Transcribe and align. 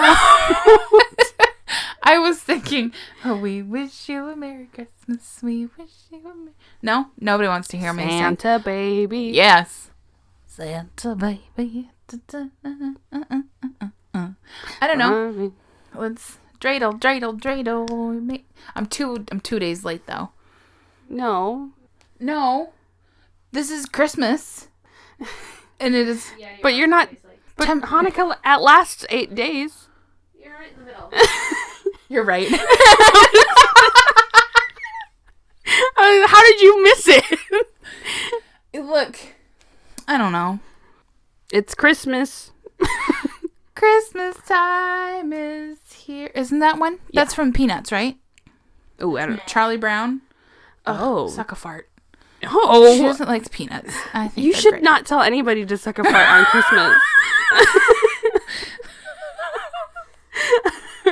I 2.02 2.18
was 2.18 2.40
thinking, 2.40 2.92
oh, 3.24 3.36
we 3.36 3.62
wish 3.62 4.08
you 4.08 4.28
a 4.28 4.36
Merry 4.36 4.66
Christmas. 4.66 5.40
We 5.42 5.66
wish 5.78 5.92
you 6.10 6.18
a 6.18 6.34
Merry... 6.34 6.52
No? 6.82 7.08
Nobody 7.18 7.48
wants 7.48 7.68
to 7.68 7.76
hear 7.76 7.92
me 7.92 8.04
sing. 8.04 8.20
Santa 8.20 8.60
baby. 8.64 9.30
Yes. 9.34 9.90
Santa 10.46 11.14
baby. 11.14 11.90
I 14.14 14.86
don't 14.86 14.98
know. 14.98 15.52
Let's 15.94 16.38
dreidel, 16.60 17.00
dreidel, 17.00 17.40
dreidel. 17.40 18.42
I'm 18.74 18.86
two. 18.86 19.24
I'm 19.30 19.40
two 19.40 19.58
days 19.58 19.84
late 19.84 20.06
though. 20.06 20.30
No. 21.08 21.70
No, 22.20 22.72
this 23.52 23.70
is 23.70 23.86
Christmas, 23.86 24.68
and 25.80 25.94
it 25.94 26.08
is. 26.08 26.30
But 26.62 26.74
you're 26.74 26.86
not. 26.86 27.08
But 27.56 27.68
Hanukkah 27.68 28.36
at 28.44 28.62
last 28.62 29.06
eight 29.10 29.34
days. 29.34 29.88
You're 30.38 30.52
right 30.54 30.72
in 30.72 30.78
the 30.80 30.84
middle. 30.86 31.10
You're 32.08 32.24
right. 32.24 32.48
Uh, 35.96 36.26
how 36.26 36.42
did 36.42 36.60
you 36.60 36.82
miss 36.82 37.08
it? 37.08 37.38
Look, 38.74 39.16
I 40.06 40.18
don't 40.18 40.32
know. 40.32 40.58
it's 41.52 41.74
Christmas. 41.74 42.52
Christmas 43.74 44.36
time 44.46 45.32
is 45.32 45.78
here. 45.92 46.30
Isn't 46.34 46.58
that 46.58 46.78
one? 46.78 46.98
That's 47.12 47.32
from 47.34 47.52
Peanuts, 47.52 47.90
right? 47.90 48.18
Oh, 49.00 49.16
I 49.16 49.26
don't. 49.26 49.46
Charlie 49.46 49.76
Brown. 49.78 50.20
Oh. 50.86 51.28
Suck 51.28 51.50
a 51.52 51.54
fart. 51.54 51.88
Oh, 52.46 52.94
she 52.96 53.02
doesn't 53.02 53.28
like 53.28 53.50
peanuts. 53.50 53.94
I 54.12 54.28
think 54.28 54.44
You 54.46 54.52
should 54.52 54.72
great. 54.72 54.82
not 54.82 55.06
tell 55.06 55.22
anybody 55.22 55.64
to 55.64 55.76
suck 55.78 55.98
a 55.98 56.04
fart 56.04 56.28
on 56.28 56.44
Christmas. 56.46 56.96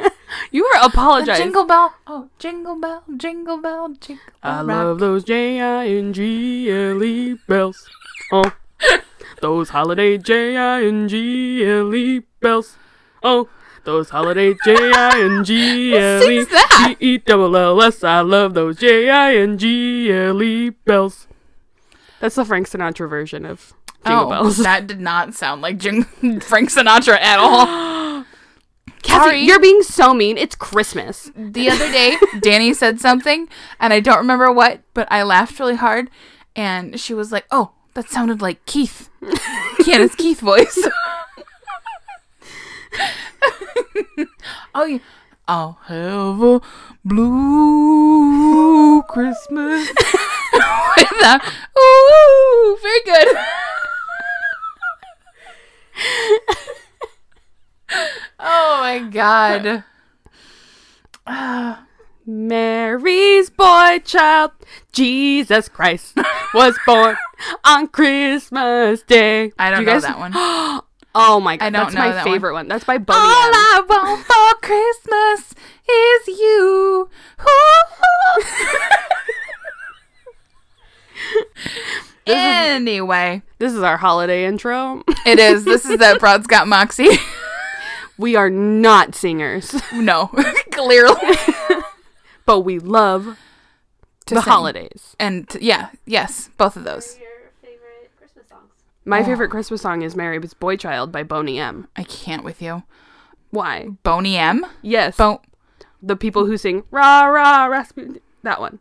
you 0.51 0.67
are 0.67 0.87
apologizing. 0.87 1.45
jingle 1.47 1.65
bell. 1.65 1.95
Oh, 2.07 2.29
jingle 2.39 2.79
bell, 2.79 3.03
jingle 3.17 3.57
bell, 3.61 3.89
jingle 3.99 4.19
bell. 4.43 4.51
I 4.53 4.59
rock. 4.59 4.67
love 4.67 4.99
those 4.99 5.25
J 5.25 5.61
I 5.61 5.87
N 5.89 6.13
G 6.13 6.71
L 6.71 7.03
E 7.03 7.35
bells. 7.49 7.89
Oh, 8.33 8.53
those 9.41 9.71
holiday 9.71 10.19
J 10.19 10.57
I 10.57 10.83
N 10.85 11.09
G 11.09 11.65
L 11.67 11.95
E 11.95 12.21
bells. 12.41 12.77
Oh, 13.23 13.49
those 13.85 14.11
holiday 14.11 14.55
J 14.65 14.93
I 14.95 15.21
N 15.21 15.45
G 15.45 15.97
L 15.97 16.23
E 16.23 16.27
sings 16.27 16.49
that? 16.49 16.97
G 17.01 17.15
E 17.15 17.19
double 17.19 17.57
L 17.57 17.81
S. 17.83 18.03
I 18.05 18.21
love 18.21 18.55
those 18.55 18.79
J 18.79 19.11
I 19.11 19.37
N 19.37 19.59
G 19.59 20.13
L 20.13 20.43
E 20.43 20.71
bells. 20.71 21.27
That's 22.21 22.37
the 22.37 22.45
Frank 22.45 22.69
Sinatra 22.69 23.09
version 23.09 23.45
of 23.45 23.73
Jingle 24.07 24.27
oh, 24.27 24.31
Bells. 24.31 24.59
that 24.59 24.87
did 24.87 25.01
not 25.01 25.35
sound 25.35 25.61
like 25.63 25.79
Jing- 25.79 26.05
Frank 26.41 26.71
Sinatra 26.71 27.19
at 27.19 27.39
all. 27.39 28.25
Cassie, 29.03 29.25
Sorry. 29.25 29.41
you're 29.41 29.61
being 29.61 29.83
so 29.83 30.15
mean. 30.15 30.39
It's 30.39 30.55
Christmas. 30.55 31.31
the 31.37 31.69
other 31.69 31.91
day, 31.91 32.17
Danny 32.41 32.73
said 32.73 33.01
something, 33.01 33.49
and 33.81 33.93
I 33.93 33.99
don't 33.99 34.19
remember 34.19 34.53
what, 34.53 34.81
but 34.95 35.09
I 35.11 35.25
laughed 35.25 35.59
really 35.59 35.75
hard, 35.75 36.09
and 36.55 37.01
she 37.01 37.13
was 37.13 37.33
like, 37.33 37.45
"Oh, 37.51 37.73
that 37.95 38.09
sounded 38.09 38.41
like 38.41 38.65
Keith, 38.67 39.11
Candace 39.85 40.15
Keith 40.15 40.39
voice." 40.41 40.87
oh, 44.75 44.85
yeah. 44.85 44.99
I'll 45.49 45.79
have 45.87 46.41
a 46.41 46.61
blue 47.05 49.03
Christmas. 49.03 49.91
A- 50.55 51.41
Ooh, 51.79 52.79
very 52.83 53.01
good. 53.05 53.37
oh 58.39 58.79
my 58.81 58.99
god. 59.11 59.85
Mary's 62.27 63.51
boy 63.51 63.99
child, 64.05 64.53
Jesus 64.93 65.69
Christ, 65.69 66.17
was 66.55 66.79
born 66.87 67.17
on 67.65 67.89
Christmas 67.89 69.03
Day. 69.03 69.51
I 69.59 69.71
don't 69.71 69.81
Do 69.81 69.83
you 69.83 69.87
know 69.87 69.93
guys- 69.95 70.03
that 70.03 70.19
one. 70.19 70.33
Oh 71.15 71.41
my 71.41 71.57
god, 71.59 71.67
I 71.67 71.71
don't 71.71 71.85
that's 71.87 71.95
my 71.95 72.11
that 72.13 72.25
favorite 72.25 72.55
one. 72.55 72.69
That's 72.69 72.85
by 72.85 72.97
Boney 72.99 73.19
All 73.19 73.27
M. 73.27 73.55
I 73.55 73.83
want 73.87 74.27
for 74.27 74.55
Christmas 74.67 75.55
is 75.89 76.29
you. 76.39 77.09
anyway, 82.27 83.43
This 83.59 83.73
is 83.73 83.83
our 83.83 83.97
holiday 83.97 84.45
intro. 84.45 85.03
it 85.27 85.39
is. 85.39 85.65
This 85.65 85.85
is 85.85 85.99
that 85.99 86.17
Broad's 86.21 86.47
got 86.47 86.69
Moxie. 86.69 87.09
we 88.19 88.37
are 88.37 88.51
not 88.51 89.15
singers, 89.15 89.75
no, 89.93 90.27
clearly. 90.73 91.37
but 92.47 92.61
we 92.61 92.79
love 92.79 93.39
To 94.27 94.35
the 94.35 94.43
sing. 94.43 94.51
holidays. 94.53 95.17
And 95.19 95.49
yeah, 95.61 95.91
yes, 96.07 96.51
both 96.57 96.77
of 96.77 96.85
those. 96.85 97.17
Your 97.19 97.29
favorite 97.63 98.11
Christmas 98.17 98.47
songs? 98.49 98.71
My 99.05 99.21
Oh. 99.21 99.25
favorite 99.25 99.51
Christmas 99.51 99.83
song 99.83 100.03
is 100.03 100.15
Mary's 100.15 100.55
Boy 100.55 100.77
Child 100.77 101.11
by 101.11 101.23
Boney 101.23 101.59
M. 101.59 101.89
I 101.97 102.05
can't 102.05 102.45
with 102.45 102.63
you. 102.63 102.85
Why? 103.51 103.89
Boney 104.03 104.37
M. 104.37 104.65
Yes. 104.83 105.17
Bon. 105.17 105.39
the 106.05 106.17
people 106.17 106.47
who 106.47 106.57
sing 106.57 106.83
rah 106.91 107.25
rah 107.27 107.67
Rasputin. 107.67 108.19
That 108.43 108.61
one. 108.61 108.81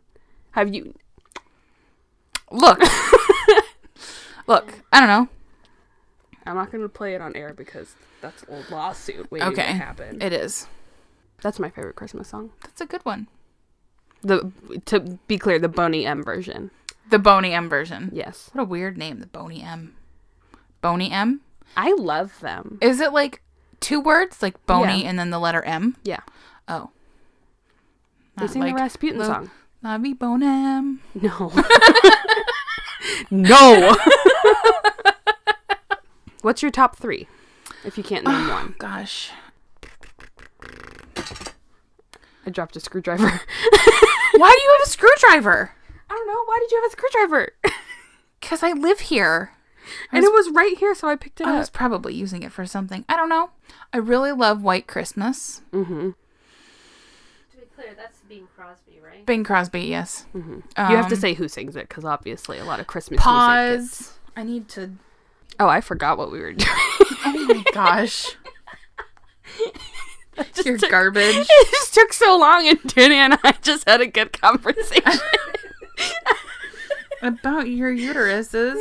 Have 0.52 0.74
you? 0.74 0.94
Look, 2.50 2.80
look. 4.46 4.74
I 4.92 4.98
don't 5.00 5.08
know. 5.08 5.28
I'm 6.44 6.56
not 6.56 6.72
going 6.72 6.82
to 6.82 6.88
play 6.88 7.14
it 7.14 7.20
on 7.20 7.36
air 7.36 7.54
because 7.54 7.94
that's 8.20 8.42
a 8.44 8.64
lawsuit 8.74 9.30
waiting 9.30 9.48
Okay. 9.48 9.62
to 9.66 9.72
happen. 9.72 10.20
It 10.20 10.32
is. 10.32 10.66
That's 11.42 11.58
my 11.60 11.70
favorite 11.70 11.94
Christmas 11.96 12.28
song. 12.28 12.50
That's 12.62 12.80
a 12.80 12.86
good 12.86 13.04
one. 13.04 13.28
The 14.22 14.50
to 14.86 15.18
be 15.28 15.38
clear, 15.38 15.58
the 15.58 15.68
Boney 15.68 16.04
M 16.06 16.22
version. 16.22 16.70
The 17.10 17.18
Boney 17.18 17.52
M 17.52 17.68
version. 17.68 18.10
Yes, 18.12 18.50
What 18.52 18.62
a 18.62 18.64
weird 18.64 18.96
name, 18.98 19.20
the 19.20 19.26
Boney 19.26 19.62
M. 19.62 19.94
Boney 20.82 21.10
M. 21.10 21.40
I 21.76 21.92
love 21.94 22.38
them. 22.40 22.76
Is 22.82 23.00
it 23.00 23.12
like 23.14 23.40
two 23.80 24.00
words, 24.00 24.42
like 24.42 24.64
Boney 24.66 25.02
Yeah. 25.04 25.08
and 25.10 25.18
then 25.18 25.30
the 25.30 25.38
letter 25.38 25.62
M? 25.62 25.96
Yeah, 26.02 26.20
Oh. 26.68 26.90
they 28.36 28.42
Not 28.44 28.50
sing 28.52 28.60
like 28.62 28.76
the 28.76 28.82
Rasputin 28.82 29.18
Lo- 29.20 29.26
song. 29.26 29.50
La 29.82 29.96
vie 29.98 30.12
Bonem. 30.14 30.98
No, 31.14 31.52
no. 33.30 33.96
What's 36.42 36.60
your 36.62 36.70
top 36.70 36.96
three? 36.96 37.26
If 37.84 37.96
you 37.96 38.04
can't 38.04 38.26
name 38.26 38.48
oh, 38.50 38.52
one, 38.52 38.74
Gosh. 38.78 39.30
I 42.44 42.50
dropped 42.50 42.76
a 42.76 42.80
screwdriver. 42.80 43.28
Why 44.36 44.50
do 44.50 44.62
you 44.62 44.76
have 44.78 44.86
a 44.86 44.90
screwdriver? 44.90 45.70
I 46.10 46.14
don't 46.14 46.26
know. 46.26 46.42
Why 46.46 46.58
did 46.60 46.70
you 46.72 46.78
have 46.82 46.88
a 46.88 46.90
screwdriver? 46.92 47.48
Because 48.40 48.62
I 48.64 48.72
live 48.72 49.00
here. 49.00 49.52
And 50.12 50.24
it 50.24 50.32
was 50.32 50.50
right 50.50 50.76
here, 50.78 50.94
so 50.94 51.08
I 51.08 51.16
picked 51.16 51.40
it 51.40 51.46
I 51.46 51.50
up. 51.50 51.56
I 51.56 51.58
was 51.60 51.70
probably 51.70 52.14
using 52.14 52.42
it 52.42 52.52
for 52.52 52.64
something. 52.66 53.04
I 53.08 53.16
don't 53.16 53.28
know. 53.28 53.50
I 53.92 53.98
really 53.98 54.32
love 54.32 54.62
White 54.62 54.86
Christmas. 54.86 55.62
Mm-hmm. 55.72 56.10
To 56.10 57.56
be 57.56 57.66
clear, 57.74 57.94
that's 57.96 58.20
Bing 58.28 58.46
Crosby, 58.56 59.00
right? 59.04 59.24
Bing 59.26 59.44
Crosby, 59.44 59.82
yes. 59.82 60.26
Mm-hmm. 60.34 60.52
you 60.90 60.96
have 60.96 61.08
to 61.08 61.14
Um, 61.14 61.20
say 61.20 61.34
who 61.34 61.48
sings 61.48 61.76
it, 61.76 61.88
because 61.88 62.04
obviously 62.04 62.58
a 62.58 62.64
lot 62.64 62.80
of 62.80 62.86
Christmas 62.86 63.18
music. 63.18 63.24
Pause. 63.24 64.12
I 64.36 64.42
need 64.44 64.68
to. 64.70 64.92
Oh, 65.60 65.68
I 65.68 65.80
forgot 65.80 66.16
what 66.18 66.32
we 66.32 66.40
were 66.40 66.52
doing. 66.52 66.68
Oh 67.24 67.44
my 67.48 67.64
gosh. 67.72 68.36
Just 70.54 70.64
You're 70.66 70.78
took- 70.78 70.90
garbage. 70.90 71.36
It 71.48 71.70
just 71.70 71.92
took 71.94 72.12
so 72.14 72.38
long, 72.38 72.66
and 72.66 72.80
Danny 72.94 73.16
and 73.16 73.38
I 73.44 73.52
just 73.60 73.86
had 73.86 74.00
a 74.00 74.06
good 74.06 74.32
conversation. 74.40 75.02
About 77.22 77.68
your 77.68 77.94
uteruses. 77.94 78.74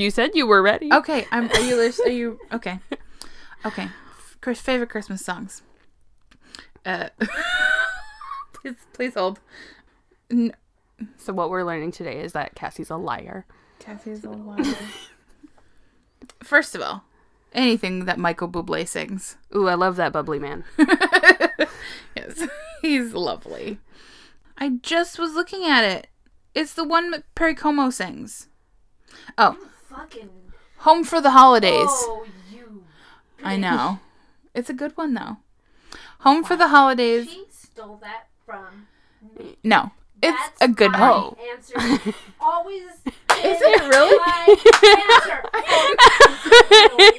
You 0.00 0.10
said 0.10 0.30
you 0.34 0.46
were 0.46 0.62
ready. 0.62 0.92
Okay, 0.92 1.26
I'm. 1.30 1.50
Are 1.50 1.60
you? 1.60 1.76
lis- 1.76 2.00
Are 2.00 2.10
you? 2.10 2.38
Okay. 2.52 2.78
Okay. 3.64 3.88
Chris, 4.40 4.60
favorite 4.60 4.90
Christmas 4.90 5.24
songs. 5.24 5.62
Uh, 6.86 7.08
please, 8.52 8.76
please 8.92 9.14
hold. 9.14 9.40
N- 10.30 10.54
So 11.16 11.32
what 11.32 11.50
we're 11.50 11.64
learning 11.64 11.92
today 11.92 12.20
is 12.20 12.32
that 12.32 12.54
Cassie's 12.54 12.90
a 12.90 12.96
liar. 12.96 13.44
Cassie's 13.80 14.24
a 14.24 14.30
liar. 14.30 14.76
First 16.42 16.74
of 16.74 16.80
all, 16.82 17.04
anything 17.52 18.04
that 18.04 18.18
Michael 18.18 18.48
Bublé 18.48 18.86
sings. 18.86 19.36
Ooh, 19.54 19.68
I 19.68 19.74
love 19.74 19.96
that 19.96 20.12
bubbly 20.12 20.38
man. 20.38 20.64
Yes, 22.16 22.48
he's 22.82 23.12
lovely. 23.14 23.78
I 24.56 24.70
just 24.82 25.20
was 25.20 25.34
looking 25.34 25.64
at 25.64 25.84
it. 25.84 26.08
It's 26.52 26.74
the 26.74 26.82
one 26.82 27.12
that 27.12 27.32
Perry 27.36 27.54
Como 27.54 27.90
sings. 27.90 28.48
Oh, 29.36 29.56
Fucking. 29.88 30.30
Home 30.78 31.02
for 31.04 31.20
the 31.20 31.30
Holidays. 31.30 31.72
Oh, 31.88 32.26
you. 32.52 32.84
I 33.42 33.56
know. 33.64 34.00
It's 34.54 34.70
a 34.70 34.74
good 34.74 34.96
one 34.96 35.14
though. 35.14 35.38
Home 36.20 36.44
for 36.44 36.56
the 36.56 36.68
Holidays. 36.68 37.30
She 37.30 37.44
stole 37.50 37.98
that 38.02 38.26
from 38.44 38.86
me. 39.38 39.56
No, 39.62 39.92
it's 40.22 40.36
That's 40.36 40.62
a 40.62 40.68
good 40.68 40.92
one. 40.92 41.36
Answer. 41.52 42.12
Always. 42.40 42.82
Is 43.38 43.58
it 43.62 43.82
really? 43.94 44.18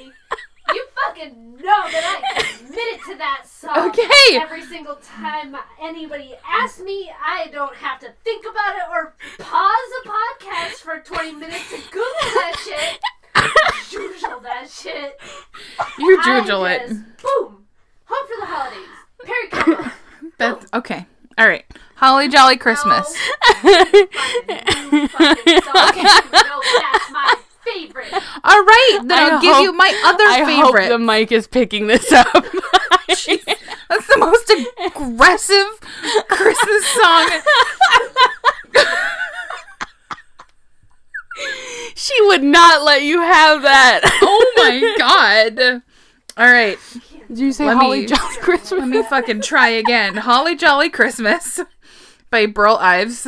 You 0.74 0.86
fucking 1.06 1.56
know 1.57 1.89
that 1.92 2.21
I 2.36 2.44
committed 2.44 3.00
to 3.07 3.16
that 3.18 3.48
song. 3.48 3.89
Okay. 3.89 4.38
Every 4.38 4.62
single 4.63 4.95
time 4.95 5.56
anybody 5.81 6.36
asks 6.48 6.80
me, 6.80 7.12
I 7.24 7.48
don't 7.51 7.75
have 7.75 8.00
to 8.01 8.13
think 8.24 8.45
about 8.45 8.75
it 8.75 8.83
or 8.92 9.13
pause 9.39 9.92
a 10.06 10.07
podcast 10.07 10.75
for 10.81 11.00
20 11.00 11.33
minutes 11.33 11.69
to 11.69 11.77
Google 11.92 12.01
that 12.21 12.56
shit. 12.63 13.00
Joodle 13.89 14.39
that 14.42 14.69
shit. 14.69 15.19
You 15.98 16.24
joodle 16.24 16.66
it. 16.66 16.89
Boom. 16.89 17.65
Home 18.06 18.27
for 18.27 18.39
the 18.39 18.45
holidays. 18.45 18.88
Perry 19.24 19.50
Como. 19.50 19.92
That's 20.38 20.65
okay. 20.74 21.06
All 21.38 21.48
right. 21.48 21.65
Holly 21.95 22.27
Jolly 22.27 22.57
Christmas. 22.57 23.15
No. 23.63 23.72
fucking, 23.72 25.07
fucking. 25.07 25.48
Okay. 25.48 26.04
No, 26.04 26.62
that's 26.81 27.12
my 27.12 27.36
favorite. 27.74 28.13
All 28.44 28.63
right, 28.63 29.00
then 29.06 29.12
I 29.12 29.30
I'll 29.36 29.42
give 29.42 29.57
you 29.60 29.74
my 29.74 29.89
other 30.06 30.24
I 30.25 30.45
favorite. 30.45 30.81
hope 30.83 30.89
the 30.89 31.00
mic 31.00 31.31
is 31.31 31.48
picking 31.48 31.88
this 31.88 32.12
up. 32.12 32.27
That's 33.07 34.07
the 34.07 34.18
most 34.18 34.51
aggressive 34.86 35.80
Christmas 36.30 36.86
song. 37.01 37.42
she 41.95 42.13
would 42.27 42.44
not 42.44 42.83
let 42.83 43.04
you 43.04 43.19
have 43.21 43.62
that. 43.63 44.01
Oh 44.22 44.54
my 44.57 44.95
god. 44.98 45.81
All 46.38 46.51
right, 46.51 46.77
Did 47.27 47.39
you 47.39 47.51
say 47.51 47.65
Let 47.65 47.77
Holly 47.77 48.01
me- 48.01 48.06
Jolly 48.07 48.36
Christmas? 48.42 48.80
let 48.80 48.88
me 48.89 49.04
fucking 49.04 49.42
try 49.42 49.69
again. 49.69 50.18
Holly 50.18 50.56
Jolly 50.56 50.89
Christmas 50.89 51.60
by 52.30 52.45
Burl 52.45 52.75
Ives. 52.75 53.27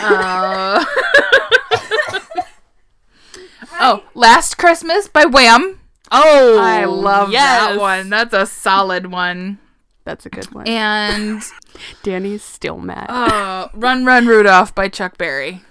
Uh, 0.00 0.84
oh, 3.80 4.02
Last 4.14 4.58
Christmas 4.58 5.08
by 5.08 5.24
Wham. 5.24 5.80
Oh, 6.10 6.58
I 6.58 6.84
love 6.84 7.30
that 7.32 7.78
one. 7.78 8.08
That's 8.10 8.32
a 8.34 8.46
solid 8.46 9.10
one. 9.10 9.58
That's 10.04 10.24
a 10.24 10.30
good 10.30 10.52
one. 10.54 10.66
And 10.66 11.42
Danny's 12.02 12.42
still 12.42 12.78
mad. 12.78 13.06
uh, 13.10 13.68
Run 13.74 14.04
Run 14.06 14.26
Rudolph 14.26 14.74
by 14.74 14.88
Chuck 14.88 15.18
Berry. 15.18 15.62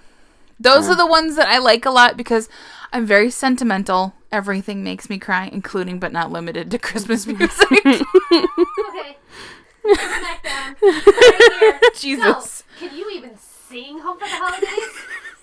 Those 0.60 0.88
are 0.88 0.96
the 0.96 1.06
ones 1.06 1.36
that 1.36 1.48
I 1.48 1.58
like 1.58 1.84
a 1.84 1.90
lot 1.90 2.16
because 2.16 2.48
I'm 2.92 3.06
very 3.06 3.30
sentimental. 3.30 4.14
Everything 4.32 4.82
makes 4.84 5.08
me 5.08 5.18
cry, 5.18 5.48
including 5.52 5.98
but 6.00 6.12
not 6.12 6.30
limited 6.32 6.70
to 6.72 6.78
Christmas 6.78 7.26
music. 7.28 7.48
Okay. 7.70 9.16
Smackdown. 9.84 10.82
Right 10.82 11.56
here. 11.60 11.80
Jesus. 11.96 12.64
Go. 12.80 12.86
Can 12.88 12.96
you 12.96 13.10
even 13.10 13.36
sing 13.68 13.98
Home 13.98 14.18
for 14.18 14.24
the 14.24 14.30
Holidays? 14.30 14.94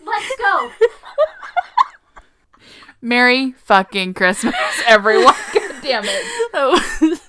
Let's 0.04 0.36
go. 0.38 0.72
Merry 3.02 3.52
fucking 3.52 4.14
Christmas, 4.16 4.56
everyone. 4.88 5.36
God 5.54 5.82
damn 5.82 6.04
it. 6.06 6.52
that, 6.54 6.68
was, 6.68 7.22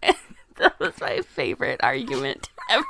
that 0.58 0.78
was 0.78 1.00
my 1.00 1.20
favorite 1.22 1.80
argument 1.82 2.50
ever. 2.68 2.84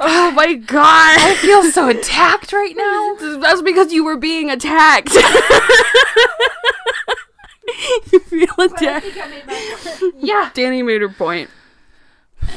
oh 0.00 0.30
my 0.30 0.54
god! 0.54 1.18
I 1.18 1.34
feel 1.34 1.64
so 1.64 1.88
attacked 1.88 2.52
right 2.52 2.76
now. 2.76 3.38
That's 3.40 3.60
because 3.60 3.92
you 3.92 4.04
were 4.04 4.16
being 4.16 4.48
attacked. 4.50 5.10
you 8.12 8.18
feel 8.20 8.46
But 8.56 8.72
I 8.72 8.76
attacked. 8.76 9.06
think 9.06 9.24
I 9.24 9.28
made 9.28 9.46
my 9.46 9.76
point. 10.00 10.14
Yeah. 10.22 10.50
Danny 10.54 10.82
made 10.82 11.00
her 11.00 11.08
point. 11.08 11.50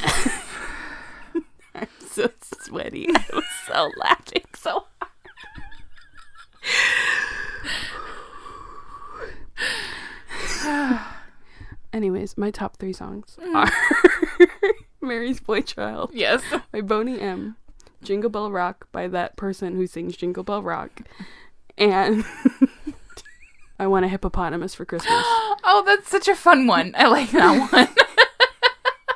I'm 1.75 1.87
so 2.09 2.29
sweaty. 2.63 3.07
I 3.09 3.25
was 3.33 3.43
so 3.67 3.91
laughing 3.99 4.43
so 4.55 4.85
hard. 10.65 10.99
Anyways, 11.93 12.37
my 12.37 12.51
top 12.51 12.77
three 12.77 12.93
songs 12.93 13.37
mm. 13.41 13.55
are 13.55 13.71
Mary's 15.01 15.39
Boy 15.39 15.61
Child 15.61 16.11
Yes. 16.13 16.41
by 16.71 16.81
Boney 16.81 17.19
M, 17.21 17.55
Jingle 18.03 18.29
Bell 18.29 18.51
Rock 18.51 18.87
by 18.91 19.07
that 19.07 19.37
person 19.37 19.75
who 19.75 19.87
sings 19.87 20.17
Jingle 20.17 20.43
Bell 20.43 20.61
Rock, 20.61 21.01
and 21.77 22.25
I 23.77 23.87
Want 23.87 24.05
a 24.05 24.07
Hippopotamus 24.07 24.73
for 24.75 24.85
Christmas. 24.85 25.23
Oh, 25.67 25.83
that's 25.83 26.07
such 26.09 26.27
a 26.27 26.35
fun 26.35 26.67
one. 26.67 26.93
I 26.95 27.07
like 27.07 27.31
that 27.31 27.71
one. 27.71 27.87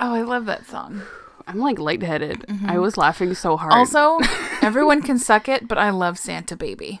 oh, 0.00 0.14
I 0.14 0.22
love 0.22 0.46
that 0.46 0.66
song. 0.66 1.02
I'm 1.46 1.58
like 1.58 1.78
lightheaded. 1.80 2.40
Mm-hmm. 2.40 2.70
I 2.70 2.78
was 2.78 2.96
laughing 2.96 3.34
so 3.34 3.56
hard. 3.56 3.72
Also, 3.72 4.18
everyone 4.62 5.02
can 5.02 5.18
suck 5.18 5.48
it, 5.48 5.66
but 5.66 5.78
I 5.78 5.90
love 5.90 6.18
Santa 6.18 6.56
Baby. 6.56 7.00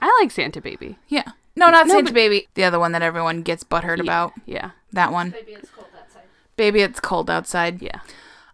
I 0.00 0.18
like 0.22 0.30
Santa 0.30 0.60
Baby. 0.62 0.96
Yeah. 1.08 1.32
No, 1.56 1.68
not 1.70 1.86
No, 1.86 1.92
Santa 1.94 2.04
but- 2.06 2.14
Baby. 2.14 2.48
The 2.54 2.64
other 2.64 2.78
one 2.78 2.92
that 2.92 3.02
everyone 3.02 3.42
gets 3.42 3.64
butthurt 3.64 4.00
about. 4.00 4.32
Yeah, 4.46 4.70
That 4.92 5.12
one. 5.12 5.30
Baby, 5.30 5.52
it's 5.52 5.70
cold 5.70 5.88
outside. 6.00 6.22
Baby, 6.56 6.80
it's 6.80 7.00
cold 7.00 7.28
outside. 7.30 7.82
yeah. 7.82 8.00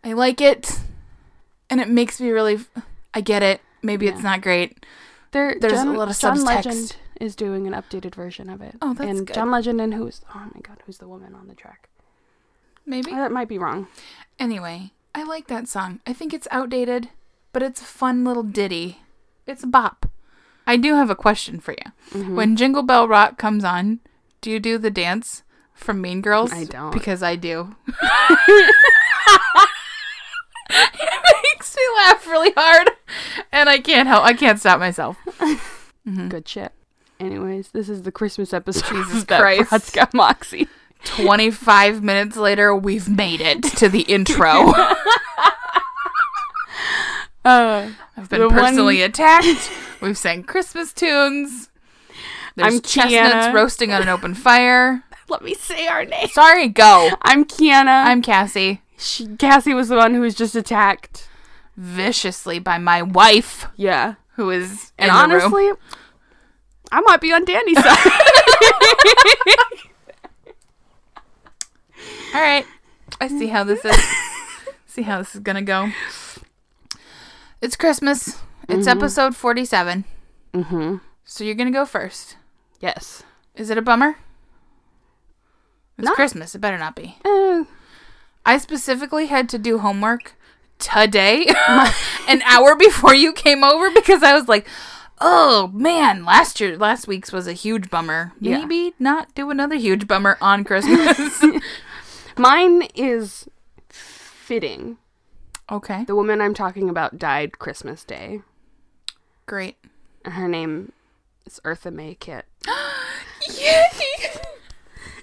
I 0.03 0.13
like 0.15 0.41
it. 0.41 0.81
And 1.71 1.81
it 1.81 1.89
makes 1.89 2.21
me 2.21 2.31
really. 2.31 2.59
I 3.15 3.21
get 3.21 3.43
it. 3.45 3.61
Maybe 3.83 4.09
it's 4.09 4.23
not 4.23 4.41
great. 4.43 4.85
There, 5.33 5.57
There's 5.61 5.75
John, 5.75 5.89
a 5.89 5.99
lot 5.99 6.11
of 6.11 6.19
John 6.19 6.39
subtext. 6.39 6.45
Legend 6.45 6.97
is 7.21 7.37
doing 7.37 7.67
an 7.67 7.73
updated 7.73 8.15
version 8.15 8.51
of 8.51 8.61
it. 8.61 8.77
Oh, 8.83 8.95
that's 8.95 9.09
and 9.19 9.27
good. 9.27 9.35
John 9.35 9.51
Legend 9.51 9.81
and 9.81 9.95
who's 9.95 10.23
oh 10.35 10.51
my 10.55 10.61
god, 10.61 10.83
who's 10.87 10.99
the 10.99 11.09
woman 11.09 11.35
on 11.35 11.47
the 11.49 11.55
track? 11.55 11.89
Maybe. 12.85 13.11
That 13.13 13.31
might 13.31 13.49
be 13.49 13.59
wrong. 13.59 13.87
Anyway, 14.39 14.93
I 15.15 15.23
like 15.23 15.47
that 15.49 15.69
song. 15.69 16.01
I 16.07 16.13
think 16.13 16.35
it's 16.35 16.49
outdated, 16.51 17.11
but 17.53 17.63
it's 17.63 17.81
a 17.81 17.85
fun 17.85 18.25
little 18.25 18.43
ditty. 18.43 19.03
It's 19.47 19.63
a 19.63 19.69
bop. 19.69 20.07
I 20.67 20.77
do 20.77 20.95
have 20.95 21.11
a 21.11 21.17
question 21.17 21.61
for 21.61 21.73
you. 21.73 21.93
Mm-hmm. 22.11 22.37
When 22.37 22.57
Jingle 22.57 22.83
Bell 22.83 23.07
Rock 23.07 23.39
comes 23.39 23.65
on, 23.65 24.01
do 24.41 24.51
you 24.51 24.61
do 24.61 24.79
the 24.79 24.91
dance 24.91 25.43
from 25.75 26.01
Mean 26.01 26.21
Girls? 26.21 26.53
I 26.53 26.65
don't. 26.65 26.93
Because 26.93 27.23
I 27.23 27.37
do. 27.37 27.75
it 30.71 31.25
makes 31.45 31.77
me 31.77 31.83
laugh 31.97 32.27
really 32.27 32.53
hard, 32.57 32.91
and 33.53 33.69
I 33.69 33.79
can't 33.79 34.09
help. 34.09 34.25
I 34.25 34.33
can't 34.35 34.59
stop 34.59 34.79
myself. 34.79 35.17
Good 36.29 36.49
shit. 36.49 36.73
Anyways, 37.19 37.69
this 37.73 37.89
is 37.89 38.03
the 38.03 38.13
Christmas 38.13 38.53
episode. 38.55 38.89
Jesus 38.89 39.23
of 39.23 39.27
that 39.29 39.41
Christ. 39.41 39.71
Brat's 39.71 39.91
got 39.91 40.15
Moxie. 40.15 40.69
25 41.05 42.03
minutes 42.03 42.37
later, 42.37 42.75
we've 42.75 43.09
made 43.09 43.41
it 43.41 43.63
to 43.63 43.89
the 43.89 44.03
intro. 44.03 44.73
Uh, 47.45 47.91
I've 48.17 48.29
been 48.29 48.41
The 48.41 48.49
one- 48.49 48.59
personally 48.59 49.03
attacked. 49.03 49.71
We've 50.03 50.19
sang 50.19 50.43
Christmas 50.45 50.93
tunes. 50.93 51.71
There's 52.57 52.75
I'm 52.75 52.81
chestnuts 52.83 53.47
Kiana. 53.49 53.55
roasting 53.55 53.93
on 53.93 54.03
an 54.03 54.09
open 54.09 54.35
fire. 54.35 55.03
let 55.29 55.43
me 55.43 55.55
say 55.55 55.87
our 55.87 56.05
name. 56.05 56.29
Sorry, 56.29 56.69
go. 56.69 57.11
I'm 57.23 57.45
Kiana. 57.47 58.05
I'm 58.07 58.21
Cassie. 58.21 58.83
she, 58.99 59.27
Cassie 59.39 59.73
was 59.73 59.89
the 59.89 59.97
one 59.97 60.13
who 60.15 60.21
was 60.21 60.35
just 60.35 60.55
attacked. 60.55 61.29
Viciously 61.81 62.59
by 62.59 62.77
my 62.77 63.01
wife, 63.01 63.67
Yeah. 63.75 64.17
who 64.37 64.51
is 64.51 64.93
And 64.99 65.09
in 65.11 65.17
the 65.31 65.35
room. 65.37 65.45
honestly, 65.55 65.71
I 66.93 67.01
might 67.01 67.23
be 67.23 67.33
on 67.33 67.47
Danny's 67.47 67.79
side. 67.83 67.97
All 72.35 72.41
right. 72.41 72.67
I 73.21 73.29
see 73.29 73.49
how 73.49 73.65
this 73.65 73.85
is. 73.85 73.97
see 74.87 75.03
how 75.03 75.19
this 75.19 75.35
is 75.35 75.41
gonna 75.41 75.63
go. 75.63 75.91
It's 77.61 77.77
Christmas. 77.77 78.39
It's 78.69 78.87
episode 78.87 79.35
47. 79.35 80.05
mm-hmm. 80.55 80.97
So 81.25 81.45
you're 81.45 81.55
gonna 81.55 81.71
go 81.71 81.85
first. 81.85 82.37
Yes. 82.81 83.23
Is 83.55 83.69
it 83.71 83.79
a 83.79 83.83
bummer? 83.83 84.17
It's 85.99 86.07
No. 86.07 86.15
Christmas. 86.15 86.55
It 86.55 86.61
better 86.61 86.79
not 86.79 86.95
be. 86.97 87.17
Eh, 87.25 87.65
I 88.47 88.59
specifically 88.59 89.27
had 89.27 89.49
to 89.51 89.59
do 89.59 89.79
homework 89.79 90.35
today, 90.81 91.47
an 92.29 92.43
hour 92.43 92.75
before 92.77 93.15
you 93.15 93.33
came 93.33 93.63
over, 93.63 93.91
because 93.91 94.23
I 94.23 94.33
was 94.35 94.49
like, 94.49 94.67
"Oh 95.21 95.69
man, 95.73 96.25
last 96.25 96.61
year, 96.61 96.77
last 96.77 97.07
week's 97.07 97.33
was 97.33 97.47
a 97.47 97.53
huge 97.53 97.91
bummer. 97.91 98.33
Yeah. 98.41 98.59
Maybe 98.59 98.95
not 98.99 99.35
do 99.35 99.51
another 99.51 99.77
huge 99.77 100.09
bummer 100.09 100.37
on 100.41 100.65
Christmas." 100.71 101.43
mine 102.37 102.83
is 102.95 103.49
fitting. 103.89 104.97
okay, 105.71 106.05
The 106.05 106.17
woman 106.17 106.41
I'm 106.41 106.55
talking 106.55 106.89
about 106.91 107.19
died 107.19 107.59
Christmas 107.59 108.03
Day. 108.05 108.41
great. 109.47 109.77
Her 110.25 110.49
name 110.49 110.93
is 111.47 111.61
Eartha 111.65 111.93
Mae 111.93 112.15
Kitt. 112.15 112.45
Yay! 113.59 113.85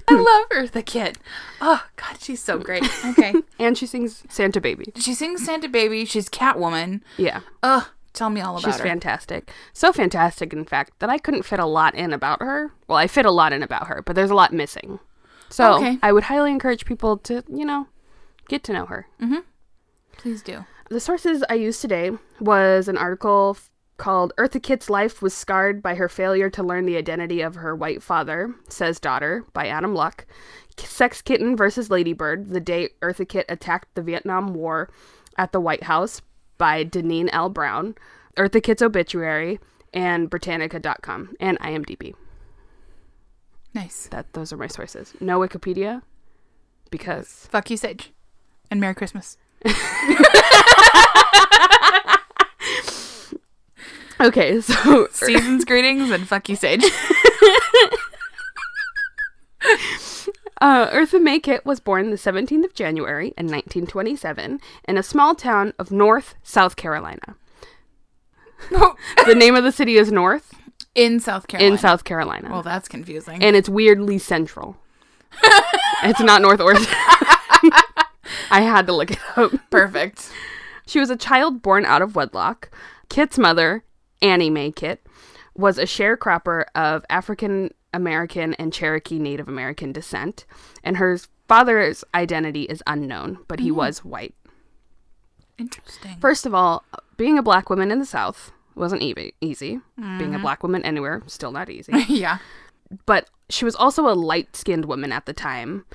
I 0.10 0.14
love 0.16 0.50
Eartha 0.50 0.86
Kitt. 0.86 1.18
Oh 1.62 1.84
God, 1.96 2.18
she's 2.22 2.42
so 2.42 2.58
great. 2.60 2.84
Okay, 3.06 3.34
And 3.60 3.78
she 3.78 3.86
sings 3.86 4.24
Santa 4.30 4.62
Baby. 4.62 4.92
she 4.96 5.14
sings 5.14 5.44
Santa 5.46 5.68
Baby. 5.70 6.06
She's 6.06 6.30
Catwoman. 6.30 7.02
Yeah. 7.18 7.42
Ugh, 7.64 7.86
tell 8.14 8.30
me 8.30 8.42
all 8.42 8.54
about 8.58 8.66
her. 8.66 8.72
She's 8.72 8.80
her. 8.80 8.86
fantastic. 8.88 9.52
So 9.74 9.92
fantastic, 9.92 10.54
in 10.54 10.66
fact, 10.66 10.94
that 11.00 11.10
I 11.10 11.18
couldn't 11.18 11.44
fit 11.44 11.60
a 11.60 11.66
lot 11.66 11.94
in 11.96 12.14
about 12.14 12.42
her. 12.42 12.72
Well, 12.88 12.98
I 12.98 13.08
fit 13.08 13.26
a 13.26 13.32
lot 13.32 13.52
in 13.54 13.64
about 13.64 13.88
her, 13.88 14.02
but 14.02 14.16
there's 14.16 14.32
a 14.32 14.36
lot 14.36 14.54
missing. 14.54 15.00
So 15.50 15.76
Okay. 15.76 15.98
I 16.04 16.12
would 16.12 16.24
highly 16.24 16.52
encourage 16.52 16.86
people 16.86 17.18
to, 17.20 17.44
you 17.50 17.66
know, 17.66 17.88
get 18.50 18.64
to 18.66 18.74
know 18.74 18.86
her. 18.86 19.08
Mm-hmm. 19.22 19.40
Please 20.18 20.42
do. 20.42 20.66
The 20.90 21.00
sources 21.00 21.44
I 21.50 21.56
used 21.56 21.82
today 21.82 22.12
was 22.40 22.88
an 22.88 22.98
article 22.98 23.56
f- 23.58 23.70
called 23.98 24.34
Eartha 24.38 24.62
Kitt's 24.62 24.90
life 24.90 25.22
was 25.22 25.34
scarred 25.34 25.82
by 25.82 25.96
her 25.96 26.08
failure 26.08 26.50
to 26.52 26.64
learn 26.64 26.86
the 26.86 26.98
identity 26.98 27.42
of 27.42 27.56
her 27.56 27.76
white 27.76 28.02
father, 28.02 28.54
says 28.70 29.00
daughter, 29.00 29.46
by 29.54 29.68
Adam 29.68 29.94
Luck. 29.94 30.26
Sex 30.78 31.22
Kitten 31.22 31.56
versus 31.58 31.90
Ladybird, 31.90 32.50
the 32.50 32.60
day 32.60 32.90
Eartha 33.02 33.28
Kitt 33.28 33.48
attacked 33.50 33.94
the 33.96 34.04
Vietnam 34.04 34.54
War 34.54 34.90
at 35.38 35.52
the 35.52 35.60
White 35.60 35.84
House 35.84 36.22
by 36.58 36.84
Deneen 36.86 37.30
L. 37.32 37.50
Brown, 37.50 37.96
Eartha 38.38 38.62
Kitt's 38.62 38.82
obituary, 38.82 39.60
and 39.94 40.30
Britannica.com 40.30 41.36
and 41.40 41.60
IMDb. 41.60 42.14
Nice. 43.74 44.08
That 44.12 44.34
those 44.34 44.54
are 44.54 44.58
my 44.58 44.68
sources. 44.68 45.14
No 45.20 45.40
Wikipedia 45.40 46.02
because 46.90 47.48
Fuck 47.50 47.70
you, 47.70 47.78
Sage. 47.78 48.12
And 48.70 48.82
Merry 48.82 48.96
Christmas. 48.96 49.38
okay, 54.20 54.60
so 54.62 55.08
Season's 55.12 55.66
greetings 55.72 56.10
and 56.12 56.28
fuck 56.28 56.50
you, 56.50 56.56
Sage. 56.56 56.84
Uh, 60.60 60.90
Eartha 60.90 61.22
Mae 61.22 61.40
Kitt 61.40 61.64
was 61.68 61.80
born 61.80 62.10
the 62.10 62.16
17th 62.16 62.66
of 62.66 62.74
January 62.74 63.28
in 63.38 63.46
1927 63.46 64.60
in 64.88 64.98
a 64.98 65.04
small 65.04 65.36
town 65.36 65.72
of 65.78 65.92
North, 65.92 66.34
South 66.42 66.76
Carolina. 66.76 67.36
the 68.72 69.36
name 69.36 69.56
of 69.56 69.64
the 69.64 69.72
city 69.72 69.98
is 69.98 70.12
North 70.12 70.56
In 70.96 71.20
South 71.20 71.48
Carolina. 71.48 71.74
in 71.74 71.78
South 71.78 72.04
Carolina. 72.06 72.50
Well, 72.50 72.64
that's 72.64 72.88
confusing. 72.88 73.44
and 73.44 73.56
it's 73.56 73.70
weirdly 73.70 74.18
central. 74.18 74.78
it's 76.04 76.22
not 76.22 76.42
North 76.42 76.60
or 76.60 76.74
I 78.50 78.62
had 78.62 78.88
to 78.88 78.94
look 78.94 79.12
it 79.12 79.20
up. 79.36 79.52
Perfect. 79.70 80.32
She 80.88 81.00
was 81.00 81.12
a 81.12 81.16
child 81.16 81.62
born 81.62 81.86
out 81.86 82.02
of 82.02 82.16
wedlock. 82.16 82.72
Kitt's 83.10 83.38
mother, 83.38 83.84
Annie 84.22 84.50
Mae 84.50 84.72
Kitt, 84.72 85.06
was 85.56 85.78
a 85.78 85.84
sharecropper 85.84 86.66
of 86.76 87.06
African 87.10 87.74
American 87.94 88.54
and 88.56 88.72
Cherokee 88.72 89.20
Native 89.20 89.48
American 89.48 89.92
descent, 89.92 90.46
and 90.84 90.98
her 90.98 91.18
father's 91.48 92.04
identity 92.14 92.64
is 92.64 92.84
unknown, 92.86 93.40
but 93.48 93.60
he 93.60 93.70
mm-hmm. 93.70 93.78
was 93.78 94.06
white. 94.06 94.36
Interesting. 95.58 96.18
First 96.20 96.46
of 96.46 96.54
all, 96.54 96.84
being 97.16 97.38
a 97.38 97.44
black 97.44 97.70
woman 97.70 97.92
in 97.92 98.00
the 98.00 98.06
South 98.06 98.52
wasn't 98.76 99.02
easy. 99.02 99.34
easy. 99.42 99.80
Being 99.98 100.06
a 100.06 100.24
mm-hmm. 100.24 100.42
black 100.42 100.62
woman 100.62 100.84
anywhere, 100.84 101.24
still 101.26 101.52
not 101.52 101.70
easy. 101.70 101.94
yeah. 102.08 102.38
but 103.06 103.30
she 103.50 103.66
was 103.66 103.76
also 103.76 104.08
a 104.08 104.14
light 104.14 104.56
skinned 104.56 104.86
woman 104.86 105.12
at 105.12 105.26
the 105.26 105.34
time. 105.34 105.86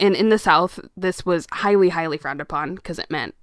And 0.00 0.16
in 0.16 0.30
the 0.30 0.38
South, 0.38 0.80
this 0.96 1.26
was 1.26 1.46
highly, 1.52 1.90
highly 1.90 2.16
frowned 2.16 2.40
upon 2.40 2.74
because 2.74 2.98
it 2.98 3.10
meant 3.10 3.34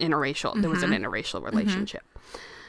interracial. 0.00 0.60
There 0.60 0.68
was 0.68 0.82
an 0.82 0.90
mm-hmm. 0.90 1.04
interracial 1.04 1.44
relationship. 1.44 2.02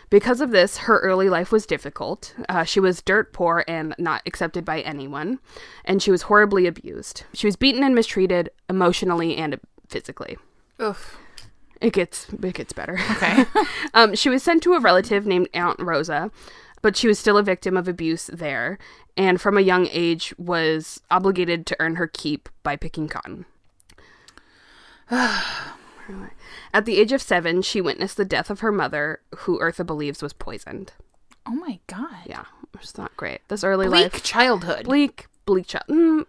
Because 0.10 0.42
of 0.42 0.52
this, 0.52 0.78
her 0.78 1.00
early 1.00 1.30
life 1.30 1.52
was 1.52 1.66
difficult. 1.66 2.36
Uh, 2.48 2.64
she 2.64 2.80
was 2.80 3.02
dirt 3.02 3.34
poor 3.34 3.64
and 3.68 3.96
not 3.98 4.22
accepted 4.26 4.64
by 4.64 4.82
anyone, 4.82 5.40
and 5.86 6.02
she 6.02 6.12
was 6.12 6.24
horribly 6.24 6.68
abused. 6.68 7.24
She 7.34 7.48
was 7.48 7.56
beaten 7.56 7.84
and 7.84 7.96
mistreated 7.96 8.50
emotionally 8.70 9.36
and 9.38 9.60
physically. 9.90 10.38
Oof. 10.82 11.18
It 11.82 11.94
gets 11.94 12.28
it 12.30 12.54
gets 12.54 12.74
better. 12.74 13.00
Okay. 13.12 13.46
Um, 13.96 14.16
she 14.16 14.28
was 14.30 14.42
sent 14.42 14.64
to 14.64 14.74
a 14.74 14.80
relative 14.80 15.28
named 15.28 15.50
Aunt 15.54 15.80
Rosa, 15.80 16.32
but 16.82 16.98
she 16.98 17.08
was 17.08 17.20
still 17.20 17.38
a 17.38 17.44
victim 17.44 17.78
of 17.78 17.88
abuse 17.88 18.26
there, 18.34 18.80
and 19.16 19.40
from 19.40 19.56
a 19.56 19.62
young 19.62 19.88
age 19.92 20.34
was 20.40 21.00
obligated 21.12 21.68
to 21.68 21.76
earn 21.80 21.98
her 21.98 22.08
keep 22.08 22.50
by 22.64 22.76
picking 22.76 23.08
cotton. 23.08 23.46
At 26.74 26.86
the 26.86 26.98
age 27.00 27.12
of 27.12 27.22
seven, 27.22 27.62
she 27.62 27.82
witnessed 27.82 28.18
the 28.18 28.26
death 28.26 28.50
of 28.50 28.62
her 28.62 28.72
mother, 28.72 29.22
who 29.40 29.60
Eartha 29.60 29.86
believes 29.86 30.22
was 30.24 30.34
poisoned. 30.34 30.94
oh 31.46 31.52
my 31.56 31.80
god. 31.88 32.24
Yeah, 32.26 32.46
it's 32.76 32.98
not 32.98 33.16
great. 33.18 33.42
This 33.48 33.64
early 33.64 33.88
Bleak 33.88 34.14
life, 34.14 34.24
childhood. 34.24 34.86
bleak, 34.86 35.28
bleak 35.46 35.68
child. 35.68 35.86
Mm, 35.90 36.26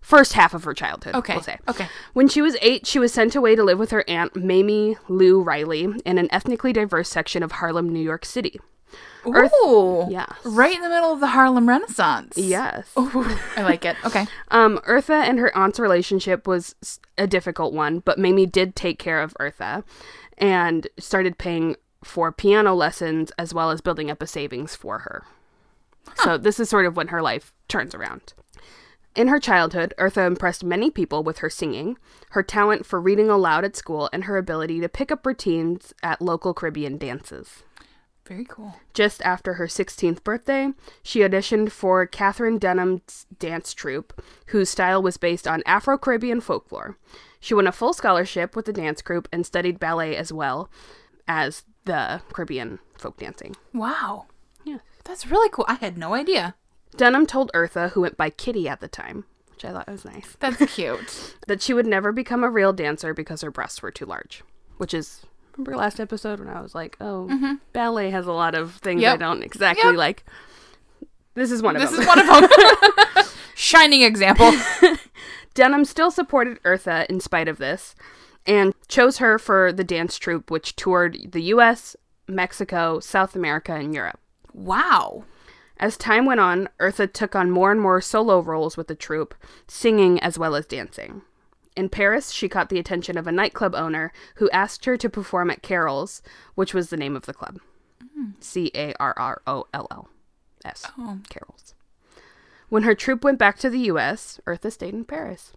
first 0.00 0.34
half 0.34 0.54
of 0.54 0.64
her 0.64 0.74
childhood. 0.74 1.14
okay. 1.16 1.34
we'll 1.34 1.42
say. 1.42 1.58
Okay. 1.68 1.88
When 2.12 2.28
she 2.28 2.40
was 2.42 2.56
eight, 2.60 2.86
she 2.86 2.98
was 3.00 3.12
sent 3.12 3.34
away 3.34 3.56
to 3.56 3.64
live 3.64 3.78
with 3.78 3.90
her 3.90 4.04
aunt 4.08 4.36
Mamie 4.36 4.96
Lou 5.08 5.42
Riley 5.42 5.84
in 6.04 6.18
an 6.18 6.28
ethnically 6.30 6.72
diverse 6.72 7.08
section 7.08 7.42
of 7.42 7.52
Harlem, 7.52 7.88
New 7.88 8.00
York 8.00 8.24
City. 8.24 8.60
Earth- 9.26 9.52
Ooh. 9.64 10.06
Yes. 10.10 10.30
Right 10.44 10.74
in 10.74 10.82
the 10.82 10.88
middle 10.88 11.12
of 11.12 11.20
the 11.20 11.28
Harlem 11.28 11.68
Renaissance. 11.68 12.36
Yes. 12.36 12.88
Ooh, 12.98 13.36
I 13.56 13.62
like 13.62 13.84
it. 13.84 13.96
Okay. 14.04 14.26
Um, 14.50 14.78
Eartha 14.86 15.22
and 15.26 15.38
her 15.38 15.56
aunt's 15.56 15.80
relationship 15.80 16.46
was 16.46 16.74
a 17.16 17.26
difficult 17.26 17.72
one, 17.72 18.00
but 18.00 18.18
Mamie 18.18 18.44
did 18.46 18.76
take 18.76 18.98
care 18.98 19.22
of 19.22 19.34
Eartha 19.40 19.82
and 20.36 20.86
started 20.98 21.38
paying 21.38 21.76
for 22.04 22.30
piano 22.32 22.74
lessons 22.74 23.32
as 23.38 23.54
well 23.54 23.70
as 23.70 23.80
building 23.80 24.10
up 24.10 24.20
a 24.22 24.26
savings 24.26 24.76
for 24.76 24.98
her. 25.00 25.24
So 26.16 26.36
this 26.36 26.60
is 26.60 26.68
sort 26.68 26.84
of 26.84 26.96
when 26.96 27.08
her 27.08 27.22
life 27.22 27.54
turns 27.68 27.94
around. 27.94 28.34
In 29.14 29.28
her 29.28 29.38
childhood, 29.38 29.94
Eartha 29.98 30.26
impressed 30.26 30.64
many 30.64 30.90
people 30.90 31.22
with 31.22 31.38
her 31.38 31.48
singing, 31.50 31.96
her 32.30 32.42
talent 32.42 32.84
for 32.84 33.00
reading 33.00 33.30
aloud 33.30 33.64
at 33.64 33.76
school, 33.76 34.10
and 34.12 34.24
her 34.24 34.36
ability 34.36 34.80
to 34.80 34.88
pick 34.88 35.10
up 35.12 35.24
routines 35.24 35.94
at 36.02 36.20
local 36.20 36.52
Caribbean 36.52 36.98
dances. 36.98 37.62
Very 38.32 38.46
cool. 38.46 38.74
Just 38.94 39.20
after 39.22 39.54
her 39.54 39.66
16th 39.66 40.24
birthday, 40.24 40.70
she 41.02 41.20
auditioned 41.20 41.70
for 41.70 42.06
Katherine 42.06 42.58
Dunham's 42.58 43.26
dance 43.38 43.74
troupe, 43.74 44.22
whose 44.46 44.70
style 44.70 45.02
was 45.02 45.18
based 45.18 45.46
on 45.46 45.62
Afro 45.66 45.98
Caribbean 45.98 46.40
folklore. 46.40 46.96
She 47.40 47.52
won 47.52 47.66
a 47.66 47.72
full 47.72 47.92
scholarship 47.92 48.56
with 48.56 48.64
the 48.64 48.72
dance 48.72 49.02
group 49.02 49.28
and 49.30 49.44
studied 49.44 49.78
ballet 49.78 50.16
as 50.16 50.32
well 50.32 50.70
as 51.28 51.64
the 51.84 52.22
Caribbean 52.32 52.78
folk 52.96 53.18
dancing. 53.18 53.54
Wow. 53.74 54.26
Yeah. 54.64 54.78
That's 55.04 55.26
really 55.26 55.50
cool. 55.50 55.66
I 55.68 55.74
had 55.74 55.98
no 55.98 56.14
idea. 56.14 56.54
Dunham 56.96 57.26
told 57.26 57.50
Eartha, 57.52 57.90
who 57.90 58.00
went 58.00 58.16
by 58.16 58.30
Kitty 58.30 58.66
at 58.66 58.80
the 58.80 58.88
time, 58.88 59.24
which 59.50 59.64
I 59.64 59.72
thought 59.72 59.90
was 59.90 60.06
nice, 60.06 60.36
That's 60.40 60.74
cute. 60.74 61.36
that 61.46 61.60
she 61.60 61.74
would 61.74 61.86
never 61.86 62.12
become 62.12 62.44
a 62.44 62.50
real 62.50 62.72
dancer 62.72 63.12
because 63.12 63.42
her 63.42 63.50
breasts 63.50 63.82
were 63.82 63.90
too 63.90 64.06
large. 64.06 64.42
Which 64.78 64.94
is, 64.94 65.26
remember 65.56 65.76
last 65.76 66.00
episode 66.00 66.38
when 66.40 66.48
I 66.48 66.60
was 66.60 66.74
like, 66.74 66.96
oh, 67.00 67.28
mm-hmm. 67.30 67.54
ballet 67.72 68.10
has 68.10 68.26
a 68.26 68.32
lot 68.32 68.54
of 68.54 68.74
things 68.76 69.04
I 69.04 69.16
don't 69.16 69.42
exactly 69.42 69.90
Yep. 69.90 69.98
like. 69.98 70.24
This 71.34 71.50
is 71.50 71.62
one 71.62 71.76
of 71.76 71.82
this 71.82 71.90
them. 71.90 72.00
is 72.00 72.06
one 72.06 72.18
of 72.18 72.26
them. 72.26 73.24
Shining 73.54 74.02
example. 74.02 74.52
Dunham 75.54 75.84
still 75.84 76.10
supported 76.10 76.62
Eartha 76.62 77.06
in 77.06 77.20
spite 77.20 77.48
of 77.48 77.58
this 77.58 77.94
and 78.46 78.74
chose 78.88 79.18
her 79.18 79.38
for 79.38 79.72
the 79.72 79.84
dance 79.84 80.18
troupe, 80.18 80.50
which 80.50 80.76
toured 80.76 81.32
the 81.32 81.42
US, 81.44 81.96
Mexico, 82.26 83.00
South 83.00 83.36
America, 83.36 83.72
and 83.74 83.94
Europe. 83.94 84.18
Wow. 84.52 85.24
As 85.78 85.96
time 85.96 86.26
went 86.26 86.40
on, 86.40 86.68
Eartha 86.78 87.12
took 87.12 87.34
on 87.34 87.50
more 87.50 87.72
and 87.72 87.80
more 87.80 88.00
solo 88.00 88.40
roles 88.40 88.76
with 88.76 88.88
the 88.88 88.94
troupe, 88.94 89.34
singing 89.66 90.20
as 90.20 90.38
well 90.38 90.54
as 90.54 90.66
dancing. 90.66 91.22
In 91.74 91.88
Paris, 91.88 92.30
she 92.30 92.48
caught 92.48 92.68
the 92.68 92.78
attention 92.78 93.16
of 93.16 93.26
a 93.26 93.32
nightclub 93.32 93.74
owner 93.74 94.12
who 94.36 94.50
asked 94.50 94.84
her 94.84 94.96
to 94.96 95.08
perform 95.08 95.50
at 95.50 95.62
Carroll's, 95.62 96.22
which 96.54 96.74
was 96.74 96.90
the 96.90 96.96
name 96.96 97.16
of 97.16 97.26
the 97.26 97.34
club. 97.34 97.58
C 98.40 98.70
A 98.74 98.94
R 99.00 99.14
R 99.16 99.42
O 99.46 99.66
L 99.72 99.86
L 99.90 100.08
S. 100.64 100.84
Oh. 100.98 101.18
Carroll's. 101.28 101.74
When 102.68 102.84
her 102.84 102.94
troupe 102.94 103.24
went 103.24 103.38
back 103.38 103.58
to 103.58 103.70
the 103.70 103.80
US, 103.80 104.40
Eartha 104.46 104.72
stayed 104.72 104.94
in 104.94 105.04
Paris. 105.04 105.52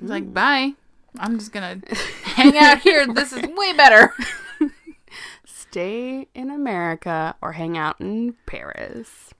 It's 0.00 0.10
like, 0.10 0.32
bye. 0.32 0.74
I'm 1.18 1.38
just 1.38 1.52
gonna 1.52 1.80
hang 2.24 2.56
out 2.56 2.80
here. 2.80 3.06
This 3.06 3.32
is 3.32 3.42
way 3.42 3.72
better. 3.72 4.12
stay 5.44 6.28
in 6.34 6.50
America 6.50 7.34
or 7.40 7.52
hang 7.52 7.76
out 7.76 8.00
in 8.00 8.34
Paris. 8.46 9.30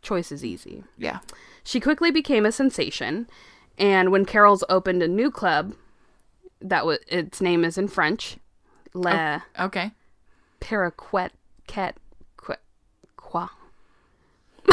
Choice 0.00 0.32
is 0.32 0.44
easy. 0.44 0.84
Yeah. 0.98 1.20
She 1.64 1.80
quickly 1.80 2.10
became 2.10 2.44
a 2.44 2.52
sensation, 2.52 3.28
and 3.78 4.10
when 4.12 4.24
Carroll's 4.24 4.64
opened 4.68 5.02
a 5.02 5.08
new 5.08 5.30
club, 5.30 5.74
that 6.60 6.86
was 6.86 6.98
its 7.08 7.40
name 7.40 7.64
is 7.64 7.76
in 7.78 7.88
French, 7.88 8.36
oh, 8.94 9.00
Le 9.00 9.42
Okay. 9.58 9.90
Paraquet 10.60 11.30
Quet 11.66 11.96
Quet 12.36 12.60
Quoi. 13.16 13.46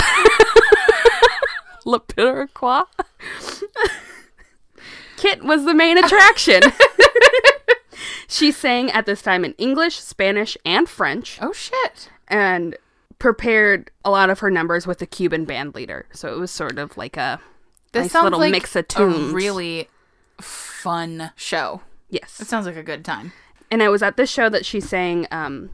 Le 1.86 2.00
Paraquet. 2.00 2.84
Kitt 5.18 5.44
was 5.44 5.65
the 5.65 5.74
main 5.74 5.98
attraction. 5.98 6.62
she 8.27 8.51
sang 8.51 8.91
at 8.91 9.06
this 9.06 9.22
time 9.22 9.44
in 9.44 9.53
English, 9.58 9.98
Spanish, 10.00 10.58
and 10.65 10.88
French. 10.88 11.39
Oh 11.41 11.53
shit. 11.53 12.10
and 12.27 12.77
prepared 13.18 13.91
a 14.06 14.12
lot 14.12 14.29
of 14.29 14.39
her 14.39 14.50
numbers 14.51 14.88
with 14.88 15.00
the 15.00 15.06
Cuban 15.06 15.44
band 15.46 15.75
leader. 15.75 16.06
So 16.13 16.34
it 16.34 16.39
was 16.39 16.51
sort 16.51 16.77
of 16.77 16.96
like 16.98 17.18
a 17.18 17.41
This 17.91 18.03
nice 18.03 18.12
sounds 18.12 18.24
little 18.25 18.39
like 18.39 18.51
mix 18.51 18.75
of 18.75 18.88
tunes. 18.88 19.31
a 19.31 19.34
really 19.36 19.89
fun 20.39 21.31
show. 21.36 21.81
Yes, 22.10 22.39
it 22.39 22.48
sounds 22.48 22.65
like 22.65 22.75
a 22.77 22.84
good 22.84 23.03
time. 23.05 23.34
And 23.72 23.81
it 23.81 23.89
was 23.89 24.01
at 24.01 24.17
this 24.17 24.29
show 24.29 24.50
that 24.50 24.65
she 24.65 24.79
sang 24.79 25.27
um, 25.31 25.69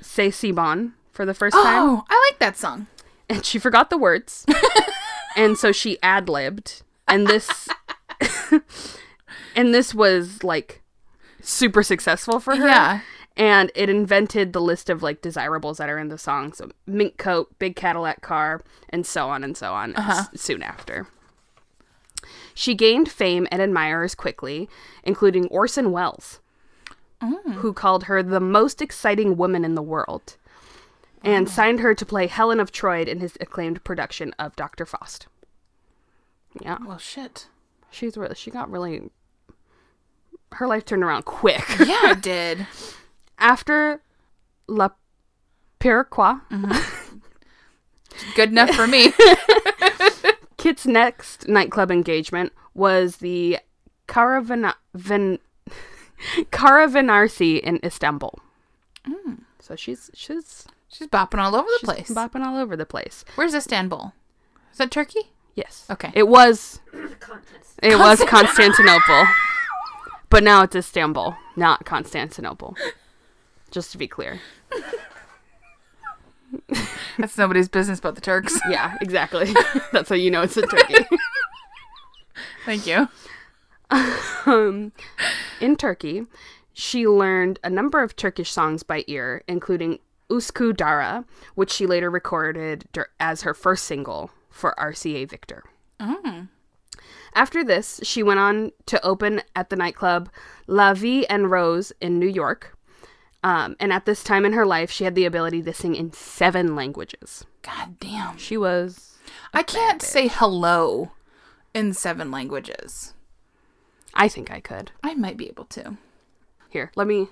"C'est 0.00 0.30
si 0.30 0.50
bon" 0.52 0.94
for 1.12 1.24
the 1.26 1.34
first 1.34 1.54
time, 1.54 1.82
Oh, 1.82 2.04
I 2.08 2.28
like 2.30 2.38
that 2.38 2.56
song. 2.56 2.86
and 3.28 3.44
she 3.44 3.58
forgot 3.58 3.90
the 3.90 3.98
words, 3.98 4.44
and 5.36 5.56
so 5.58 5.72
she 5.72 5.98
ad 6.02 6.28
libbed, 6.28 6.82
and 7.08 7.26
this, 7.26 7.68
and 9.56 9.74
this 9.74 9.94
was 9.94 10.42
like 10.42 10.82
super 11.40 11.82
successful 11.82 12.40
for 12.40 12.56
her. 12.56 12.66
Yeah. 12.66 13.00
And 13.36 13.72
it 13.74 13.88
invented 13.90 14.52
the 14.52 14.60
list 14.60 14.88
of 14.88 15.02
like 15.02 15.20
desirables 15.20 15.78
that 15.78 15.88
are 15.88 15.98
in 15.98 16.08
the 16.08 16.18
song. 16.18 16.52
So 16.52 16.70
mink 16.86 17.16
coat, 17.18 17.52
big 17.58 17.74
Cadillac 17.74 18.20
car, 18.22 18.62
and 18.90 19.04
so 19.04 19.28
on 19.28 19.42
and 19.42 19.56
so 19.56 19.74
on 19.74 19.96
s- 19.96 20.28
soon 20.36 20.62
after. 20.62 21.08
She 22.54 22.74
gained 22.74 23.10
fame 23.10 23.46
and 23.50 23.60
admirers 23.60 24.14
quickly, 24.14 24.68
including 25.02 25.46
Orson 25.48 25.90
Welles, 25.90 26.40
oh. 27.20 27.40
who 27.56 27.72
called 27.72 28.04
her 28.04 28.22
the 28.22 28.40
most 28.40 28.80
exciting 28.80 29.36
woman 29.36 29.64
in 29.64 29.74
the 29.74 29.82
world 29.82 30.36
and 31.22 31.48
signed 31.48 31.80
her 31.80 31.94
to 31.94 32.06
play 32.06 32.26
Helen 32.26 32.60
of 32.60 32.70
Troy 32.70 33.02
in 33.02 33.18
his 33.20 33.36
acclaimed 33.40 33.82
production 33.82 34.34
of 34.38 34.54
Dr. 34.56 34.84
Faust. 34.86 35.26
Yeah, 36.60 36.78
Well, 36.84 36.98
shit. 36.98 37.48
she's 37.90 38.16
really, 38.16 38.34
she 38.34 38.50
got 38.50 38.70
really, 38.70 39.10
her 40.52 40.66
life 40.66 40.84
turned 40.84 41.02
around 41.02 41.24
quick. 41.24 41.64
Yeah, 41.84 42.12
it 42.12 42.20
did. 42.22 42.66
After 43.38 44.00
La 44.68 44.90
Piroquois, 45.80 46.40
mm-hmm. 46.50 47.18
Good 48.36 48.50
enough 48.50 48.70
for 48.70 48.86
me. 48.86 49.12
Kitt's 50.64 50.86
next 50.86 51.46
nightclub 51.46 51.90
engagement 51.90 52.50
was 52.72 53.18
the 53.18 53.58
Caravana- 54.08 54.76
Van- 54.94 55.38
Caravanarsi 56.50 57.60
in 57.60 57.80
Istanbul. 57.84 58.38
Mm. 59.06 59.40
So 59.60 59.76
she's 59.76 60.10
she's 60.14 60.66
She's 60.88 61.06
bopping 61.08 61.38
all 61.38 61.54
over 61.54 61.66
the 61.68 61.78
she's 61.80 62.06
place. 62.06 62.10
bopping 62.12 62.42
all 62.42 62.56
over 62.56 62.76
the 62.76 62.86
place. 62.86 63.26
Where's 63.34 63.54
Istanbul? 63.54 64.14
Is 64.72 64.78
that 64.78 64.90
Turkey? 64.90 65.32
Yes. 65.54 65.84
Okay. 65.90 66.10
It 66.14 66.28
was 66.28 66.80
it 67.82 67.98
was 67.98 68.22
Constantinople, 68.24 69.26
but 70.30 70.42
now 70.42 70.62
it's 70.62 70.74
Istanbul, 70.76 71.36
not 71.56 71.84
Constantinople. 71.84 72.74
Just 73.70 73.92
to 73.92 73.98
be 73.98 74.08
clear. 74.08 74.40
That's 77.18 77.38
nobody's 77.38 77.68
business 77.68 78.00
but 78.00 78.14
the 78.14 78.20
Turks. 78.20 78.58
Yeah, 78.70 78.96
exactly. 79.00 79.52
That's 79.92 80.08
how 80.08 80.14
you 80.14 80.30
know 80.30 80.42
it's 80.42 80.56
in 80.56 80.68
Turkey. 80.68 81.06
Thank 82.64 82.86
you. 82.86 83.08
um, 84.46 84.92
in 85.60 85.76
Turkey, 85.76 86.26
she 86.72 87.06
learned 87.06 87.58
a 87.62 87.70
number 87.70 88.02
of 88.02 88.16
Turkish 88.16 88.50
songs 88.50 88.82
by 88.82 89.04
ear, 89.06 89.42
including 89.46 89.98
Usku 90.30 90.74
Dara, 90.76 91.24
which 91.54 91.70
she 91.70 91.86
later 91.86 92.10
recorded 92.10 92.88
as 93.20 93.42
her 93.42 93.54
first 93.54 93.84
single 93.84 94.30
for 94.50 94.74
RCA 94.78 95.28
Victor. 95.28 95.64
Oh. 96.00 96.46
After 97.34 97.64
this, 97.64 98.00
she 98.02 98.22
went 98.22 98.40
on 98.40 98.72
to 98.86 99.04
open 99.04 99.42
at 99.54 99.68
the 99.68 99.76
nightclub 99.76 100.30
La 100.66 100.94
Vie 100.94 101.26
en 101.28 101.46
Rose 101.46 101.92
in 102.00 102.18
New 102.18 102.28
York. 102.28 102.76
Um, 103.44 103.76
and 103.78 103.92
at 103.92 104.06
this 104.06 104.24
time 104.24 104.44
in 104.46 104.54
her 104.54 104.64
life, 104.64 104.90
she 104.90 105.04
had 105.04 105.14
the 105.14 105.26
ability 105.26 105.62
to 105.64 105.72
sing 105.74 105.94
in 105.94 106.12
seven 106.14 106.74
languages. 106.74 107.44
God 107.62 108.00
damn. 108.00 108.38
She 108.38 108.56
was. 108.56 109.18
I 109.52 109.62
can't 109.62 110.00
say 110.02 110.28
hello 110.28 111.12
in 111.74 111.92
seven 111.92 112.30
languages. 112.30 113.12
I 114.14 114.28
think 114.28 114.50
I 114.50 114.60
could. 114.60 114.92
I 115.02 115.14
might 115.14 115.36
be 115.36 115.46
able 115.48 115.66
to. 115.66 115.98
Here, 116.70 116.90
let 116.96 117.06
me. 117.06 117.28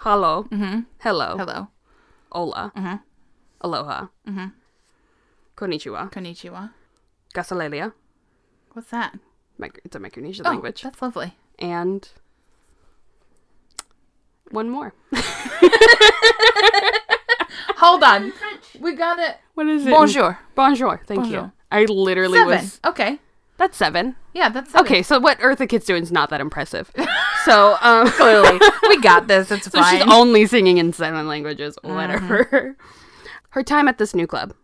Hello. 0.00 0.44
Mm-hmm. 0.44 0.80
Hello. 1.00 1.36
Hello. 1.36 1.68
Hola. 2.32 2.72
Mm-hmm. 2.76 2.96
Aloha. 3.60 4.06
Mm-hmm. 4.26 4.46
Konnichiwa. 5.56 6.10
Konnichiwa. 6.10 6.70
Gasalelia. 7.34 7.92
What's 8.72 8.90
that? 8.90 9.18
It's 9.84 9.94
a 9.96 9.98
Micronesian 10.00 10.42
Oh, 10.46 10.50
language. 10.50 10.80
that's 10.82 11.02
lovely. 11.02 11.36
And 11.58 12.08
one 14.50 14.68
more. 14.70 14.94
Hold 17.76 18.02
on. 18.02 18.32
We 18.78 18.94
got 18.94 19.18
it. 19.18 19.36
What 19.54 19.66
is 19.66 19.86
it? 19.86 19.90
Bonjour. 19.90 20.38
Bonjour. 20.54 21.00
Thank 21.06 21.22
Bonjour. 21.22 21.40
you. 21.44 21.52
I 21.70 21.84
literally 21.84 22.38
Seven. 22.38 22.58
was. 22.58 22.80
Okay. 22.84 23.18
That's 23.56 23.76
seven. 23.76 24.16
Yeah, 24.32 24.48
that's 24.48 24.70
seven. 24.72 24.86
Okay, 24.86 25.02
so 25.02 25.18
what 25.18 25.38
Eartha 25.40 25.68
Kitt's 25.68 25.84
doing 25.84 26.02
is 26.02 26.10
not 26.10 26.30
that 26.30 26.40
impressive. 26.40 26.90
so, 27.44 27.76
um, 27.82 28.08
Clearly. 28.12 28.58
we 28.88 29.00
got 29.00 29.28
this. 29.28 29.50
It's 29.50 29.64
so 29.70 29.70
fine. 29.80 29.98
she's 30.00 30.10
only 30.12 30.46
singing 30.46 30.78
in 30.78 30.92
seven 30.94 31.28
languages. 31.28 31.76
Whatever. 31.82 32.76
Her 33.50 33.62
time 33.62 33.86
at 33.88 33.98
this 33.98 34.14
new 34.14 34.26
club, 34.26 34.54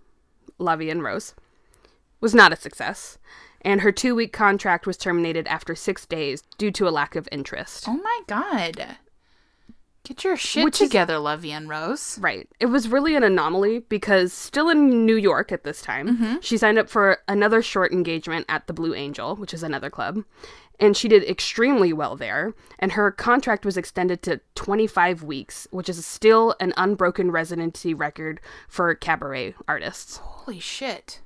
Lovey 0.58 0.88
and 0.88 1.02
Rose, 1.02 1.34
was 2.22 2.34
not 2.34 2.52
a 2.52 2.56
success, 2.56 3.18
and 3.60 3.82
her 3.82 3.92
two-week 3.92 4.32
contract 4.32 4.86
was 4.86 4.96
terminated 4.96 5.46
after 5.48 5.74
six 5.74 6.06
days 6.06 6.42
due 6.56 6.70
to 6.70 6.88
a 6.88 6.90
lack 6.90 7.16
of 7.16 7.28
interest. 7.30 7.84
oh 7.88 7.96
my 8.02 8.20
god. 8.26 8.96
Get 10.06 10.22
your 10.22 10.36
shit 10.36 10.62
Which 10.62 10.80
is- 10.80 10.88
together, 10.88 11.18
Lovey 11.18 11.50
and 11.50 11.68
Rose. 11.68 12.16
Right. 12.20 12.48
It 12.60 12.66
was 12.66 12.86
really 12.86 13.16
an 13.16 13.24
anomaly 13.24 13.80
because 13.80 14.32
still 14.32 14.68
in 14.68 15.04
New 15.04 15.16
York 15.16 15.50
at 15.50 15.64
this 15.64 15.82
time, 15.82 16.16
mm-hmm. 16.16 16.36
she 16.40 16.56
signed 16.56 16.78
up 16.78 16.88
for 16.88 17.18
another 17.26 17.60
short 17.60 17.90
engagement 17.92 18.46
at 18.48 18.68
the 18.68 18.72
Blue 18.72 18.94
Angel, 18.94 19.34
which 19.34 19.52
is 19.52 19.64
another 19.64 19.90
club. 19.90 20.22
And 20.78 20.96
she 20.96 21.08
did 21.08 21.24
extremely 21.24 21.92
well 21.92 22.14
there, 22.14 22.54
and 22.78 22.92
her 22.92 23.10
contract 23.10 23.64
was 23.64 23.76
extended 23.76 24.22
to 24.22 24.40
25 24.54 25.24
weeks, 25.24 25.66
which 25.72 25.88
is 25.88 26.04
still 26.06 26.54
an 26.60 26.72
unbroken 26.76 27.32
residency 27.32 27.92
record 27.92 28.40
for 28.68 28.94
cabaret 28.94 29.54
artists. 29.66 30.18
Holy 30.18 30.60
shit. 30.60 31.20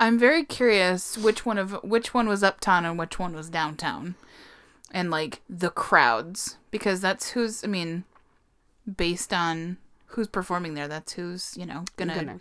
I'm 0.00 0.18
very 0.18 0.44
curious 0.44 1.18
which 1.18 1.44
one 1.44 1.58
of 1.58 1.72
which 1.82 2.14
one 2.14 2.26
was 2.26 2.42
uptown 2.42 2.86
and 2.86 2.98
which 2.98 3.18
one 3.18 3.34
was 3.34 3.50
downtown. 3.50 4.14
And 4.92 5.10
like 5.10 5.42
the 5.50 5.70
crowds 5.70 6.56
because 6.70 7.00
that's 7.00 7.30
who's 7.30 7.64
I 7.64 7.66
mean 7.66 8.04
based 8.96 9.32
on 9.32 9.78
who's 10.08 10.28
performing 10.28 10.74
there 10.74 10.88
that's 10.88 11.12
who's, 11.14 11.56
you 11.56 11.66
know, 11.66 11.84
gonna 11.96 12.14
Gonna 12.14 12.38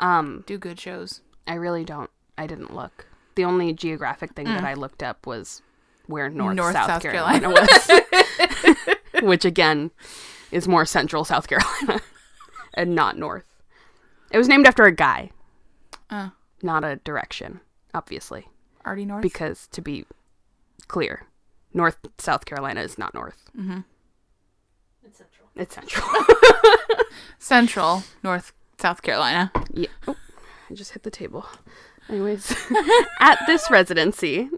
Um, 0.00 0.44
do 0.46 0.58
good 0.58 0.78
shows. 0.80 1.20
I 1.46 1.54
really 1.54 1.84
don't. 1.84 2.10
I 2.36 2.46
didn't 2.46 2.74
look. 2.74 3.06
The 3.34 3.44
only 3.44 3.72
geographic 3.72 4.34
thing 4.34 4.46
that 4.46 4.64
I 4.64 4.74
looked 4.74 5.02
up 5.02 5.26
was 5.26 5.62
where 6.06 6.28
North, 6.30 6.56
North 6.56 6.72
South, 6.74 6.86
South 6.86 7.02
Carolina, 7.02 7.50
was, 7.50 7.90
which 9.22 9.44
again 9.44 9.90
is 10.50 10.66
more 10.68 10.84
central 10.86 11.24
South 11.24 11.46
Carolina 11.48 12.00
and 12.74 12.94
not 12.94 13.18
north. 13.18 13.44
It 14.30 14.38
was 14.38 14.48
named 14.48 14.66
after 14.66 14.84
a 14.84 14.92
guy, 14.92 15.30
Uh, 16.10 16.30
not 16.62 16.84
a 16.84 16.96
direction, 16.96 17.60
obviously, 17.94 18.48
Artie 18.84 19.04
North. 19.04 19.22
because 19.22 19.66
to 19.68 19.80
be 19.80 20.04
clear, 20.88 21.26
North 21.72 21.98
South 22.18 22.44
Carolina 22.44 22.80
is 22.80 22.98
not 22.98 23.14
north. 23.14 23.50
Central. 23.56 23.80
It's 25.58 25.74
central. 25.74 26.06
Central 27.38 28.04
North 28.22 28.52
South 28.78 29.02
Carolina. 29.02 29.50
Yeah. 29.72 29.88
Oh, 30.06 30.16
I 30.70 30.74
just 30.74 30.92
hit 30.92 31.02
the 31.02 31.10
table. 31.10 31.46
Anyways, 32.08 32.54
at 33.20 33.40
this 33.46 33.68
residency 33.70 34.48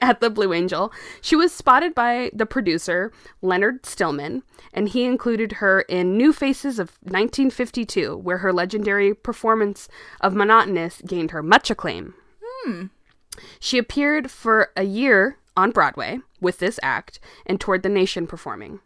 at 0.00 0.20
the 0.20 0.30
Blue 0.30 0.52
Angel, 0.52 0.92
she 1.20 1.36
was 1.36 1.52
spotted 1.52 1.94
by 1.94 2.30
the 2.32 2.46
producer, 2.46 3.12
Leonard 3.42 3.82
Sillman, 3.82 4.42
and 4.72 4.88
he 4.88 5.04
included 5.04 5.52
her 5.52 5.82
in 5.82 6.16
New 6.16 6.32
Faces 6.32 6.78
of 6.78 6.92
1952, 7.02 8.16
where 8.16 8.38
her 8.38 8.52
legendary 8.52 9.14
performance 9.14 9.88
of 10.22 10.34
Monotonous 10.34 11.02
gained 11.06 11.32
her 11.32 11.42
much 11.42 11.70
acclaim. 11.70 12.14
Hmm. 12.42 12.86
She 13.60 13.78
appeared 13.78 14.30
for 14.30 14.70
a 14.76 14.84
year 14.84 15.36
on 15.56 15.70
Broadway 15.70 16.20
with 16.40 16.58
this 16.58 16.80
act 16.82 17.20
and 17.46 17.60
toured 17.60 17.82
the 17.82 17.88
nation 17.88 18.26
performing. 18.26 18.80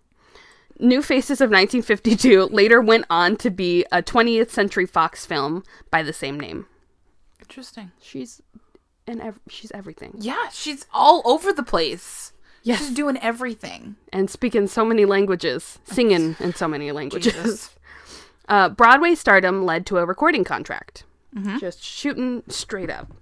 New 0.79 1.03
Faces 1.03 1.41
of 1.41 1.51
1952 1.51 2.47
later 2.47 2.81
went 2.81 3.05
on 3.09 3.37
to 3.37 3.51
be 3.51 3.85
a 3.93 4.03
20th 4.03 4.51
Century 4.51 4.87
Fox 4.87 5.25
film 5.25 5.63
by 5.91 6.03
the 6.03 6.13
same 6.13 6.39
name. 6.39 6.67
Interesting. 7.41 7.93
She's 8.01 8.43
and 9.07 9.21
ev- 9.21 9.41
she's 9.49 9.71
everything. 9.73 10.15
Yeah, 10.19 10.49
she's 10.53 10.87
all 10.93 11.23
over 11.25 11.53
the 11.53 11.63
place. 11.63 12.33
Yes. 12.63 12.79
She's 12.79 12.91
doing 12.91 13.19
everything. 13.19 13.97
And 14.13 14.31
speaking 14.31 14.67
so 14.67 14.85
many 14.85 15.05
languages, 15.05 15.79
singing 15.85 16.35
in 16.41 16.55
so 16.55 16.67
many 16.67 16.91
languages. 17.01 17.71
Uh, 18.49 18.71
Broadway 18.71 19.15
stardom 19.15 19.65
led 19.67 19.85
to 19.87 19.99
a 19.99 20.07
recording 20.07 20.45
contract. 20.45 21.05
Just 21.59 21.83
shooting 21.83 22.45
straight 22.49 22.89
up. 22.91 23.13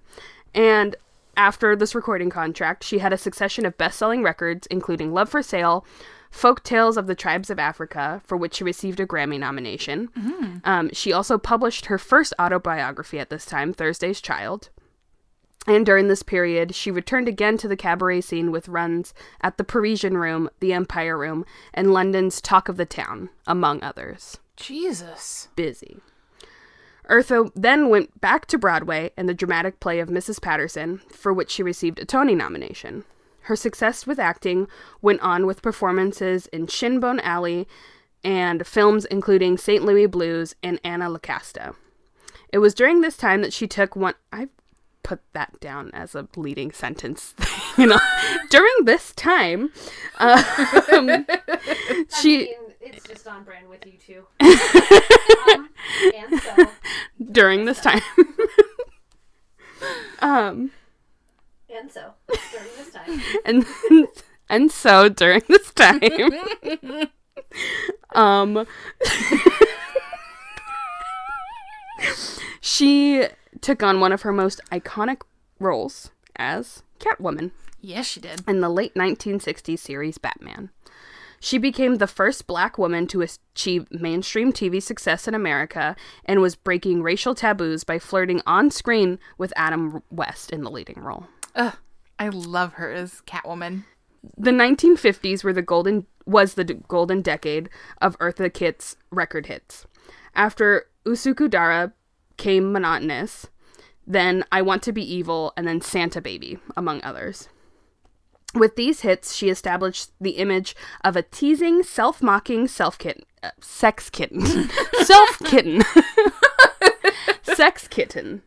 And 0.55 0.97
after 1.37 1.75
this 1.75 1.95
recording 1.95 2.29
contract, 2.29 2.85
she 2.85 2.99
had 2.99 3.11
a 3.13 3.17
succession 3.19 3.65
of 3.65 3.79
best 3.79 3.99
selling 3.99 4.23
records, 4.23 4.67
including 4.69 5.15
Love 5.15 5.31
for 5.31 5.43
Sale, 5.43 5.85
Folk 6.33 6.65
Tales 6.65 6.97
of 6.97 7.07
the 7.07 7.15
Tribes 7.15 7.51
of 7.51 7.59
Africa, 7.61 8.21
for 8.25 8.37
which 8.37 8.55
she 8.55 8.65
received 8.65 8.99
a 8.99 9.07
Grammy 9.07 9.39
nomination. 9.39 10.09
Um, 10.65 10.91
she 10.93 11.13
also 11.13 11.39
published 11.39 11.87
her 11.87 11.99
first 11.99 12.33
autobiography 12.41 13.21
at 13.21 13.31
this 13.31 13.45
time, 13.45 13.73
Thursday's 13.73 14.21
Child. 14.21 14.71
And 15.67 15.87
during 15.87 16.09
this 16.09 16.25
period, 16.25 16.75
she 16.75 16.91
returned 16.91 17.29
again 17.29 17.57
to 17.59 17.69
the 17.69 17.77
cabaret 17.77 18.23
scene 18.23 18.51
with 18.51 18.67
runs 18.67 19.15
at 19.43 19.59
the 19.59 19.63
Parisian 19.65 20.17
Room, 20.17 20.51
the 20.59 20.73
Empire 20.73 21.17
Room, 21.17 21.45
and 21.73 21.93
London's 21.93 22.41
Talk 22.41 22.69
of 22.69 22.79
the 22.79 22.87
Town, 22.87 23.29
among 23.47 23.83
others. 23.83 24.39
Jesus. 24.57 25.49
Busy. 25.55 25.99
Eartha 27.09 27.53
then 27.55 27.91
went 27.91 28.21
back 28.21 28.47
to 28.47 28.59
Broadway 28.59 29.13
in 29.17 29.27
the 29.27 29.35
dramatic 29.35 29.81
play 29.81 30.01
of 30.01 30.09
Mrs. 30.09 30.41
Patterson, 30.41 31.03
for 31.11 31.33
which 31.33 31.51
she 31.51 31.63
received 31.63 31.99
a 31.99 32.05
Tony 32.05 32.35
nomination. 32.35 33.05
Her 33.43 33.57
success 33.57 34.07
with 34.07 34.19
acting 34.19 34.69
went 35.01 35.21
on 35.21 35.47
with 35.47 35.63
performances 35.63 36.47
in 36.49 36.67
Shinbone 36.67 37.21
Alley 37.21 37.67
and 38.25 38.67
films 38.67 39.05
including 39.07 39.59
St. 39.59 39.85
Louis 39.85 40.07
Blues 40.07 40.55
and 40.63 40.81
Anna 40.85 41.09
Lucasta. 41.09 41.75
It 42.53 42.59
was 42.59 42.75
during 42.75 43.01
this 43.01 43.17
time 43.17 43.43
that 43.43 43.53
she 43.53 43.67
took 43.67 43.97
one. 43.97 44.15
I 44.33 44.49
put 45.03 45.21
that 45.33 45.59
down 45.61 45.91
as 45.93 46.15
a 46.15 46.29
leading 46.37 46.71
sentence. 46.71 47.35
you 47.79 47.87
know, 47.87 47.99
during 48.51 48.85
this 48.85 49.13
time, 49.13 49.73
um, 50.19 50.39
she 52.21 52.55
I 52.55 52.59
mean, 52.61 52.73
it's 52.81 53.09
just 53.09 53.27
on 53.27 53.45
brand 53.45 53.69
with 53.69 53.85
you 53.87 53.93
too. 53.93 54.27
um, 55.53 55.71
and 56.15 56.41
so, 56.41 56.69
during 57.31 57.65
this 57.65 57.81
time. 57.81 58.03
um, 60.21 60.71
and 61.79 61.91
so, 61.91 62.13
during 62.53 62.69
this 62.77 62.91
time. 62.91 63.23
and 63.45 64.09
and 64.49 64.71
so 64.73 65.09
during 65.09 65.43
this 65.49 65.73
time, 65.73 66.01
um, 68.15 68.67
she 72.61 73.27
took 73.61 73.83
on 73.83 74.01
one 74.01 74.13
of 74.13 74.23
her 74.23 74.33
most 74.33 74.61
iconic 74.71 75.23
roles 75.59 76.11
as 76.37 76.83
Catwoman 76.99 77.51
Yes, 77.81 78.07
she 78.07 78.21
did. 78.21 78.43
in 78.49 78.61
the 78.61 78.69
late 78.69 78.95
1960s 78.95 79.79
series 79.79 80.19
Batman. 80.19 80.71
She 81.41 81.59
became 81.59 81.97
the 81.97 82.07
first 82.07 82.47
black 82.47 82.79
woman 82.79 83.09
to 83.09 83.23
achieve 83.23 83.89
mainstream 83.91 84.53
TV 84.53 84.81
success 84.81 85.27
in 85.27 85.35
America 85.35 85.97
and 86.25 86.41
was 86.41 86.55
breaking 86.55 87.03
racial 87.03 87.35
taboos 87.35 87.83
by 87.83 87.99
flirting 87.99 88.41
on 88.47 88.71
screen 88.71 89.19
with 89.39 89.53
Adam 89.57 90.05
West 90.09 90.53
in 90.53 90.63
the 90.63 90.71
leading 90.71 91.01
role. 91.01 91.27
Ugh, 91.55 91.75
I 92.19 92.29
love 92.29 92.75
her 92.75 92.91
as 92.93 93.23
Catwoman. 93.27 93.85
The 94.37 94.51
1950s 94.53 95.43
were 95.43 95.53
the 95.53 95.63
golden 95.63 96.07
was 96.25 96.55
the 96.55 96.65
golden 96.65 97.21
decade 97.21 97.69
of 98.01 98.17
Eartha 98.19 98.53
Kitt's 98.53 98.97
record 99.11 99.47
hits. 99.47 99.87
After 100.35 100.87
Usukudara 101.05 101.93
came 102.37 102.73
monotonous, 102.73 103.49
then 104.07 104.45
I 104.53 104.63
Want 104.63 104.83
to 104.85 104.93
Be 104.93 105.03
Evil, 105.03 105.53
and 105.57 105.67
then 105.67 105.81
Santa 105.81 106.21
Baby, 106.21 106.59
among 106.77 107.03
others. 107.03 107.49
With 108.55 108.77
these 108.77 109.01
hits, 109.01 109.35
she 109.35 109.49
established 109.49 110.11
the 110.21 110.33
image 110.33 110.77
of 111.03 111.17
a 111.17 111.23
teasing, 111.23 111.83
self-mocking 111.83 112.69
self 112.69 112.99
kitten, 112.99 113.25
uh, 113.43 113.51
sex 113.61 114.11
kitten, 114.11 114.43
self 115.03 115.39
kitten, 115.45 115.83
sex 117.43 117.89
kitten. 117.89 118.43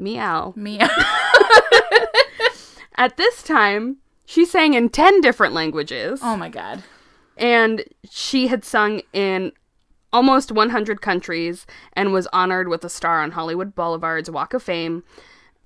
Meow. 0.00 0.52
Meow. 0.56 0.88
At 2.96 3.16
this 3.16 3.42
time, 3.42 3.98
she 4.26 4.44
sang 4.44 4.74
in 4.74 4.88
10 4.88 5.20
different 5.20 5.54
languages. 5.54 6.20
oh 6.22 6.36
my 6.36 6.48
god. 6.48 6.82
and 7.36 7.84
she 8.10 8.48
had 8.48 8.64
sung 8.64 9.02
in 9.12 9.52
almost 10.12 10.52
100 10.52 11.00
countries 11.00 11.66
and 11.94 12.12
was 12.12 12.26
honored 12.32 12.68
with 12.68 12.84
a 12.84 12.88
star 12.88 13.22
on 13.22 13.30
Hollywood 13.32 13.74
Boulevard's 13.74 14.30
Walk 14.30 14.54
of 14.54 14.62
Fame. 14.62 15.04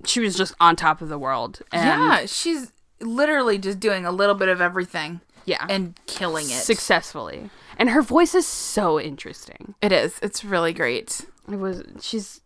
She 0.04 0.20
was 0.20 0.36
just 0.36 0.54
on 0.60 0.76
top 0.76 1.00
of 1.00 1.08
the 1.08 1.18
world. 1.18 1.60
And 1.72 1.84
yeah, 1.84 2.26
she's 2.26 2.72
literally 3.00 3.58
just 3.58 3.80
doing 3.80 4.04
a 4.04 4.12
little 4.12 4.34
bit 4.34 4.48
of 4.48 4.60
everything 4.60 5.20
yeah. 5.46 5.66
and 5.68 5.98
killing 6.06 6.46
it. 6.46 6.62
successfully. 6.62 7.50
And 7.78 7.90
her 7.90 8.02
voice 8.02 8.34
is 8.34 8.46
so 8.46 9.00
interesting. 9.00 9.74
it 9.82 9.92
is. 9.92 10.18
It's 10.22 10.44
really 10.44 10.72
great. 10.72 11.26
It 11.50 11.56
was 11.56 11.82
she's 12.00 12.40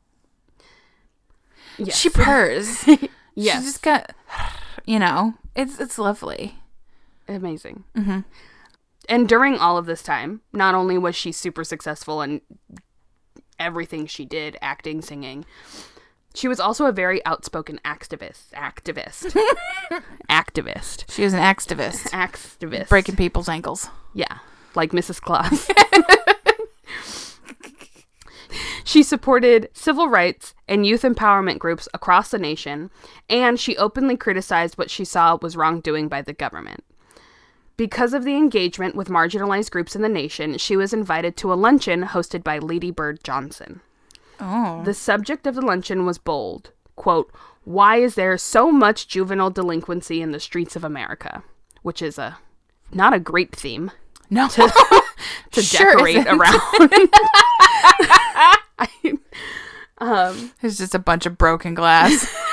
yes. 1.79 1.97
She 1.99 2.11
purrs. 2.11 2.87
yes. 2.87 2.99
She 3.35 3.45
just 3.45 3.83
got, 3.83 4.13
you 4.85 4.99
know, 4.99 5.35
it's 5.55 5.79
it's 5.79 5.99
lovely. 5.99 6.59
amazing. 7.29 7.85
Mm-hmm. 7.97 8.21
And 9.09 9.29
during 9.29 9.57
all 9.59 9.79
of 9.79 9.87
this 9.87 10.03
time, 10.03 10.41
not 10.53 10.75
only 10.75 10.99
was 10.99 11.15
she 11.17 11.33
super 11.33 11.65
successful 11.65 12.21
in 12.21 12.41
everything 13.59 14.07
she 14.07 14.25
did, 14.25 14.57
acting, 14.61 15.01
singing, 15.03 15.45
she 16.35 16.47
was 16.49 16.61
also 16.61 16.87
a 16.87 16.93
very 16.93 17.25
outspoken 17.25 17.81
activist. 17.85 18.51
Activist. 18.55 19.35
activist. 20.31 21.11
She 21.11 21.23
was 21.25 21.33
an 21.33 21.41
activist, 21.41 22.11
Activist. 22.11 22.89
breaking 22.89 23.17
people's 23.17 23.49
ankles. 23.49 23.89
Yeah, 24.15 24.39
like 24.75 24.91
Mrs. 24.91 25.21
Claus. 25.21 25.71
she 28.89 29.03
supported 29.03 29.69
civil 29.75 30.09
rights 30.09 30.55
and 30.67 30.87
youth 30.87 31.03
empowerment 31.03 31.59
groups 31.59 31.91
across 31.93 32.31
the 32.31 32.39
nation, 32.39 32.91
and 33.29 33.61
she 33.61 33.77
openly 33.77 34.17
criticized 34.17 34.79
what 34.79 34.91
she 34.91 35.05
saw 35.05 35.37
was 35.43 35.59
wrongdoing 35.59 36.09
by 36.09 36.23
the 36.23 36.33
government. 36.33 36.83
Because 37.77 38.15
of 38.15 38.25
the 38.25 38.35
engagement 38.35 38.95
with 38.95 39.11
marginalized 39.11 39.71
groups 39.71 39.95
in 39.95 40.01
the 40.01 40.09
nation, 40.09 40.57
she 40.57 40.75
was 40.75 40.95
invited 40.95 41.37
to 41.37 41.53
a 41.53 41.55
luncheon 41.55 42.05
hosted 42.05 42.43
by 42.43 42.59
Lady 42.59 42.91
Bird 42.91 43.23
Johnson. 43.23 43.83
Oh, 44.41 44.83
The 44.85 44.95
subject 44.95 45.47
of 45.47 45.55
the 45.55 45.61
luncheon 45.61 46.07
was 46.07 46.17
bold. 46.17 46.71
Quote, 46.97 47.31
Why 47.65 47.99
is 47.99 48.15
there 48.15 48.39
so 48.39 48.73
much 48.73 49.07
juvenile 49.07 49.51
delinquency 49.51 50.23
in 50.23 50.33
the 50.33 50.41
streets 50.41 50.77
of 50.77 50.83
America? 50.83 51.43
Which 51.83 52.01
is 52.01 52.19
a 52.19 52.39
not 52.91 53.13
a 53.13 53.21
great 53.21 53.55
theme 53.55 53.91
no. 54.31 54.49
to 54.49 54.73
Sure 55.63 55.93
decorate 55.95 56.17
isn't. 56.17 56.41
around. 56.41 56.61
I, 58.79 58.89
um, 59.99 60.53
There's 60.61 60.79
just 60.79 60.95
a 60.95 60.99
bunch 60.99 61.27
of 61.27 61.39
broken 61.39 61.75
glass 61.75 62.27